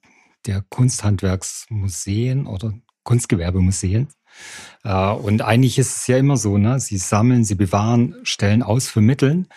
der 0.46 0.64
Kunsthandwerksmuseen 0.68 2.46
oder 2.46 2.74
Kunstgewerbemuseen. 3.04 4.08
Äh, 4.84 5.10
und 5.10 5.42
eigentlich 5.42 5.78
ist 5.78 5.96
es 5.96 6.06
ja 6.06 6.16
immer 6.16 6.36
so, 6.36 6.58
ne? 6.58 6.80
sie 6.80 6.98
sammeln, 6.98 7.44
sie 7.44 7.54
bewahren, 7.54 8.16
stellen 8.22 8.62
aus, 8.62 8.88
vermitteln. 8.88 9.48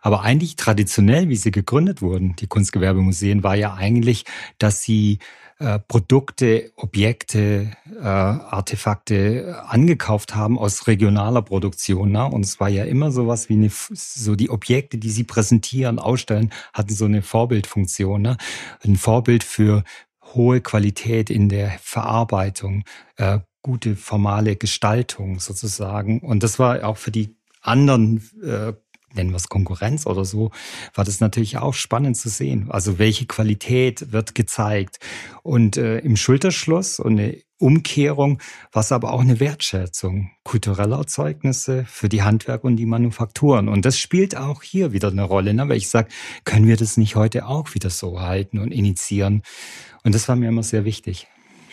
Aber 0.00 0.22
eigentlich 0.22 0.56
traditionell, 0.56 1.28
wie 1.28 1.36
sie 1.36 1.50
gegründet 1.50 2.02
wurden, 2.02 2.36
die 2.36 2.46
Kunstgewerbemuseen, 2.46 3.42
war 3.42 3.56
ja 3.56 3.74
eigentlich, 3.74 4.24
dass 4.58 4.82
sie 4.82 5.18
äh, 5.60 5.80
Produkte, 5.80 6.70
Objekte, 6.76 7.72
äh, 8.00 8.04
Artefakte 8.04 9.60
angekauft 9.66 10.36
haben 10.36 10.56
aus 10.56 10.86
regionaler 10.86 11.42
Produktion. 11.42 12.12
Ne? 12.12 12.24
Und 12.26 12.44
es 12.44 12.60
war 12.60 12.68
ja 12.68 12.84
immer 12.84 13.10
sowas 13.10 13.48
wie 13.48 13.54
eine, 13.54 13.70
so 13.72 14.36
die 14.36 14.50
Objekte, 14.50 14.98
die 14.98 15.10
sie 15.10 15.24
präsentieren, 15.24 15.98
ausstellen, 15.98 16.52
hatten 16.72 16.94
so 16.94 17.06
eine 17.06 17.22
Vorbildfunktion. 17.22 18.22
Ne? 18.22 18.36
Ein 18.84 18.94
Vorbild 18.94 19.42
für, 19.42 19.82
hohe 20.34 20.60
Qualität 20.60 21.30
in 21.30 21.48
der 21.48 21.78
Verarbeitung, 21.80 22.84
äh, 23.16 23.40
gute 23.62 23.96
formale 23.96 24.56
Gestaltung 24.56 25.40
sozusagen. 25.40 26.20
Und 26.20 26.42
das 26.42 26.58
war 26.58 26.84
auch 26.84 26.96
für 26.96 27.10
die 27.10 27.36
anderen, 27.60 28.22
äh, 28.42 28.72
nennen 29.14 29.30
wir 29.30 29.36
es 29.36 29.48
Konkurrenz 29.48 30.06
oder 30.06 30.24
so, 30.24 30.50
war 30.94 31.04
das 31.04 31.20
natürlich 31.20 31.58
auch 31.58 31.74
spannend 31.74 32.16
zu 32.16 32.28
sehen. 32.28 32.70
Also 32.70 32.98
welche 32.98 33.26
Qualität 33.26 34.12
wird 34.12 34.34
gezeigt. 34.34 35.00
Und 35.42 35.76
äh, 35.76 35.98
im 35.98 36.16
Schulterschluss 36.16 37.00
und 37.00 37.18
eine 37.18 37.42
Umkehrung 37.58 38.40
war 38.72 38.80
es 38.80 38.92
aber 38.92 39.12
auch 39.12 39.20
eine 39.20 39.40
Wertschätzung 39.40 40.30
kultureller 40.44 40.98
Erzeugnisse 40.98 41.84
für 41.86 42.08
die 42.08 42.22
Handwerk 42.22 42.64
und 42.64 42.76
die 42.76 42.86
Manufakturen. 42.86 43.68
Und 43.68 43.84
das 43.84 43.98
spielt 43.98 44.36
auch 44.36 44.62
hier 44.62 44.92
wieder 44.92 45.08
eine 45.08 45.24
Rolle, 45.24 45.52
ne? 45.54 45.68
weil 45.68 45.76
ich 45.76 45.88
sage, 45.88 46.08
können 46.44 46.66
wir 46.66 46.76
das 46.76 46.96
nicht 46.96 47.16
heute 47.16 47.46
auch 47.46 47.74
wieder 47.74 47.90
so 47.90 48.20
halten 48.20 48.58
und 48.58 48.70
initiieren? 48.70 49.42
Und 50.04 50.14
das 50.14 50.28
war 50.28 50.36
mir 50.36 50.48
immer 50.48 50.62
sehr 50.62 50.84
wichtig. 50.84 51.26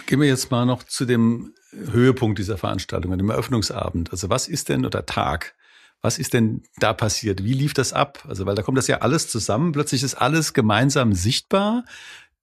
Gehen 0.07 0.19
wir 0.19 0.27
jetzt 0.27 0.51
mal 0.51 0.65
noch 0.65 0.83
zu 0.83 1.05
dem 1.05 1.53
Höhepunkt 1.71 2.39
dieser 2.39 2.57
Veranstaltung, 2.57 3.17
dem 3.17 3.29
Eröffnungsabend. 3.29 4.11
Also 4.11 4.29
was 4.29 4.47
ist 4.47 4.69
denn 4.69 4.85
oder 4.85 5.05
Tag? 5.05 5.55
Was 6.01 6.19
ist 6.19 6.33
denn 6.33 6.61
da 6.77 6.93
passiert? 6.93 7.43
Wie 7.43 7.53
lief 7.53 7.73
das 7.73 7.91
ab? 7.91 8.23
Also, 8.27 8.45
weil 8.45 8.53
da 8.53 8.61
kommt 8.61 8.77
das 8.77 8.85
ja 8.85 8.99
alles 8.99 9.27
zusammen. 9.27 9.71
Plötzlich 9.71 10.03
ist 10.03 10.13
alles 10.13 10.53
gemeinsam 10.53 11.13
sichtbar. 11.13 11.83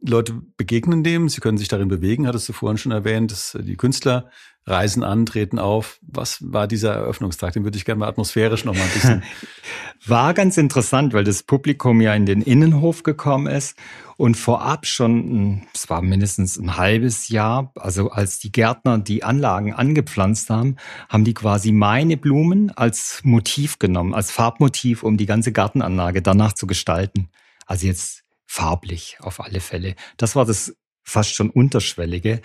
Leute 0.05 0.41
begegnen 0.57 1.05
dem, 1.05 1.29
sie 1.29 1.41
können 1.41 1.59
sich 1.59 1.69
darin 1.69 1.89
bewegen, 1.89 2.27
hattest 2.27 2.49
du 2.49 2.53
vorhin 2.53 2.79
schon 2.79 2.93
erwähnt, 2.93 3.31
dass 3.31 3.57
die 3.61 3.77
Künstler 3.77 4.31
reisen 4.67 5.03
an, 5.03 5.27
treten 5.27 5.59
auf. 5.59 5.99
Was 6.03 6.39
war 6.41 6.69
dieser 6.69 6.95
Eröffnungstag? 6.95 7.53
Den 7.53 7.65
würde 7.65 7.77
ich 7.77 7.85
gerne 7.85 7.99
mal 7.99 8.09
atmosphärisch 8.09 8.65
noch 8.65 8.75
mal 8.75 8.83
ein 8.83 8.93
bisschen. 8.93 9.23
War 10.07 10.35
ganz 10.35 10.57
interessant, 10.57 11.15
weil 11.15 11.25
das 11.25 11.43
Publikum 11.43 12.01
ja 12.01 12.15
in 12.15 12.27
den 12.27 12.43
Innenhof 12.43 13.03
gekommen 13.03 13.47
ist 13.47 13.77
und 14.17 14.37
vorab 14.37 14.87
schon, 14.87 15.63
es 15.75 15.91
war 15.91 16.03
mindestens 16.03 16.59
ein 16.59 16.77
halbes 16.77 17.29
Jahr, 17.29 17.73
also 17.77 18.11
als 18.11 18.39
die 18.39 18.53
Gärtner 18.53 18.99
die 18.99 19.23
Anlagen 19.25 19.73
angepflanzt 19.75 20.51
haben, 20.51 20.77
haben 21.09 21.25
die 21.25 21.35
quasi 21.35 21.73
meine 21.73 22.17
Blumen 22.17 22.71
als 22.71 23.21
Motiv 23.23 23.79
genommen, 23.79 24.15
als 24.15 24.31
Farbmotiv, 24.31 25.03
um 25.03 25.17
die 25.17 25.27
ganze 25.27 25.53
Gartenanlage 25.53 26.23
danach 26.23 26.53
zu 26.53 26.67
gestalten. 26.67 27.29
Also 27.67 27.87
jetzt 27.87 28.22
farblich 28.53 29.17
auf 29.21 29.41
alle 29.41 29.61
Fälle. 29.61 29.95
Das 30.19 30.37
war 30.37 30.45
das 30.45 30.77
fast 31.03 31.35
schon 31.35 31.49
unterschwellige. 31.49 32.43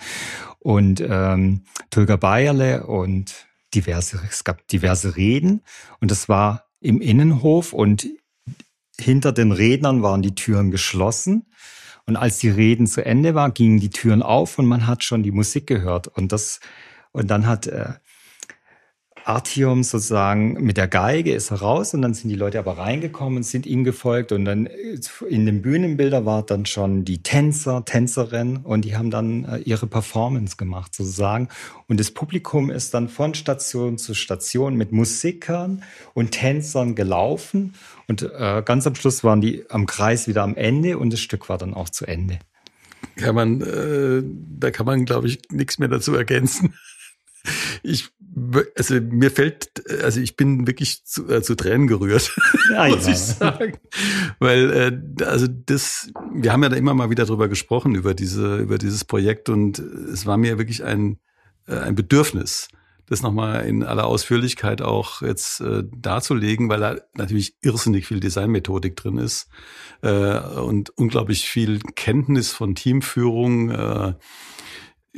Und 0.58 1.02
ähm, 1.06 1.64
Tolga 1.90 2.16
Bayerle 2.16 2.86
und 2.86 3.46
diverse, 3.74 4.18
es 4.26 4.42
gab 4.42 4.66
diverse 4.68 5.16
Reden 5.16 5.60
und 6.00 6.10
das 6.10 6.26
war 6.26 6.64
im 6.80 7.02
Innenhof 7.02 7.74
und 7.74 8.08
hinter 8.98 9.32
den 9.32 9.52
Rednern 9.52 10.02
waren 10.02 10.22
die 10.22 10.34
Türen 10.34 10.70
geschlossen. 10.70 11.52
Und 12.06 12.16
als 12.16 12.38
die 12.38 12.48
Reden 12.48 12.86
zu 12.86 13.04
Ende 13.04 13.34
waren, 13.34 13.52
gingen 13.52 13.78
die 13.78 13.90
Türen 13.90 14.22
auf 14.22 14.58
und 14.58 14.64
man 14.64 14.86
hat 14.86 15.04
schon 15.04 15.22
die 15.22 15.30
Musik 15.30 15.66
gehört. 15.66 16.08
Und 16.08 16.32
das, 16.32 16.60
und 17.12 17.28
dann 17.28 17.46
hat 17.46 17.66
äh, 17.66 17.92
Artium 19.28 19.82
sozusagen 19.82 20.54
mit 20.54 20.78
der 20.78 20.88
Geige 20.88 21.34
ist 21.34 21.52
raus 21.60 21.92
und 21.92 22.00
dann 22.00 22.14
sind 22.14 22.30
die 22.30 22.34
Leute 22.34 22.58
aber 22.58 22.78
reingekommen 22.78 23.36
und 23.36 23.42
sind 23.42 23.66
ihm 23.66 23.84
gefolgt 23.84 24.32
und 24.32 24.46
dann 24.46 24.66
äh, 24.66 24.98
in 25.28 25.44
den 25.44 25.60
Bühnenbilder 25.60 26.24
war 26.24 26.42
dann 26.42 26.64
schon 26.64 27.04
die 27.04 27.22
Tänzer, 27.22 27.84
Tänzerin 27.84 28.58
und 28.58 28.86
die 28.86 28.96
haben 28.96 29.10
dann 29.10 29.44
äh, 29.44 29.58
ihre 29.58 29.86
Performance 29.86 30.56
gemacht 30.56 30.94
sozusagen 30.94 31.48
und 31.88 32.00
das 32.00 32.10
Publikum 32.10 32.70
ist 32.70 32.94
dann 32.94 33.10
von 33.10 33.34
Station 33.34 33.98
zu 33.98 34.14
Station 34.14 34.76
mit 34.76 34.92
Musikern 34.92 35.84
und 36.14 36.30
Tänzern 36.30 36.94
gelaufen 36.94 37.74
und 38.06 38.22
äh, 38.22 38.62
ganz 38.64 38.86
am 38.86 38.94
Schluss 38.94 39.24
waren 39.24 39.42
die 39.42 39.64
am 39.68 39.84
Kreis 39.84 40.26
wieder 40.26 40.42
am 40.42 40.56
Ende 40.56 40.96
und 40.96 41.12
das 41.12 41.20
Stück 41.20 41.50
war 41.50 41.58
dann 41.58 41.74
auch 41.74 41.90
zu 41.90 42.06
Ende. 42.06 42.38
Kann 43.16 43.34
man, 43.34 43.60
äh, 43.60 44.22
da 44.58 44.70
kann 44.70 44.86
man, 44.86 45.04
glaube 45.04 45.26
ich, 45.26 45.40
nichts 45.50 45.78
mehr 45.78 45.88
dazu 45.88 46.14
ergänzen. 46.14 46.74
Ich, 47.82 48.08
also 48.76 49.00
mir 49.00 49.30
fällt, 49.30 49.70
also 50.02 50.20
ich 50.20 50.36
bin 50.36 50.66
wirklich 50.66 51.04
zu, 51.04 51.28
äh, 51.28 51.42
zu 51.42 51.54
Tränen 51.54 51.86
gerührt, 51.86 52.36
ja, 52.70 52.88
muss 52.94 53.06
ja. 53.06 53.12
ich 53.12 53.18
sagen. 53.18 53.78
Weil, 54.38 54.70
äh, 55.18 55.24
also 55.24 55.46
das, 55.48 56.10
wir 56.34 56.52
haben 56.52 56.62
ja 56.62 56.68
da 56.68 56.76
immer 56.76 56.94
mal 56.94 57.10
wieder 57.10 57.26
drüber 57.26 57.48
gesprochen, 57.48 57.94
über 57.94 58.14
diese, 58.14 58.58
über 58.58 58.78
dieses 58.78 59.04
Projekt 59.04 59.48
und 59.48 59.78
es 59.78 60.26
war 60.26 60.36
mir 60.36 60.58
wirklich 60.58 60.84
ein, 60.84 61.18
äh, 61.66 61.76
ein 61.76 61.94
Bedürfnis, 61.94 62.68
das 63.08 63.22
nochmal 63.22 63.66
in 63.66 63.82
aller 63.82 64.06
Ausführlichkeit 64.06 64.82
auch 64.82 65.22
jetzt 65.22 65.60
äh, 65.60 65.82
darzulegen, 65.96 66.68
weil 66.68 66.80
da 66.80 66.96
natürlich 67.14 67.56
irrsinnig 67.62 68.06
viel 68.06 68.20
Designmethodik 68.20 68.96
drin 68.96 69.18
ist 69.18 69.48
äh, 70.02 70.38
und 70.38 70.90
unglaublich 70.90 71.48
viel 71.48 71.80
Kenntnis 71.96 72.52
von 72.52 72.74
Teamführung, 72.74 73.70
äh, 73.70 74.14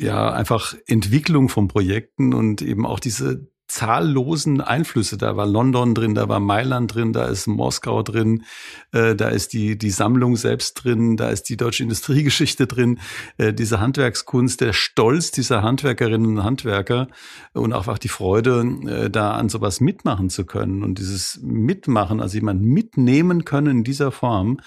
ja 0.00 0.32
einfach 0.32 0.74
Entwicklung 0.86 1.48
von 1.48 1.68
Projekten 1.68 2.34
und 2.34 2.62
eben 2.62 2.86
auch 2.86 3.00
diese 3.00 3.50
zahllosen 3.70 4.60
Einflüsse. 4.60 5.16
Da 5.16 5.36
war 5.36 5.46
London 5.46 5.94
drin, 5.94 6.14
da 6.14 6.28
war 6.28 6.40
Mailand 6.40 6.92
drin, 6.92 7.12
da 7.12 7.26
ist 7.26 7.46
Moskau 7.46 8.02
drin, 8.02 8.44
äh, 8.92 9.14
da 9.14 9.28
ist 9.28 9.52
die, 9.52 9.78
die 9.78 9.90
Sammlung 9.90 10.36
selbst 10.36 10.74
drin, 10.74 11.16
da 11.16 11.30
ist 11.30 11.44
die 11.44 11.56
deutsche 11.56 11.84
Industriegeschichte 11.84 12.66
drin, 12.66 12.98
äh, 13.38 13.52
diese 13.52 13.80
Handwerkskunst, 13.80 14.60
der 14.60 14.72
Stolz 14.72 15.30
dieser 15.30 15.62
Handwerkerinnen 15.62 16.38
und 16.38 16.44
Handwerker 16.44 17.08
und 17.52 17.72
auch 17.72 17.86
die 17.98 18.08
Freude, 18.08 18.60
äh, 18.86 19.10
da 19.10 19.32
an 19.32 19.48
sowas 19.48 19.80
mitmachen 19.80 20.30
zu 20.30 20.44
können. 20.44 20.82
Und 20.82 20.98
dieses 20.98 21.38
Mitmachen, 21.40 22.20
also 22.20 22.34
jemand 22.34 22.62
mitnehmen 22.62 23.44
können 23.44 23.78
in 23.78 23.84
dieser 23.84 24.10
Form, 24.10 24.60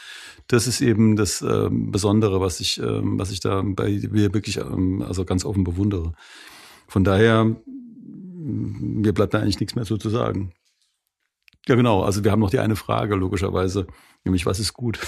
das 0.47 0.67
ist 0.67 0.81
eben 0.81 1.15
das 1.15 1.41
äh, 1.41 1.69
Besondere, 1.71 2.41
was 2.41 2.59
ich, 2.59 2.79
äh, 2.79 3.01
was 3.01 3.31
ich 3.31 3.39
da 3.39 3.61
bei 3.63 3.89
mir 4.11 4.33
wirklich 4.33 4.57
ähm, 4.57 5.01
also 5.01 5.25
ganz 5.25 5.45
offen 5.45 5.63
bewundere. 5.63 6.13
Von 6.87 7.03
daher, 7.03 7.55
mir 8.35 9.13
bleibt 9.13 9.33
da 9.33 9.39
eigentlich 9.39 9.59
nichts 9.59 9.75
mehr 9.75 9.85
so 9.85 9.97
zu 9.97 10.09
sagen. 10.09 10.51
Ja, 11.67 11.75
genau. 11.75 12.03
Also 12.03 12.23
wir 12.23 12.31
haben 12.31 12.41
noch 12.41 12.49
die 12.49 12.59
eine 12.59 12.75
Frage, 12.75 13.15
logischerweise, 13.15 13.87
nämlich 14.25 14.45
was 14.45 14.59
ist 14.59 14.73
gut? 14.73 14.99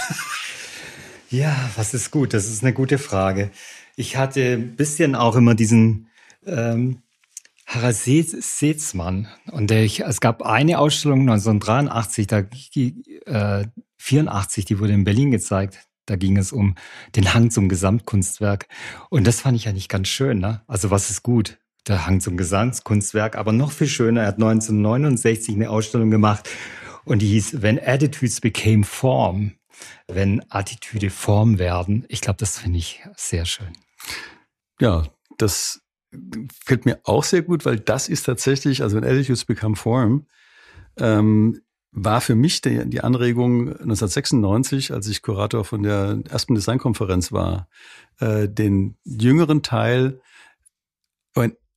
ja, 1.29 1.53
was 1.75 1.93
ist 1.93 2.11
gut? 2.11 2.33
Das 2.33 2.47
ist 2.47 2.63
eine 2.63 2.73
gute 2.73 2.97
Frage. 2.97 3.51
Ich 3.97 4.17
hatte 4.17 4.53
ein 4.53 4.75
bisschen 4.75 5.15
auch 5.15 5.36
immer 5.36 5.53
diesen 5.53 6.07
ähm, 6.45 7.01
Harald 7.66 7.95
Seetzmann. 7.95 9.28
Und 9.51 9.70
der, 9.70 9.84
ich, 9.84 10.01
es 10.01 10.22
gab 10.22 10.43
eine 10.43 10.80
Ausstellung 10.80 11.22
1983, 11.22 12.28
da 12.28 12.43
äh, 13.26 13.66
84, 13.97 14.66
die 14.66 14.80
wurde 14.80 14.93
in 14.93 15.03
Berlin 15.03 15.32
gezeigt. 15.32 15.80
Da 16.05 16.16
ging 16.16 16.38
es 16.38 16.51
um 16.51 16.76
den 17.16 17.34
Hang 17.34 17.49
zum 17.49 17.68
Gesamtkunstwerk. 17.68 18.68
Und 19.09 19.26
das 19.26 19.41
fand 19.41 19.57
ich 19.57 19.68
eigentlich 19.68 19.89
ganz 19.89 20.07
schön. 20.07 20.39
Ne? 20.39 20.61
Also 20.68 20.91
was 20.91 21.09
ist 21.09 21.24
gut? 21.24 21.57
Der 21.88 22.05
Hang 22.05 22.22
zum 22.22 22.38
Gesamtkunstwerk. 22.38 23.36
Aber 23.36 23.51
noch 23.51 23.72
viel 23.72 23.88
schöner, 23.88 24.22
er 24.22 24.28
hat 24.28 24.36
1969 24.36 25.55
eine 25.55 25.70
Ausstellung 25.70 26.11
gemacht 26.11 26.47
und 27.05 27.22
die 27.22 27.28
hieß 27.28 27.61
When 27.61 27.80
Attitudes 27.80 28.41
Became 28.41 28.84
Form. 28.84 29.53
Wenn 30.07 30.43
Attitüde 30.49 31.09
Form 31.09 31.59
werden. 31.59 32.05
Ich 32.07 32.22
glaube, 32.22 32.38
das 32.38 32.57
finde 32.57 32.80
ich 32.80 33.03
sehr 33.18 33.45
schön. 33.45 33.74
Ja, 34.80 35.03
das 35.38 35.82
fällt 36.63 36.86
mir 36.86 36.99
auch 37.03 37.24
sehr 37.24 37.41
gut, 37.41 37.66
weil 37.66 37.80
das 37.80 38.09
ist 38.09 38.24
tatsächlich, 38.24 38.82
also 38.82 38.97
wenn 38.97 39.03
Attitudes 39.03 39.45
Become 39.45 39.76
Form, 39.76 40.26
ähm, 40.97 41.61
war 41.91 42.20
für 42.20 42.36
mich 42.36 42.61
die, 42.61 42.89
die 42.89 43.01
Anregung 43.01 43.70
1996, 43.70 44.91
als 44.91 45.07
ich 45.07 45.22
Kurator 45.22 45.63
von 45.63 45.84
der 45.84 46.20
ersten 46.30 46.55
Designkonferenz 46.55 47.32
war, 47.32 47.70
äh, 48.20 48.49
den 48.49 48.97
jüngeren 49.05 49.63
Teil 49.63 50.20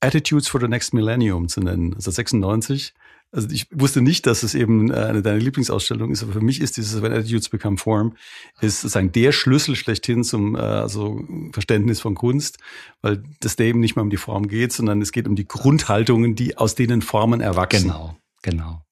Attitudes 0.00 0.48
for 0.48 0.60
the 0.60 0.68
Next 0.68 0.94
Millennium 0.94 1.48
zu 1.48 1.60
nennen, 1.60 1.94
also 1.94 2.10
96. 2.10 2.94
Also 3.30 3.48
ich 3.50 3.66
wusste 3.70 4.00
nicht, 4.00 4.26
dass 4.26 4.42
es 4.42 4.54
eben 4.54 4.90
äh, 4.90 4.94
eine 4.94 5.20
deiner 5.20 5.38
Lieblingsausstellungen 5.38 6.12
ist, 6.12 6.22
aber 6.22 6.32
für 6.32 6.40
mich 6.40 6.62
ist 6.62 6.78
dieses 6.78 7.02
When 7.02 7.12
Attitudes 7.12 7.50
Become 7.50 7.76
Form 7.76 8.16
ist 8.62 8.80
sozusagen 8.80 9.12
der 9.12 9.32
Schlüssel 9.32 9.76
schlechthin 9.76 10.24
zum 10.24 10.56
äh, 10.56 10.60
also 10.60 11.20
Verständnis 11.52 12.00
von 12.00 12.14
Kunst, 12.14 12.58
weil 13.02 13.22
das 13.40 13.56
da 13.56 13.64
eben 13.64 13.80
nicht 13.80 13.96
mehr 13.96 14.02
um 14.02 14.10
die 14.10 14.16
Form 14.16 14.48
geht, 14.48 14.72
sondern 14.72 15.02
es 15.02 15.12
geht 15.12 15.28
um 15.28 15.36
die 15.36 15.46
Grundhaltungen, 15.46 16.36
die 16.36 16.56
aus 16.56 16.74
denen 16.74 17.02
Formen 17.02 17.42
erwachsen. 17.42 17.88
Genau, 17.88 18.16
genau. 18.42 18.82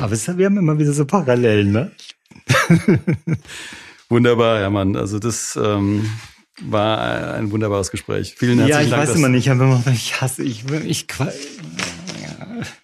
Aber 0.00 0.12
es, 0.12 0.26
wir 0.26 0.46
haben 0.46 0.58
immer 0.58 0.78
wieder 0.78 0.92
so 0.92 1.04
Parallelen, 1.04 1.70
ne? 1.70 1.92
Wunderbar, 4.08 4.60
ja 4.60 4.70
Mann. 4.70 4.96
Also 4.96 5.20
das 5.20 5.56
ähm, 5.62 6.10
war 6.60 7.34
ein 7.34 7.50
wunderbares 7.50 7.90
Gespräch. 7.90 8.34
Vielen 8.36 8.58
herzlichen 8.58 8.80
ja, 8.80 8.84
ich 8.84 8.90
Dank. 8.90 9.08
weiß 9.08 9.16
immer 9.16 9.28
nicht, 9.28 9.48
aber 9.50 9.82
ich 9.92 10.20
hasse, 10.20 10.42
ich, 10.42 10.64
ich, 10.84 11.06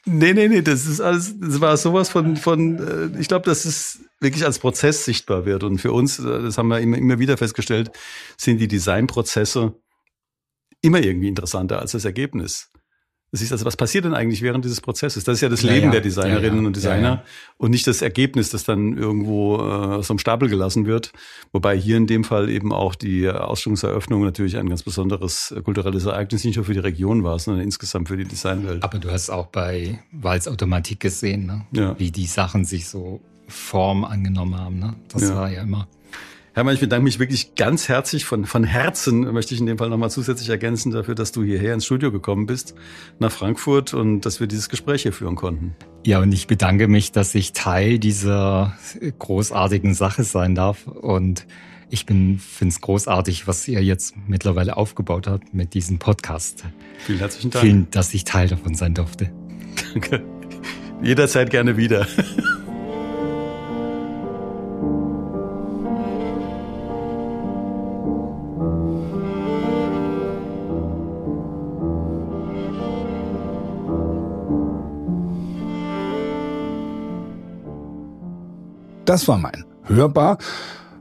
Nee, 0.04 0.32
nee, 0.32 0.48
nee, 0.48 0.62
das 0.62 0.86
ist 0.86 1.00
alles, 1.00 1.34
das 1.38 1.60
war 1.60 1.76
sowas 1.76 2.08
von, 2.08 2.36
von, 2.36 2.78
äh, 3.14 3.20
ich 3.20 3.28
glaube, 3.28 3.44
dass 3.44 3.64
es 3.64 4.00
wirklich 4.20 4.44
als 4.44 4.58
Prozess 4.58 5.04
sichtbar 5.04 5.44
wird. 5.44 5.62
Und 5.64 5.78
für 5.78 5.92
uns, 5.92 6.18
äh, 6.18 6.42
das 6.42 6.58
haben 6.58 6.68
wir 6.68 6.80
immer, 6.80 6.96
immer 6.96 7.18
wieder 7.18 7.36
festgestellt, 7.36 7.90
sind 8.36 8.58
die 8.58 8.68
Designprozesse 8.68 9.74
immer 10.80 11.02
irgendwie 11.02 11.28
interessanter 11.28 11.80
als 11.80 11.92
das 11.92 12.04
Ergebnis. 12.04 12.70
Das 13.30 13.42
ist 13.42 13.52
also, 13.52 13.66
was 13.66 13.76
passiert 13.76 14.06
denn 14.06 14.14
eigentlich 14.14 14.40
während 14.40 14.64
dieses 14.64 14.80
Prozesses? 14.80 15.24
Das 15.24 15.34
ist 15.34 15.40
ja 15.42 15.50
das 15.50 15.62
ja, 15.62 15.72
Leben 15.72 15.86
ja. 15.86 15.92
der 15.92 16.00
Designerinnen 16.00 16.62
ja, 16.62 16.66
und 16.66 16.76
Designer 16.76 17.22
und 17.58 17.70
nicht 17.70 17.86
das 17.86 18.00
Ergebnis, 18.00 18.48
das 18.48 18.64
dann 18.64 18.96
irgendwo 18.96 19.56
äh, 19.56 19.60
aus 19.60 20.08
dem 20.08 20.18
Stapel 20.18 20.48
gelassen 20.48 20.86
wird. 20.86 21.12
Wobei 21.52 21.76
hier 21.76 21.98
in 21.98 22.06
dem 22.06 22.24
Fall 22.24 22.48
eben 22.48 22.72
auch 22.72 22.94
die 22.94 23.28
Ausstellungseröffnung 23.28 24.24
natürlich 24.24 24.56
ein 24.56 24.68
ganz 24.68 24.82
besonderes 24.82 25.54
kulturelles 25.62 26.06
Ereignis 26.06 26.44
nicht 26.44 26.56
nur 26.56 26.64
für 26.64 26.72
die 26.72 26.78
Region 26.78 27.22
war, 27.22 27.38
sondern 27.38 27.62
insgesamt 27.64 28.08
für 28.08 28.16
die 28.16 28.24
Designwelt. 28.24 28.82
Aber 28.82 28.98
du 28.98 29.10
hast 29.10 29.28
auch 29.28 29.46
bei 29.48 29.98
Walz 30.10 30.48
Automatik 30.48 31.00
gesehen, 31.00 31.66
ne? 31.70 31.96
wie 31.98 32.10
die 32.10 32.26
Sachen 32.26 32.64
sich 32.64 32.88
so 32.88 33.20
Form 33.46 34.04
angenommen 34.04 34.58
haben. 34.58 34.78
Ne? 34.78 34.94
Das 35.08 35.34
war 35.34 35.50
ja 35.50 35.62
immer 35.62 35.86
Hermann, 36.58 36.74
ich 36.74 36.80
bedanke 36.80 37.04
mich 37.04 37.20
wirklich 37.20 37.54
ganz 37.54 37.88
herzlich 37.88 38.24
von, 38.24 38.44
von 38.44 38.64
Herzen, 38.64 39.20
möchte 39.32 39.54
ich 39.54 39.60
in 39.60 39.66
dem 39.66 39.78
Fall 39.78 39.90
nochmal 39.90 40.10
zusätzlich 40.10 40.48
ergänzen 40.48 40.90
dafür, 40.90 41.14
dass 41.14 41.30
du 41.30 41.44
hierher 41.44 41.72
ins 41.72 41.86
Studio 41.86 42.10
gekommen 42.10 42.46
bist, 42.46 42.74
nach 43.20 43.30
Frankfurt 43.30 43.94
und 43.94 44.22
dass 44.22 44.40
wir 44.40 44.48
dieses 44.48 44.68
Gespräch 44.68 45.02
hier 45.02 45.12
führen 45.12 45.36
konnten. 45.36 45.76
Ja, 46.04 46.18
und 46.18 46.32
ich 46.32 46.48
bedanke 46.48 46.88
mich, 46.88 47.12
dass 47.12 47.36
ich 47.36 47.52
Teil 47.52 48.00
dieser 48.00 48.76
großartigen 49.20 49.94
Sache 49.94 50.24
sein 50.24 50.56
darf 50.56 50.88
und 50.88 51.46
ich 51.90 52.06
bin 52.06 52.40
finde 52.40 52.72
es 52.72 52.80
großartig, 52.80 53.46
was 53.46 53.68
ihr 53.68 53.80
jetzt 53.84 54.16
mittlerweile 54.26 54.76
aufgebaut 54.76 55.28
habt 55.28 55.54
mit 55.54 55.74
diesem 55.74 56.00
Podcast. 56.00 56.64
Vielen 57.06 57.20
herzlichen 57.20 57.50
Dank. 57.52 57.64
Vielen, 57.64 57.90
dass 57.92 58.12
ich 58.12 58.24
Teil 58.24 58.48
davon 58.48 58.74
sein 58.74 58.94
durfte. 58.94 59.30
Danke. 59.94 60.24
Jederzeit 61.04 61.50
gerne 61.50 61.76
wieder. 61.76 62.04
Das 79.08 79.26
war 79.26 79.38
mein 79.38 79.64
hörbar 79.84 80.36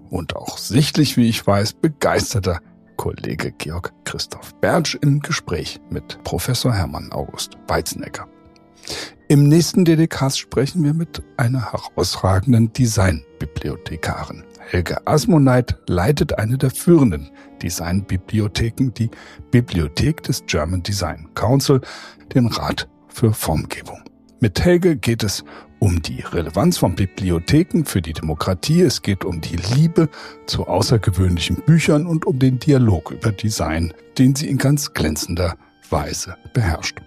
und 0.10 0.34
auch 0.38 0.58
sichtlich, 0.58 1.18
wie 1.18 1.28
ich 1.28 1.46
weiß, 1.46 1.74
begeisterter 1.74 2.62
Kollege 2.96 3.52
Georg 3.52 3.92
Christoph 4.06 4.56
Bertsch 4.62 4.98
im 5.02 5.20
Gespräch 5.20 5.82
mit 5.90 6.24
Professor 6.24 6.74
Hermann 6.74 7.12
August 7.12 7.58
Weizenegger. 7.68 8.26
Im 9.28 9.50
nächsten 9.50 9.84
DDKs 9.84 10.38
sprechen 10.38 10.86
wir 10.86 10.94
mit 10.94 11.22
einer 11.36 11.74
herausragenden 11.74 12.72
Designbibliothekarin. 12.72 14.46
Helge 14.60 15.06
Asmoneit 15.06 15.78
leitet 15.88 16.40
eine 16.40 16.58
der 16.58 16.72
führenden 16.72 17.30
Designbibliotheken, 17.62 18.94
die 18.94 19.12
Bibliothek 19.52 20.24
des 20.24 20.46
German 20.46 20.82
Design 20.82 21.28
Council, 21.36 21.82
den 22.34 22.48
Rat 22.48 22.88
für 23.10 23.34
Formgebung. 23.34 24.07
Mit 24.40 24.64
Helge 24.64 24.98
geht 24.98 25.24
es 25.24 25.44
um 25.80 26.02
die 26.04 26.22
Relevanz 26.22 26.78
von 26.78 26.96
Bibliotheken 26.96 27.86
für 27.86 28.04
die 28.04 28.14
Demokratie, 28.14 28.82
es 28.82 29.02
geht 29.02 29.26
um 29.26 29.42
die 29.42 29.56
Liebe 29.56 30.10
zu 30.46 30.68
außergewöhnlichen 30.68 31.56
Büchern 31.66 32.06
und 32.06 32.26
um 32.26 32.38
den 32.38 32.60
Dialog 32.60 33.12
über 33.12 33.32
Design, 33.32 33.94
den 34.20 34.36
sie 34.36 34.48
in 34.48 34.60
ganz 34.60 34.94
glänzender 34.94 35.58
Weise 35.90 36.38
beherrscht. 36.54 37.00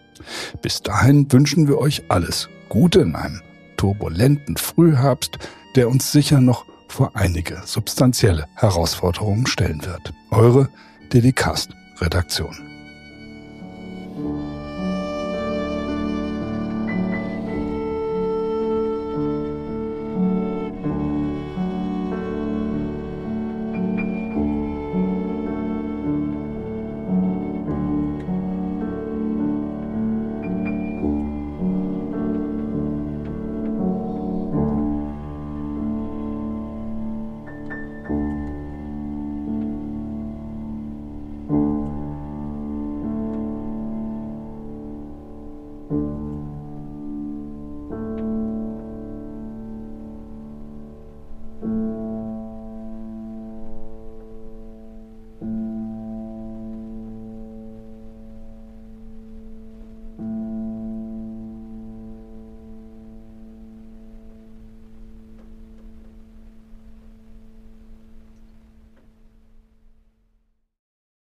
Bis 0.61 0.83
dahin 0.83 1.31
wünschen 1.31 1.69
wir 1.69 1.79
euch 1.79 2.03
alles 2.09 2.49
Gute 2.69 3.01
in 3.01 3.15
einem 3.15 3.41
turbulenten 3.77 4.57
Frühherbst, 4.57 5.39
der 5.77 5.89
uns 5.89 6.11
sicher 6.11 6.41
noch 6.41 6.67
vor 6.89 7.13
einige 7.15 7.63
substanzielle 7.65 8.47
Herausforderungen 8.57 9.47
stellen 9.47 9.85
wird. 9.85 10.13
Eure 10.33 10.69
Dedicast 11.13 11.71
Redaktion. 12.01 12.57